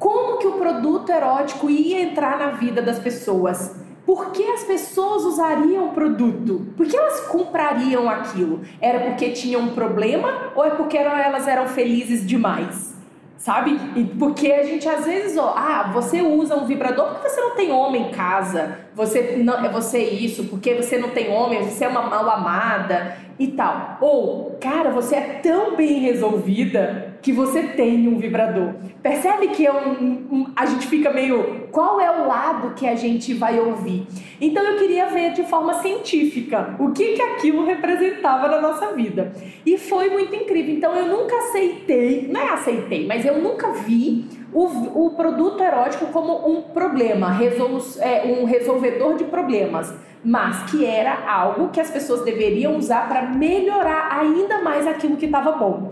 como 0.00 0.38
que 0.38 0.46
o 0.46 0.52
produto 0.52 1.12
erótico 1.12 1.68
ia 1.68 2.00
entrar 2.00 2.38
na 2.38 2.52
vida 2.52 2.80
das 2.80 2.98
pessoas? 2.98 3.76
Por 4.06 4.32
que 4.32 4.42
as 4.42 4.64
pessoas 4.64 5.24
usariam 5.24 5.88
o 5.88 5.92
produto? 5.92 6.72
Por 6.74 6.86
que 6.86 6.96
elas 6.96 7.20
comprariam 7.26 8.08
aquilo? 8.08 8.62
Era 8.80 9.00
porque 9.00 9.30
tinham 9.32 9.60
um 9.60 9.74
problema 9.74 10.52
ou 10.56 10.64
é 10.64 10.70
porque 10.70 10.96
elas 10.96 11.46
eram 11.46 11.68
felizes 11.68 12.26
demais? 12.26 12.96
Sabe? 13.36 13.78
Porque 14.18 14.50
a 14.50 14.62
gente 14.62 14.88
às 14.88 15.04
vezes, 15.04 15.36
ó, 15.36 15.54
ah, 15.54 15.90
você 15.92 16.22
usa 16.22 16.56
um 16.56 16.64
vibrador 16.64 17.10
porque 17.10 17.28
você 17.28 17.40
não 17.42 17.54
tem 17.54 17.70
homem 17.70 18.08
em 18.08 18.10
casa, 18.10 18.78
você 18.94 19.36
não 19.36 19.62
é 19.62 19.68
você 19.68 19.98
isso, 19.98 20.44
porque 20.44 20.74
você 20.74 20.96
não 20.98 21.10
tem 21.10 21.30
homem, 21.30 21.62
você 21.62 21.84
é 21.84 21.88
uma 21.88 22.02
mal 22.02 22.28
amada 22.30 23.18
e 23.38 23.48
tal. 23.48 23.98
Ou, 24.00 24.56
cara, 24.60 24.90
você 24.90 25.16
é 25.16 25.40
tão 25.42 25.76
bem 25.76 26.00
resolvida 26.00 27.09
que 27.22 27.32
você 27.32 27.62
tem 27.62 28.08
um 28.08 28.18
vibrador. 28.18 28.74
Percebe 29.02 29.48
que 29.48 29.66
é 29.66 29.72
um, 29.72 30.26
um, 30.30 30.52
a 30.56 30.66
gente 30.66 30.86
fica 30.86 31.10
meio. 31.10 31.68
Qual 31.70 32.00
é 32.00 32.10
o 32.10 32.26
lado 32.26 32.74
que 32.74 32.86
a 32.86 32.94
gente 32.94 33.34
vai 33.34 33.58
ouvir? 33.58 34.06
Então 34.40 34.62
eu 34.64 34.78
queria 34.78 35.06
ver 35.06 35.32
de 35.32 35.42
forma 35.44 35.74
científica 35.74 36.74
o 36.78 36.90
que, 36.92 37.14
que 37.14 37.22
aquilo 37.22 37.64
representava 37.64 38.48
na 38.48 38.60
nossa 38.60 38.92
vida. 38.92 39.32
E 39.64 39.76
foi 39.78 40.10
muito 40.10 40.34
incrível. 40.34 40.74
Então 40.74 40.94
eu 40.94 41.06
nunca 41.06 41.36
aceitei, 41.36 42.28
não 42.30 42.40
é 42.40 42.50
aceitei, 42.50 43.06
mas 43.06 43.24
eu 43.24 43.38
nunca 43.40 43.72
vi 43.72 44.24
o, 44.52 45.06
o 45.06 45.10
produto 45.10 45.62
erótico 45.62 46.06
como 46.06 46.48
um 46.48 46.62
problema, 46.62 47.30
resolu, 47.30 47.82
é, 48.00 48.24
um 48.24 48.44
resolvedor 48.44 49.16
de 49.16 49.24
problemas 49.24 49.92
mas 50.22 50.70
que 50.70 50.84
era 50.84 51.26
algo 51.26 51.70
que 51.70 51.80
as 51.80 51.90
pessoas 51.90 52.22
deveriam 52.24 52.76
usar 52.76 53.08
para 53.08 53.22
melhorar 53.22 54.18
ainda 54.18 54.62
mais 54.62 54.86
aquilo 54.86 55.16
que 55.16 55.24
estava 55.24 55.52
bom. 55.52 55.90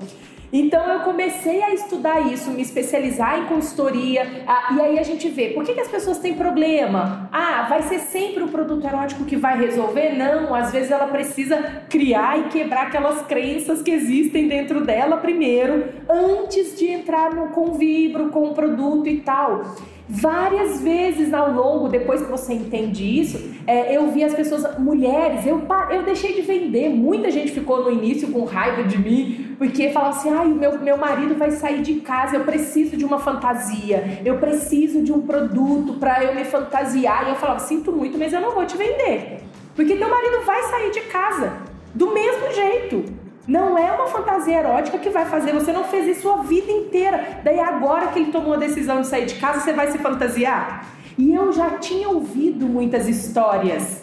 Então 0.53 0.83
eu 0.91 1.01
comecei 1.01 1.63
a 1.63 1.75
estudar 1.75 2.33
isso, 2.33 2.51
me 2.51 2.63
especializar 2.63 3.39
em 3.39 3.47
consultoria, 3.47 4.45
ah, 4.47 4.75
e 4.77 4.81
aí 4.81 4.99
a 4.99 5.03
gente 5.03 5.29
vê 5.29 5.51
por 5.51 5.65
que, 5.65 5.75
que 5.75 5.81
as 5.81 5.89
pessoas 5.89 6.19
têm 6.19 6.35
problema. 6.35 7.29
Ah, 7.33 7.67
vai 7.69 7.83
ser 7.83 7.99
sempre 7.99 8.43
o 8.43 8.49
produto 8.49 8.87
erótico 8.87 9.25
que 9.25 9.37
vai 9.37 9.59
resolver? 9.59 10.15
Não, 10.17 10.55
às 10.55 10.73
vezes 10.73 10.91
ela 10.91 11.07
precisa 11.07 11.83
criar 11.89 12.39
e 12.39 12.45
quebrar 12.45 12.87
aquelas 12.87 13.27
crenças 13.27 13.83
que 13.83 13.91
existem 13.91 14.49
dentro 14.49 14.85
dela 14.85 15.19
primeiro, 15.19 15.89
antes 16.09 16.79
de 16.79 16.87
entrar 16.87 17.35
no 17.35 17.49
convívio 17.49 18.31
com 18.31 18.49
o 18.49 18.55
produto 18.55 19.09
e 19.09 19.21
tal. 19.21 19.77
Várias 20.11 20.81
vezes 20.81 21.35
ao 21.35 21.53
longo, 21.53 21.87
depois 21.87 22.23
que 22.23 22.31
você 22.31 22.55
entende 22.55 23.05
isso, 23.05 23.55
é, 23.67 23.95
eu 23.95 24.11
vi 24.11 24.25
as 24.25 24.33
pessoas, 24.33 24.79
mulheres, 24.79 25.47
eu, 25.47 25.63
eu 25.91 26.03
deixei 26.03 26.35
de 26.35 26.41
vender. 26.41 26.89
Muita 26.89 27.31
gente 27.31 27.53
ficou 27.53 27.85
no 27.85 27.91
início 27.91 28.29
com 28.29 28.45
raiva 28.45 28.85
de 28.85 28.97
mim, 28.97 29.55
porque 29.59 29.91
falava 29.91 30.17
assim: 30.17 30.31
ai, 30.31 30.47
meu, 30.47 30.79
meu 30.79 30.97
marido 30.97 31.35
vai 31.35 31.51
sair 31.51 31.83
de 31.83 31.97
casa, 31.97 32.37
eu 32.37 32.45
preciso 32.45 32.97
de 32.97 33.05
uma 33.05 33.19
fantasia, 33.19 34.23
eu 34.25 34.39
preciso 34.39 35.03
de 35.03 35.13
um 35.13 35.21
produto 35.21 35.95
para 36.01 36.25
eu 36.25 36.35
me 36.35 36.45
fantasiar. 36.47 37.27
E 37.27 37.31
eu 37.31 37.37
falava: 37.37 37.61
sinto 37.61 37.93
muito, 37.93 38.17
mas 38.17 38.33
eu 38.33 38.41
não 38.41 38.53
vou 38.53 38.65
te 38.65 38.79
vender, 38.79 39.41
porque 39.77 39.95
teu 39.95 40.09
marido 40.09 40.43
vai 40.47 40.63
sair 40.63 40.91
de 40.91 41.03
casa 41.03 41.53
do 41.95 42.15
mesmo 42.15 42.51
jeito. 42.55 43.28
Não 43.49 43.79
é 43.79 43.91
uma 43.91 44.07
fantasia 44.09 44.59
erótica 44.59 44.99
que 44.99 45.09
vai 45.09 45.25
fazer. 45.25 45.55
Você 45.55 45.73
não 45.73 45.85
fez 45.85 46.19
isso 46.19 46.31
a 46.31 46.43
vida 46.43 46.71
inteira. 46.71 47.41
Daí 47.43 47.59
agora 47.59 48.09
que 48.09 48.19
ele 48.19 48.31
tomou 48.31 48.53
a 48.53 48.59
decisão 48.59 49.01
de 49.01 49.07
sair 49.07 49.25
de 49.25 49.37
casa, 49.37 49.61
você 49.61 49.73
vai 49.73 49.91
se 49.91 49.97
fantasiar? 49.97 50.87
E 51.17 51.35
eu 51.35 51.51
já 51.51 51.71
tinha 51.79 52.11
ouvido 52.11 52.67
muitas 52.67 53.09
histórias, 53.09 54.03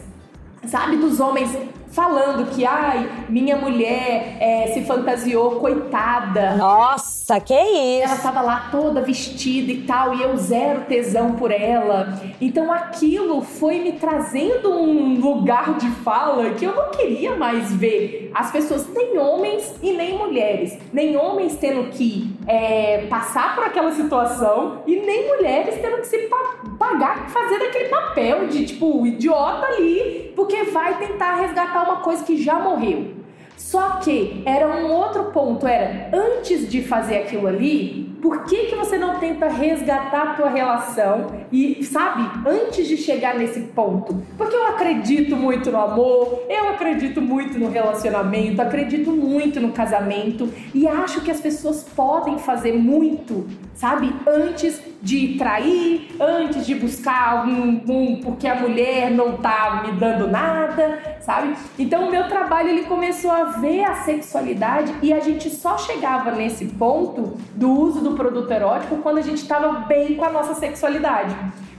sabe, 0.65 0.97
dos 0.97 1.19
homens 1.19 1.55
falando 1.89 2.49
que, 2.51 2.65
ai, 2.65 3.25
minha 3.29 3.55
mulher 3.55 4.37
é, 4.39 4.71
se 4.73 4.81
fantasiou, 4.81 5.59
coitada. 5.59 6.55
Nossa, 6.55 7.39
que 7.39 7.53
isso! 7.53 8.11
Ela 8.11 8.17
tava 8.17 8.41
lá 8.41 8.67
toda 8.71 9.01
vestida 9.01 9.71
e 9.71 9.81
tal, 9.83 10.13
e 10.13 10.21
eu 10.21 10.35
zero 10.37 10.81
tesão 10.81 11.33
por 11.33 11.51
ela. 11.51 12.19
Então 12.39 12.71
aquilo 12.71 13.41
foi 13.41 13.79
me 13.79 13.93
trazendo 13.93 14.71
um 14.71 15.19
lugar 15.19 15.75
de 15.77 15.89
fala 15.89 16.51
que 16.51 16.65
eu 16.65 16.75
não 16.75 16.91
queria 16.91 17.35
mais 17.35 17.73
ver 17.73 18.31
as 18.33 18.51
pessoas, 18.51 18.87
nem 18.93 19.17
homens 19.17 19.73
e 19.81 19.93
nem 19.93 20.17
mulheres, 20.17 20.77
nem 20.91 21.15
homens 21.15 21.55
tendo 21.55 21.89
que 21.91 22.35
é, 22.47 23.05
passar 23.09 23.55
por 23.55 23.63
aquela 23.63 23.91
situação 23.91 24.83
e 24.85 24.97
nem 24.97 25.27
mulheres 25.35 25.75
tendo 25.81 25.97
que 25.97 26.07
se 26.07 26.29
pagar, 26.77 27.29
fazer 27.29 27.55
aquele 27.55 27.89
papel 27.89 28.47
de 28.47 28.65
tipo 28.65 29.05
idiota 29.05 29.65
ali, 29.67 30.33
porque 30.35 30.63
vai 30.65 30.97
tentar 30.97 31.35
resgatar 31.35 31.84
uma 31.85 31.97
coisa 31.97 32.23
que 32.23 32.41
já 32.41 32.59
morreu. 32.59 33.15
Só 33.57 33.97
que 33.97 34.43
era 34.45 34.67
um 34.67 34.91
outro 34.91 35.25
ponto, 35.25 35.65
era 35.65 36.09
antes 36.13 36.69
de 36.69 36.83
fazer 36.83 37.17
aquilo 37.19 37.47
ali, 37.47 38.14
por 38.25 38.43
que, 38.45 38.65
que 38.65 38.75
você 38.75 38.97
não 38.97 39.19
tenta 39.19 39.47
resgatar 39.47 40.31
a 40.31 40.33
tua 40.33 40.49
relação 40.49 41.27
e, 41.51 41.83
sabe, 41.83 42.27
antes 42.49 42.87
de 42.87 42.97
chegar 42.97 43.35
nesse 43.35 43.59
ponto? 43.59 44.19
Porque 44.35 44.55
eu 44.55 44.65
acredito 44.65 45.35
muito 45.35 45.71
no 45.71 45.79
amor, 45.79 46.43
eu 46.49 46.69
acredito 46.69 47.21
muito 47.21 47.59
no 47.59 47.69
relacionamento, 47.69 48.63
acredito 48.63 49.11
muito 49.11 49.59
no 49.59 49.71
casamento 49.71 50.51
e 50.73 50.87
acho 50.87 51.21
que 51.21 51.29
as 51.29 51.39
pessoas 51.39 51.83
podem 51.83 52.39
fazer 52.39 52.73
muito, 52.73 53.45
sabe, 53.75 54.11
antes 54.27 54.81
de 55.05 55.35
trair, 55.37 56.07
antes 56.19 56.65
de 56.65 56.73
buscar 56.73 57.47
um, 57.47 57.83
um 57.87 58.21
porque 58.21 58.47
a 58.47 58.55
mulher 58.55 59.11
não 59.11 59.37
tá 59.37 59.83
me 59.85 59.99
dando 59.99 60.27
nada, 60.27 61.17
sabe? 61.21 61.55
Então 61.77 62.07
o 62.07 62.11
meu 62.11 62.27
trabalho 62.27 62.69
ele 62.69 62.85
começou 62.85 63.29
a 63.29 63.43
ver 63.43 63.83
a 63.83 63.93
sexualidade 63.97 64.95
e 65.03 65.13
a 65.13 65.19
gente 65.19 65.47
só 65.51 65.77
chegava 65.77 66.31
nesse 66.31 66.65
ponto 66.65 67.37
do 67.53 67.69
uso 67.69 68.01
do 68.01 68.14
produto 68.15 68.49
erótico 68.51 68.97
quando 68.97 69.17
a 69.17 69.21
gente 69.21 69.37
estava 69.37 69.79
bem 69.81 70.15
com 70.15 70.25
a 70.25 70.31
nossa 70.31 70.53
sexualidade. 70.55 71.35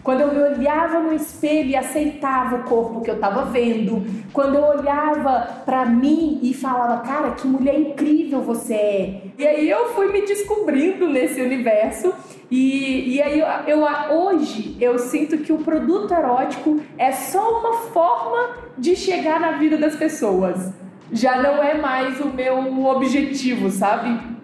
Quando 0.07 0.21
eu 0.21 0.33
me 0.33 0.41
olhava 0.41 1.01
no 1.01 1.13
espelho 1.13 1.71
e 1.71 1.75
aceitava 1.75 2.55
o 2.55 2.63
corpo 2.63 3.01
que 3.01 3.11
eu 3.11 3.17
estava 3.17 3.45
vendo, 3.47 4.07
quando 4.33 4.55
eu 4.55 4.63
olhava 4.63 5.63
para 5.67 5.85
mim 5.85 6.39
e 6.45 6.55
falava, 6.55 7.03
cara, 7.03 7.33
que 7.33 7.45
mulher 7.45 7.77
incrível 7.77 8.41
você 8.41 8.75
é. 8.75 9.23
E 9.37 9.45
aí 9.45 9.69
eu 9.69 9.89
fui 9.89 10.13
me 10.13 10.25
descobrindo 10.25 11.09
nesse 11.09 11.43
universo 11.43 12.15
e, 12.49 13.17
e 13.17 13.21
aí 13.21 13.41
eu, 13.41 13.47
eu, 13.67 14.17
hoje 14.17 14.77
eu 14.81 14.97
sinto 14.97 15.39
que 15.39 15.53
o 15.53 15.59
produto 15.59 16.15
erótico 16.15 16.81
é 16.97 17.11
só 17.11 17.59
uma 17.59 17.73
forma 17.91 18.59
de 18.79 18.95
chegar 18.95 19.41
na 19.41 19.53
vida 19.53 19.77
das 19.77 19.97
pessoas. 19.97 20.73
Já 21.11 21.43
não 21.43 21.61
é 21.63 21.75
mais 21.75 22.21
o 22.21 22.29
meu 22.29 22.87
objetivo, 22.87 23.71
sabe? 23.71 24.36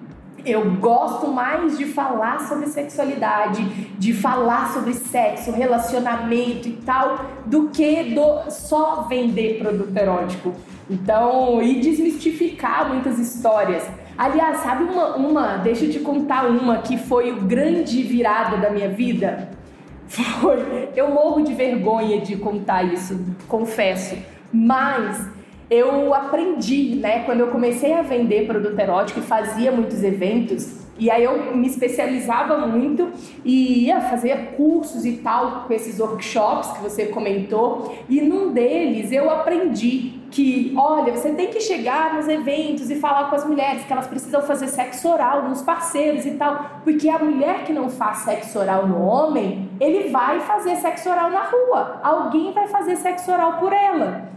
Eu 0.45 0.73
gosto 0.77 1.29
mais 1.29 1.79
de 1.79 1.85
falar 1.85 2.41
sobre 2.41 2.67
sexualidade, 2.67 3.63
de 3.97 4.13
falar 4.13 4.73
sobre 4.73 4.93
sexo, 4.95 5.53
relacionamento 5.53 6.69
e 6.69 6.73
tal, 6.85 7.25
do 7.47 7.69
que 7.69 8.15
do 8.15 8.51
só 8.51 9.03
vender 9.03 9.61
produto 9.61 9.97
erótico. 9.97 10.53
Então, 10.91 11.63
e 11.63 11.81
desmistificar 11.81 12.89
muitas 12.89 13.19
histórias. 13.19 13.89
Aliás, 14.19 14.59
sabe 14.59 14.85
uma, 14.85 15.17
uma, 15.17 15.57
deixa 15.59 15.85
eu 15.85 15.91
te 15.91 16.01
contar 16.01 16.47
uma 16.47 16.79
que 16.79 16.99
foi 16.99 17.31
o 17.31 17.43
grande 17.43 18.03
virada 18.03 18.57
da 18.57 18.71
minha 18.71 18.89
vida? 18.89 19.51
Foi. 20.09 20.91
Eu 20.95 21.11
morro 21.11 21.43
de 21.43 21.55
vergonha 21.55 22.21
de 22.21 22.37
contar 22.37 22.83
isso, 22.83 23.19
confesso. 23.49 24.15
Mas 24.53 25.27
eu 25.71 26.15
aprendi, 26.15 26.97
né, 26.97 27.25
quando 27.25 27.41
eu 27.41 27.49
comecei 27.49 27.93
a 27.93 28.03
vender 28.03 28.47
produto 28.47 28.79
erótico 28.79 29.21
e 29.21 29.23
fazia 29.23 29.73
muitos 29.73 30.03
eventos, 30.03 30.83
e 30.99 31.11
aí 31.11 31.25
eu 31.25 31.57
me 31.57 31.67
especializava 31.67 32.59
muito 32.59 33.11
e 33.45 33.87
ia 33.87 34.01
fazer 34.01 34.55
cursos 34.57 35.05
e 35.07 35.13
tal 35.17 35.65
com 35.67 35.73
esses 35.73 35.99
workshops 35.99 36.71
que 36.73 36.83
você 36.83 37.07
comentou, 37.07 37.97
e 38.09 38.21
num 38.21 38.53
deles 38.53 39.11
eu 39.11 39.31
aprendi 39.31 40.21
que, 40.31 40.73
olha, 40.77 41.15
você 41.15 41.31
tem 41.31 41.49
que 41.49 41.61
chegar 41.61 42.15
nos 42.15 42.29
eventos 42.29 42.91
e 42.91 42.97
falar 42.97 43.29
com 43.29 43.37
as 43.37 43.47
mulheres 43.47 43.85
que 43.85 43.93
elas 43.93 44.07
precisam 44.07 44.43
fazer 44.43 44.69
sexo 44.69 45.09
oral 45.09 45.49
nos 45.49 45.63
parceiros 45.63 46.25
e 46.25 46.33
tal, 46.33 46.81
porque 46.85 47.09
a 47.09 47.19
mulher 47.19 47.65
que 47.65 47.73
não 47.73 47.89
faz 47.89 48.19
sexo 48.19 48.59
oral 48.59 48.87
no 48.87 49.03
homem, 49.03 49.69
ele 49.81 50.09
vai 50.09 50.41
fazer 50.41 50.77
sexo 50.77 51.11
oral 51.11 51.31
na 51.31 51.43
rua. 51.43 52.01
Alguém 52.03 52.53
vai 52.53 52.69
fazer 52.69 52.97
sexo 52.97 53.31
oral 53.31 53.59
por 53.59 53.73
ela. 53.73 54.32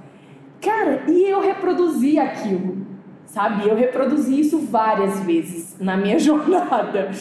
Cara, 0.66 1.04
e 1.08 1.30
eu 1.30 1.40
reproduzi 1.40 2.20
aquilo 2.20 2.86
sabe? 3.36 3.68
Eu 3.68 3.76
reproduzi 3.76 4.40
isso 4.40 4.60
várias 4.60 5.20
vezes 5.20 5.78
na 5.78 5.98
minha 5.98 6.18
jornada. 6.20 7.12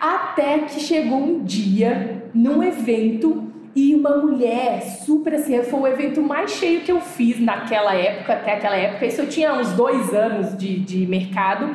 Até 0.00 0.58
que 0.60 0.78
chegou 0.78 1.18
um 1.18 1.42
dia, 1.42 2.30
num 2.32 2.62
evento, 2.62 3.44
e 3.74 3.94
uma 3.94 4.16
mulher 4.16 4.80
super 5.04 5.34
assim, 5.34 5.62
foi 5.64 5.80
o 5.80 5.86
evento 5.86 6.22
mais 6.22 6.52
cheio 6.52 6.80
que 6.80 6.90
eu 6.90 7.00
fiz 7.00 7.40
naquela 7.40 7.94
época, 7.94 8.32
até 8.32 8.54
aquela 8.54 8.76
época. 8.76 9.06
Isso 9.06 9.20
eu 9.20 9.28
tinha 9.28 9.52
uns 9.54 9.72
dois 9.72 10.14
anos 10.14 10.56
de, 10.56 10.78
de 10.78 11.06
mercado. 11.06 11.74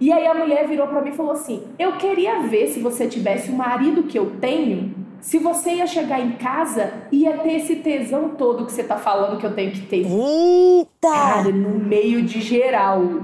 E 0.00 0.12
aí 0.12 0.26
a 0.26 0.34
mulher 0.34 0.66
virou 0.66 0.86
para 0.86 1.00
mim 1.00 1.10
e 1.10 1.16
falou 1.16 1.32
assim: 1.32 1.62
Eu 1.78 1.92
queria 1.92 2.40
ver 2.40 2.68
se 2.68 2.80
você 2.80 3.06
tivesse 3.06 3.50
o 3.50 3.54
marido 3.54 4.04
que 4.04 4.18
eu 4.18 4.32
tenho, 4.40 4.94
se 5.24 5.38
você 5.38 5.76
ia 5.76 5.86
chegar 5.86 6.20
em 6.20 6.32
casa 6.32 6.92
ia 7.10 7.38
ter 7.38 7.54
esse 7.54 7.76
tesão 7.76 8.34
todo 8.36 8.66
que 8.66 8.72
você 8.72 8.84
tá 8.84 8.98
falando 8.98 9.38
que 9.38 9.46
eu 9.46 9.54
tenho 9.54 9.72
que 9.72 9.80
ter. 9.80 10.04
Eita! 10.04 11.10
Cara, 11.10 11.48
no 11.50 11.78
meio 11.78 12.20
de 12.20 12.42
geral. 12.42 13.22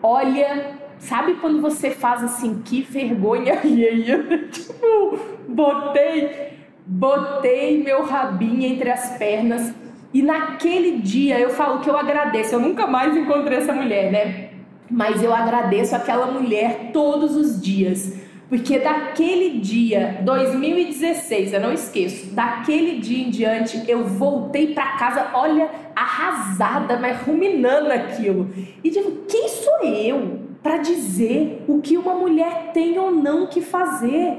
Olha, 0.00 0.78
sabe 1.00 1.34
quando 1.40 1.60
você 1.60 1.90
faz 1.90 2.22
assim, 2.22 2.62
que 2.64 2.82
vergonha 2.82 3.58
alheia? 3.58 4.22
tipo, 4.52 5.18
botei 5.48 6.52
botei 6.86 7.82
meu 7.82 8.04
rabinho 8.04 8.62
entre 8.64 8.88
as 8.88 9.18
pernas 9.18 9.74
e 10.12 10.22
naquele 10.22 10.98
dia 10.98 11.40
eu 11.40 11.50
falo 11.50 11.80
que 11.80 11.90
eu 11.90 11.96
agradeço. 11.96 12.54
Eu 12.54 12.60
nunca 12.60 12.86
mais 12.86 13.16
encontrei 13.16 13.58
essa 13.58 13.72
mulher, 13.72 14.12
né? 14.12 14.50
Mas 14.88 15.24
eu 15.24 15.34
agradeço 15.34 15.96
aquela 15.96 16.26
mulher 16.26 16.90
todos 16.92 17.34
os 17.34 17.60
dias. 17.60 18.23
Porque 18.54 18.78
daquele 18.78 19.58
dia, 19.58 20.20
2016, 20.22 21.54
eu 21.54 21.60
não 21.60 21.72
esqueço, 21.72 22.32
daquele 22.32 23.00
dia 23.00 23.26
em 23.26 23.28
diante 23.28 23.82
eu 23.90 24.04
voltei 24.04 24.72
para 24.72 24.92
casa, 24.92 25.30
olha, 25.34 25.68
arrasada, 25.92 26.96
mas 26.96 27.20
ruminando 27.22 27.90
aquilo. 27.90 28.48
E 28.84 28.90
digo, 28.90 29.24
quem 29.28 29.48
sou 29.48 29.80
eu 29.82 30.38
para 30.62 30.76
dizer 30.76 31.64
o 31.66 31.80
que 31.80 31.98
uma 31.98 32.14
mulher 32.14 32.70
tem 32.72 32.96
ou 32.96 33.10
não 33.10 33.48
que 33.48 33.60
fazer? 33.60 34.36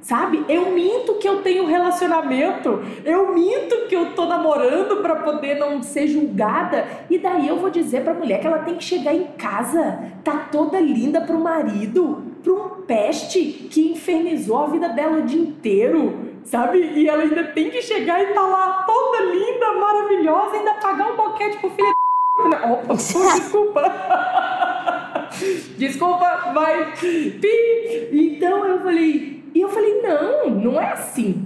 Sabe? 0.00 0.44
Eu 0.48 0.70
minto 0.70 1.14
que 1.14 1.28
eu 1.28 1.42
tenho 1.42 1.66
relacionamento, 1.66 2.84
eu 3.04 3.34
minto 3.34 3.88
que 3.88 3.96
eu 3.96 4.14
tô 4.14 4.26
namorando 4.26 5.02
para 5.02 5.16
poder 5.16 5.58
não 5.58 5.82
ser 5.82 6.06
julgada, 6.06 6.86
e 7.10 7.18
daí 7.18 7.48
eu 7.48 7.58
vou 7.58 7.70
dizer 7.70 8.04
pra 8.04 8.14
mulher 8.14 8.38
que 8.38 8.46
ela 8.46 8.60
tem 8.60 8.76
que 8.76 8.84
chegar 8.84 9.12
em 9.12 9.24
casa, 9.36 10.12
tá 10.22 10.46
toda 10.52 10.78
linda 10.78 11.22
pro 11.22 11.40
marido, 11.40 12.35
pra 12.46 12.54
um 12.54 12.68
peste 12.82 13.42
que 13.68 13.90
infernizou 13.90 14.58
a 14.58 14.66
vida 14.68 14.88
dela 14.90 15.18
o 15.18 15.22
dia 15.22 15.40
inteiro, 15.40 16.30
sabe? 16.44 16.78
E 16.78 17.08
ela 17.08 17.24
ainda 17.24 17.42
tem 17.42 17.70
que 17.70 17.82
chegar 17.82 18.22
e 18.22 18.32
tá 18.32 18.40
lá 18.40 18.84
toda 18.86 19.24
linda, 19.24 19.72
maravilhosa, 19.72 20.56
ainda 20.56 20.74
pagar 20.74 21.12
um 21.12 21.16
boquete 21.16 21.58
pro 21.58 21.70
filho 21.70 21.92
da... 22.48 22.72
Opa, 22.72 22.94
desculpa. 23.34 23.82
desculpa, 25.76 26.52
vai. 26.54 26.94
Então 28.12 28.64
eu 28.64 28.80
falei, 28.80 29.42
e 29.52 29.60
eu 29.60 29.68
falei: 29.68 30.00
não, 30.02 30.50
não 30.50 30.80
é 30.80 30.92
assim. 30.92 31.44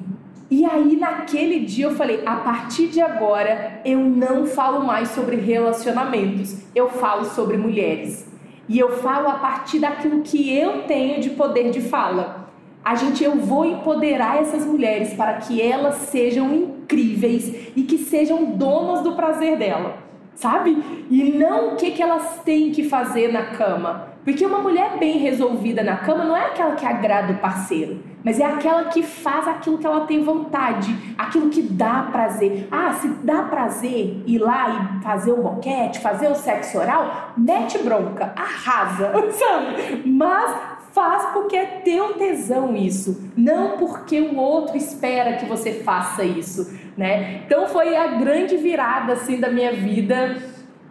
E 0.50 0.64
aí, 0.66 0.96
naquele 0.96 1.60
dia, 1.60 1.86
eu 1.86 1.94
falei: 1.94 2.22
a 2.26 2.36
partir 2.36 2.88
de 2.88 3.00
agora, 3.00 3.80
eu 3.86 4.00
não 4.00 4.46
falo 4.46 4.84
mais 4.84 5.10
sobre 5.10 5.36
relacionamentos, 5.36 6.56
eu 6.74 6.90
falo 6.90 7.24
sobre 7.24 7.56
mulheres. 7.56 8.29
E 8.70 8.78
eu 8.78 8.98
falo 8.98 9.26
a 9.26 9.32
partir 9.32 9.80
daquilo 9.80 10.22
que 10.22 10.56
eu 10.56 10.84
tenho 10.84 11.20
de 11.20 11.30
poder 11.30 11.72
de 11.72 11.80
fala. 11.80 12.48
A 12.84 12.94
gente, 12.94 13.24
eu 13.24 13.34
vou 13.34 13.64
empoderar 13.64 14.40
essas 14.40 14.64
mulheres 14.64 15.12
para 15.12 15.34
que 15.38 15.60
elas 15.60 15.96
sejam 15.96 16.54
incríveis 16.54 17.72
e 17.74 17.82
que 17.82 17.98
sejam 17.98 18.44
donas 18.44 19.02
do 19.02 19.16
prazer 19.16 19.58
dela, 19.58 19.98
sabe? 20.36 20.80
E 21.10 21.32
não 21.32 21.72
o 21.72 21.76
que, 21.76 21.90
que 21.90 22.00
elas 22.00 22.42
têm 22.44 22.70
que 22.70 22.88
fazer 22.88 23.32
na 23.32 23.46
cama, 23.46 24.09
porque 24.24 24.44
uma 24.44 24.58
mulher 24.58 24.98
bem 24.98 25.18
resolvida 25.18 25.82
na 25.82 25.96
cama 25.96 26.24
não 26.24 26.36
é 26.36 26.46
aquela 26.46 26.74
que 26.74 26.84
agrada 26.84 27.32
o 27.32 27.38
parceiro, 27.38 28.02
mas 28.22 28.38
é 28.38 28.44
aquela 28.44 28.84
que 28.84 29.02
faz 29.02 29.48
aquilo 29.48 29.78
que 29.78 29.86
ela 29.86 30.06
tem 30.06 30.22
vontade, 30.22 30.94
aquilo 31.16 31.48
que 31.48 31.62
dá 31.62 32.08
prazer. 32.12 32.68
Ah, 32.70 32.92
se 32.92 33.08
dá 33.08 33.44
prazer 33.44 34.22
ir 34.26 34.38
lá 34.38 34.98
e 34.98 35.02
fazer 35.02 35.32
o 35.32 35.42
boquete, 35.42 36.00
fazer 36.00 36.28
o 36.28 36.34
sexo 36.34 36.78
oral, 36.78 37.32
mete 37.36 37.78
bronca, 37.78 38.32
arrasa, 38.36 39.12
sabe? 39.32 40.02
Mas 40.04 40.54
faz 40.92 41.26
porque 41.32 41.56
é 41.56 41.66
teu 41.84 42.14
tesão 42.14 42.76
isso, 42.76 43.30
não 43.36 43.78
porque 43.78 44.20
o 44.20 44.36
outro 44.36 44.76
espera 44.76 45.36
que 45.36 45.46
você 45.46 45.74
faça 45.82 46.24
isso, 46.24 46.76
né? 46.96 47.42
Então 47.46 47.68
foi 47.68 47.96
a 47.96 48.18
grande 48.18 48.56
virada 48.56 49.14
assim 49.14 49.38
da 49.40 49.48
minha 49.50 49.72
vida 49.72 50.36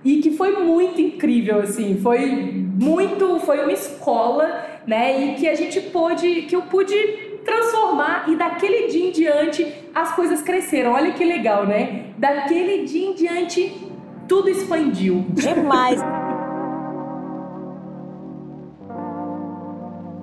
e 0.03 0.21
que 0.21 0.31
foi 0.31 0.63
muito 0.63 1.01
incrível 1.01 1.61
assim, 1.61 1.99
foi 2.01 2.25
muito, 2.25 3.39
foi 3.39 3.63
uma 3.63 3.71
escola, 3.71 4.65
né? 4.87 5.25
E 5.25 5.35
que 5.35 5.47
a 5.47 5.55
gente 5.55 5.79
pôde, 5.81 6.43
que 6.43 6.55
eu 6.55 6.63
pude 6.63 6.95
transformar 7.43 8.29
e 8.29 8.35
daquele 8.35 8.87
dia 8.87 9.07
em 9.07 9.11
diante 9.11 9.73
as 9.93 10.15
coisas 10.15 10.41
cresceram. 10.41 10.93
Olha 10.93 11.11
que 11.11 11.23
legal, 11.23 11.65
né? 11.65 12.05
Daquele 12.17 12.85
dia 12.85 13.09
em 13.09 13.13
diante 13.13 13.89
tudo 14.27 14.49
expandiu. 14.49 15.25
Demais. 15.29 15.99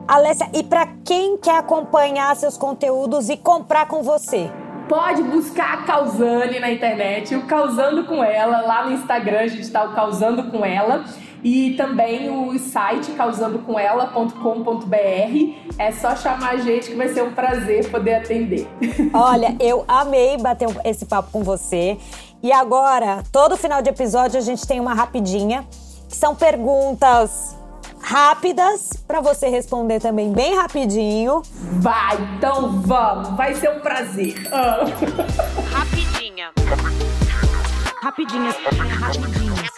Alessia, 0.09 0.49
e 0.55 0.63
para 0.63 0.87
quem 1.05 1.37
quer 1.37 1.59
acompanhar 1.59 2.35
seus 2.37 2.57
conteúdos 2.57 3.29
e 3.29 3.37
comprar 3.37 3.89
com 3.89 4.03
você? 4.03 4.49
Pode 4.89 5.23
buscar 5.25 5.75
a 5.75 5.77
Causane 5.79 6.61
na 6.61 6.71
internet, 6.71 7.35
o 7.35 7.43
Causando 7.43 8.05
com 8.05 8.23
Ela, 8.23 8.61
lá 8.61 8.85
no 8.85 8.93
Instagram 8.93 9.41
a 9.41 9.47
gente 9.49 9.63
está 9.63 9.85
o 9.85 9.95
Causando 9.95 10.45
com 10.45 10.65
Ela 10.65 11.05
e 11.43 11.75
também 11.75 12.31
o 12.31 12.57
site 12.59 13.13
causandocomela.com.br. 13.13 15.55
É 15.79 15.93
só 15.93 16.17
chamar 16.17 16.51
a 16.51 16.57
gente 16.59 16.91
que 16.91 16.97
vai 16.97 17.09
ser 17.09 17.23
um 17.23 17.33
prazer 17.33 17.91
poder 17.91 18.15
atender. 18.15 18.69
Olha, 19.13 19.57
eu 19.61 19.85
amei 19.89 20.37
bater 20.39 20.69
esse 20.85 21.05
papo 21.05 21.31
com 21.33 21.43
você. 21.43 21.99
E 22.43 22.53
agora, 22.53 23.23
todo 23.33 23.57
final 23.57 23.83
de 23.83 23.91
episódio 23.91 24.39
a 24.39 24.43
gente 24.43 24.67
tem 24.67 24.79
uma 24.79 24.95
rapidinha, 24.95 25.67
que 26.09 26.17
são 26.17 26.35
perguntas 26.35 27.56
rápidas 28.07 28.93
para 29.05 29.21
você 29.21 29.49
responder 29.49 29.99
também 29.99 30.33
bem 30.33 30.55
rapidinho. 30.55 31.43
Vai, 31.81 32.17
então 32.37 32.81
vamos, 32.83 33.31
vai 33.31 33.53
ser 33.57 33.69
um 33.71 33.81
prazer. 33.81 34.49
Ah. 34.53 34.85
Rapidinha. 35.73 36.53
Rapidinhas, 38.01 38.55
rapidinhas. 39.01 39.71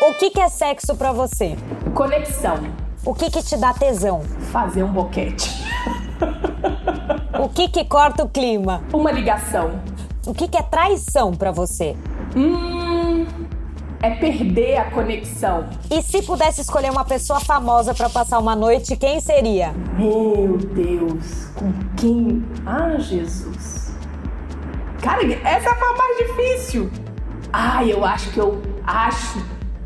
O 0.00 0.14
que, 0.14 0.30
que 0.30 0.40
é 0.40 0.48
sexo 0.48 0.96
para 0.96 1.12
você? 1.12 1.54
Conexão. 1.94 2.58
O 3.04 3.14
que, 3.14 3.30
que 3.30 3.42
te 3.42 3.58
dá 3.58 3.74
tesão? 3.74 4.22
Fazer 4.50 4.82
um 4.82 4.92
boquete. 4.92 5.50
o 7.38 7.48
que, 7.50 7.68
que 7.68 7.84
corta 7.84 8.24
o 8.24 8.28
clima? 8.28 8.82
Uma 8.90 9.12
ligação. 9.12 9.82
O 10.26 10.32
que, 10.32 10.48
que 10.48 10.56
é 10.56 10.62
traição 10.62 11.32
para 11.32 11.50
você? 11.50 11.94
Hum, 12.34 12.79
é 14.02 14.10
perder 14.10 14.78
a 14.78 14.90
conexão. 14.90 15.68
E 15.90 16.02
se 16.02 16.22
pudesse 16.22 16.60
escolher 16.60 16.90
uma 16.90 17.04
pessoa 17.04 17.40
famosa 17.40 17.94
para 17.94 18.08
passar 18.08 18.38
uma 18.38 18.56
noite, 18.56 18.96
quem 18.96 19.20
seria? 19.20 19.72
Meu 19.96 20.56
Deus, 20.56 21.46
com 21.54 21.72
quem? 21.96 22.44
Ah, 22.64 22.96
Jesus. 22.98 23.94
Cara, 25.02 25.22
essa 25.44 25.68
é 25.68 25.72
a 25.72 25.96
mais 25.96 26.16
difícil. 26.18 26.90
Ah, 27.52 27.84
eu 27.84 28.04
acho 28.04 28.30
que 28.30 28.38
eu 28.38 28.60
acho 28.86 29.38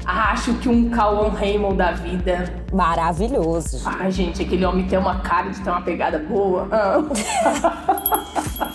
Acho 0.07 0.55
que 0.55 0.69
um 0.69 0.91
Cauan 0.91 1.31
Raymond 1.31 1.77
da 1.77 1.93
vida. 1.93 2.53
Maravilhoso. 2.73 3.83
Ai, 3.87 4.11
gente, 4.11 4.43
aquele 4.43 4.65
homem 4.65 4.87
tem 4.87 4.99
uma 4.99 5.21
cara 5.21 5.49
de 5.49 5.61
ter 5.61 5.71
uma 5.71 5.81
pegada 5.83 6.19
boa. 6.19 6.69
Ah. 6.71 7.03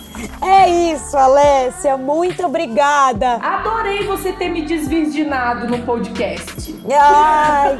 É 0.42 0.68
isso, 0.92 1.16
Alessia. 1.16 1.96
Muito 1.96 2.44
obrigada. 2.44 3.36
Adorei 3.36 4.06
você 4.06 4.32
ter 4.32 4.48
me 4.50 4.62
desvirginado 4.62 5.66
no 5.66 5.78
podcast. 5.78 6.74
Ai. 6.92 7.78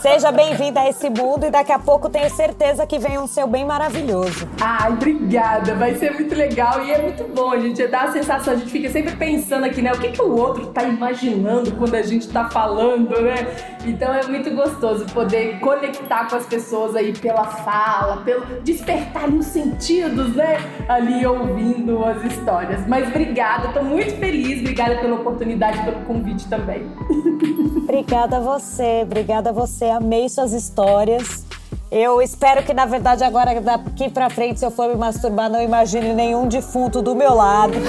Seja 0.00 0.30
bem-vinda 0.30 0.80
a 0.80 0.88
esse 0.88 1.08
mundo 1.08 1.46
e 1.46 1.50
daqui 1.50 1.72
a 1.72 1.78
pouco 1.78 2.08
tenho 2.08 2.28
certeza 2.30 2.86
que 2.86 2.98
vem 2.98 3.18
um 3.18 3.26
seu 3.26 3.46
bem 3.46 3.64
maravilhoso. 3.64 4.48
Ai, 4.60 4.92
obrigada. 4.92 5.74
Vai 5.74 5.94
ser 5.94 6.12
muito 6.12 6.34
legal 6.34 6.84
e 6.84 6.92
é 6.92 7.02
muito 7.02 7.24
bom. 7.34 7.50
A 7.50 7.58
gente 7.58 7.86
dá 7.86 8.02
a 8.02 8.12
sensação, 8.12 8.54
a 8.54 8.56
gente 8.56 8.70
fica 8.70 8.88
sempre 8.90 9.16
pensando 9.16 9.64
aqui, 9.64 9.80
né? 9.80 9.92
O 9.92 9.98
que, 9.98 10.08
que 10.12 10.22
o 10.22 10.36
outro 10.36 10.66
tá 10.66 10.84
imaginando 10.84 11.72
quando 11.72 11.94
a 11.94 12.02
gente 12.02 12.28
tá 12.28 12.48
falando, 12.50 13.20
né? 13.22 13.46
Então 13.84 14.12
é 14.12 14.26
muito 14.26 14.50
gostoso 14.54 15.06
poder 15.06 15.60
conectar 15.60 16.28
com 16.28 16.36
as 16.36 16.46
pessoas 16.46 16.94
aí 16.94 17.12
pela 17.12 17.44
fala, 17.44 18.18
pelo 18.18 18.60
despertar 18.62 19.28
os 19.28 19.46
sentidos, 19.46 20.34
né? 20.36 20.58
Ali 20.88 21.26
ouvindo 21.26 22.04
as 22.04 22.22
histórias. 22.24 22.86
Mas 22.86 23.08
obrigada, 23.08 23.68
tô 23.68 23.82
muito 23.82 24.16
feliz. 24.16 24.60
Obrigada 24.60 24.96
pela 24.96 25.16
oportunidade, 25.16 25.82
pelo 25.82 26.04
convite 26.04 26.46
também. 26.48 26.86
Obrigada 27.86 28.38
a 28.38 28.40
você, 28.40 29.02
obrigada 29.04 29.50
a 29.50 29.52
você 29.86 29.90
amei 29.90 30.28
suas 30.28 30.52
histórias. 30.52 31.44
Eu 31.90 32.20
espero 32.20 32.64
que, 32.64 32.74
na 32.74 32.84
verdade, 32.84 33.22
agora 33.22 33.60
daqui 33.60 34.10
pra 34.10 34.28
frente, 34.28 34.58
se 34.58 34.66
eu 34.66 34.70
for 34.70 34.88
me 34.88 34.96
masturbar, 34.96 35.48
não 35.48 35.62
imagine 35.62 36.12
nenhum 36.12 36.48
defunto 36.48 37.00
do 37.00 37.14
meu 37.14 37.32
lado. 37.34 37.74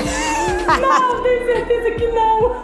Não, 0.68 1.24
tenho 1.24 1.46
certeza 1.46 1.92
que 1.92 2.08
não. 2.10 2.62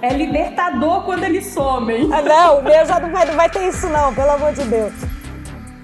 É 0.00 0.12
libertador 0.12 1.02
quando 1.02 1.24
eles 1.24 1.46
somem. 1.48 2.08
Ah, 2.12 2.22
não, 2.22 2.60
o 2.60 2.62
meu 2.62 2.86
já 2.86 3.00
não 3.00 3.10
vai, 3.10 3.26
não 3.26 3.34
vai 3.34 3.50
ter 3.50 3.68
isso 3.68 3.88
não, 3.88 4.14
pelo 4.14 4.30
amor 4.30 4.52
de 4.52 4.62
Deus. 4.62 4.92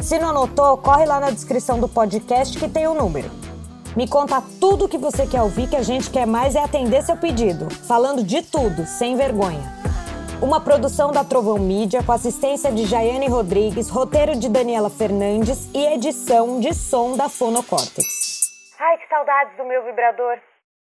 Se 0.00 0.20
não 0.20 0.28
anotou, 0.28 0.76
corre 0.76 1.04
lá 1.04 1.18
na 1.18 1.30
descrição 1.30 1.80
do 1.80 1.88
podcast 1.88 2.56
que 2.56 2.68
tem 2.68 2.86
o 2.86 2.92
um 2.92 2.94
número. 2.94 3.28
Me 3.96 4.06
conta 4.06 4.40
tudo 4.60 4.84
o 4.84 4.88
que 4.88 4.98
você 4.98 5.26
quer 5.26 5.42
ouvir, 5.42 5.68
que 5.68 5.74
a 5.74 5.82
gente 5.82 6.10
quer 6.10 6.28
mais 6.28 6.54
é 6.54 6.62
atender 6.62 7.02
seu 7.02 7.16
pedido, 7.16 7.66
falando 7.88 8.22
de 8.22 8.40
tudo, 8.40 8.86
sem 8.86 9.16
vergonha. 9.16 9.80
Uma 10.42 10.58
produção 10.58 11.12
da 11.12 11.22
Trovão 11.22 11.58
Mídia 11.58 12.02
com 12.02 12.12
assistência 12.12 12.72
de 12.72 12.86
Jaiane 12.86 13.28
Rodrigues, 13.28 13.90
roteiro 13.90 14.34
de 14.34 14.48
Daniela 14.48 14.88
Fernandes 14.88 15.68
e 15.74 15.84
edição 15.92 16.58
de 16.58 16.72
som 16.72 17.14
da 17.14 17.28
Fonocórtex. 17.28 18.74
Ai, 18.78 18.96
que 18.96 19.06
saudades 19.08 19.54
do 19.58 19.64
meu 19.66 19.84
vibrador. 19.84 20.38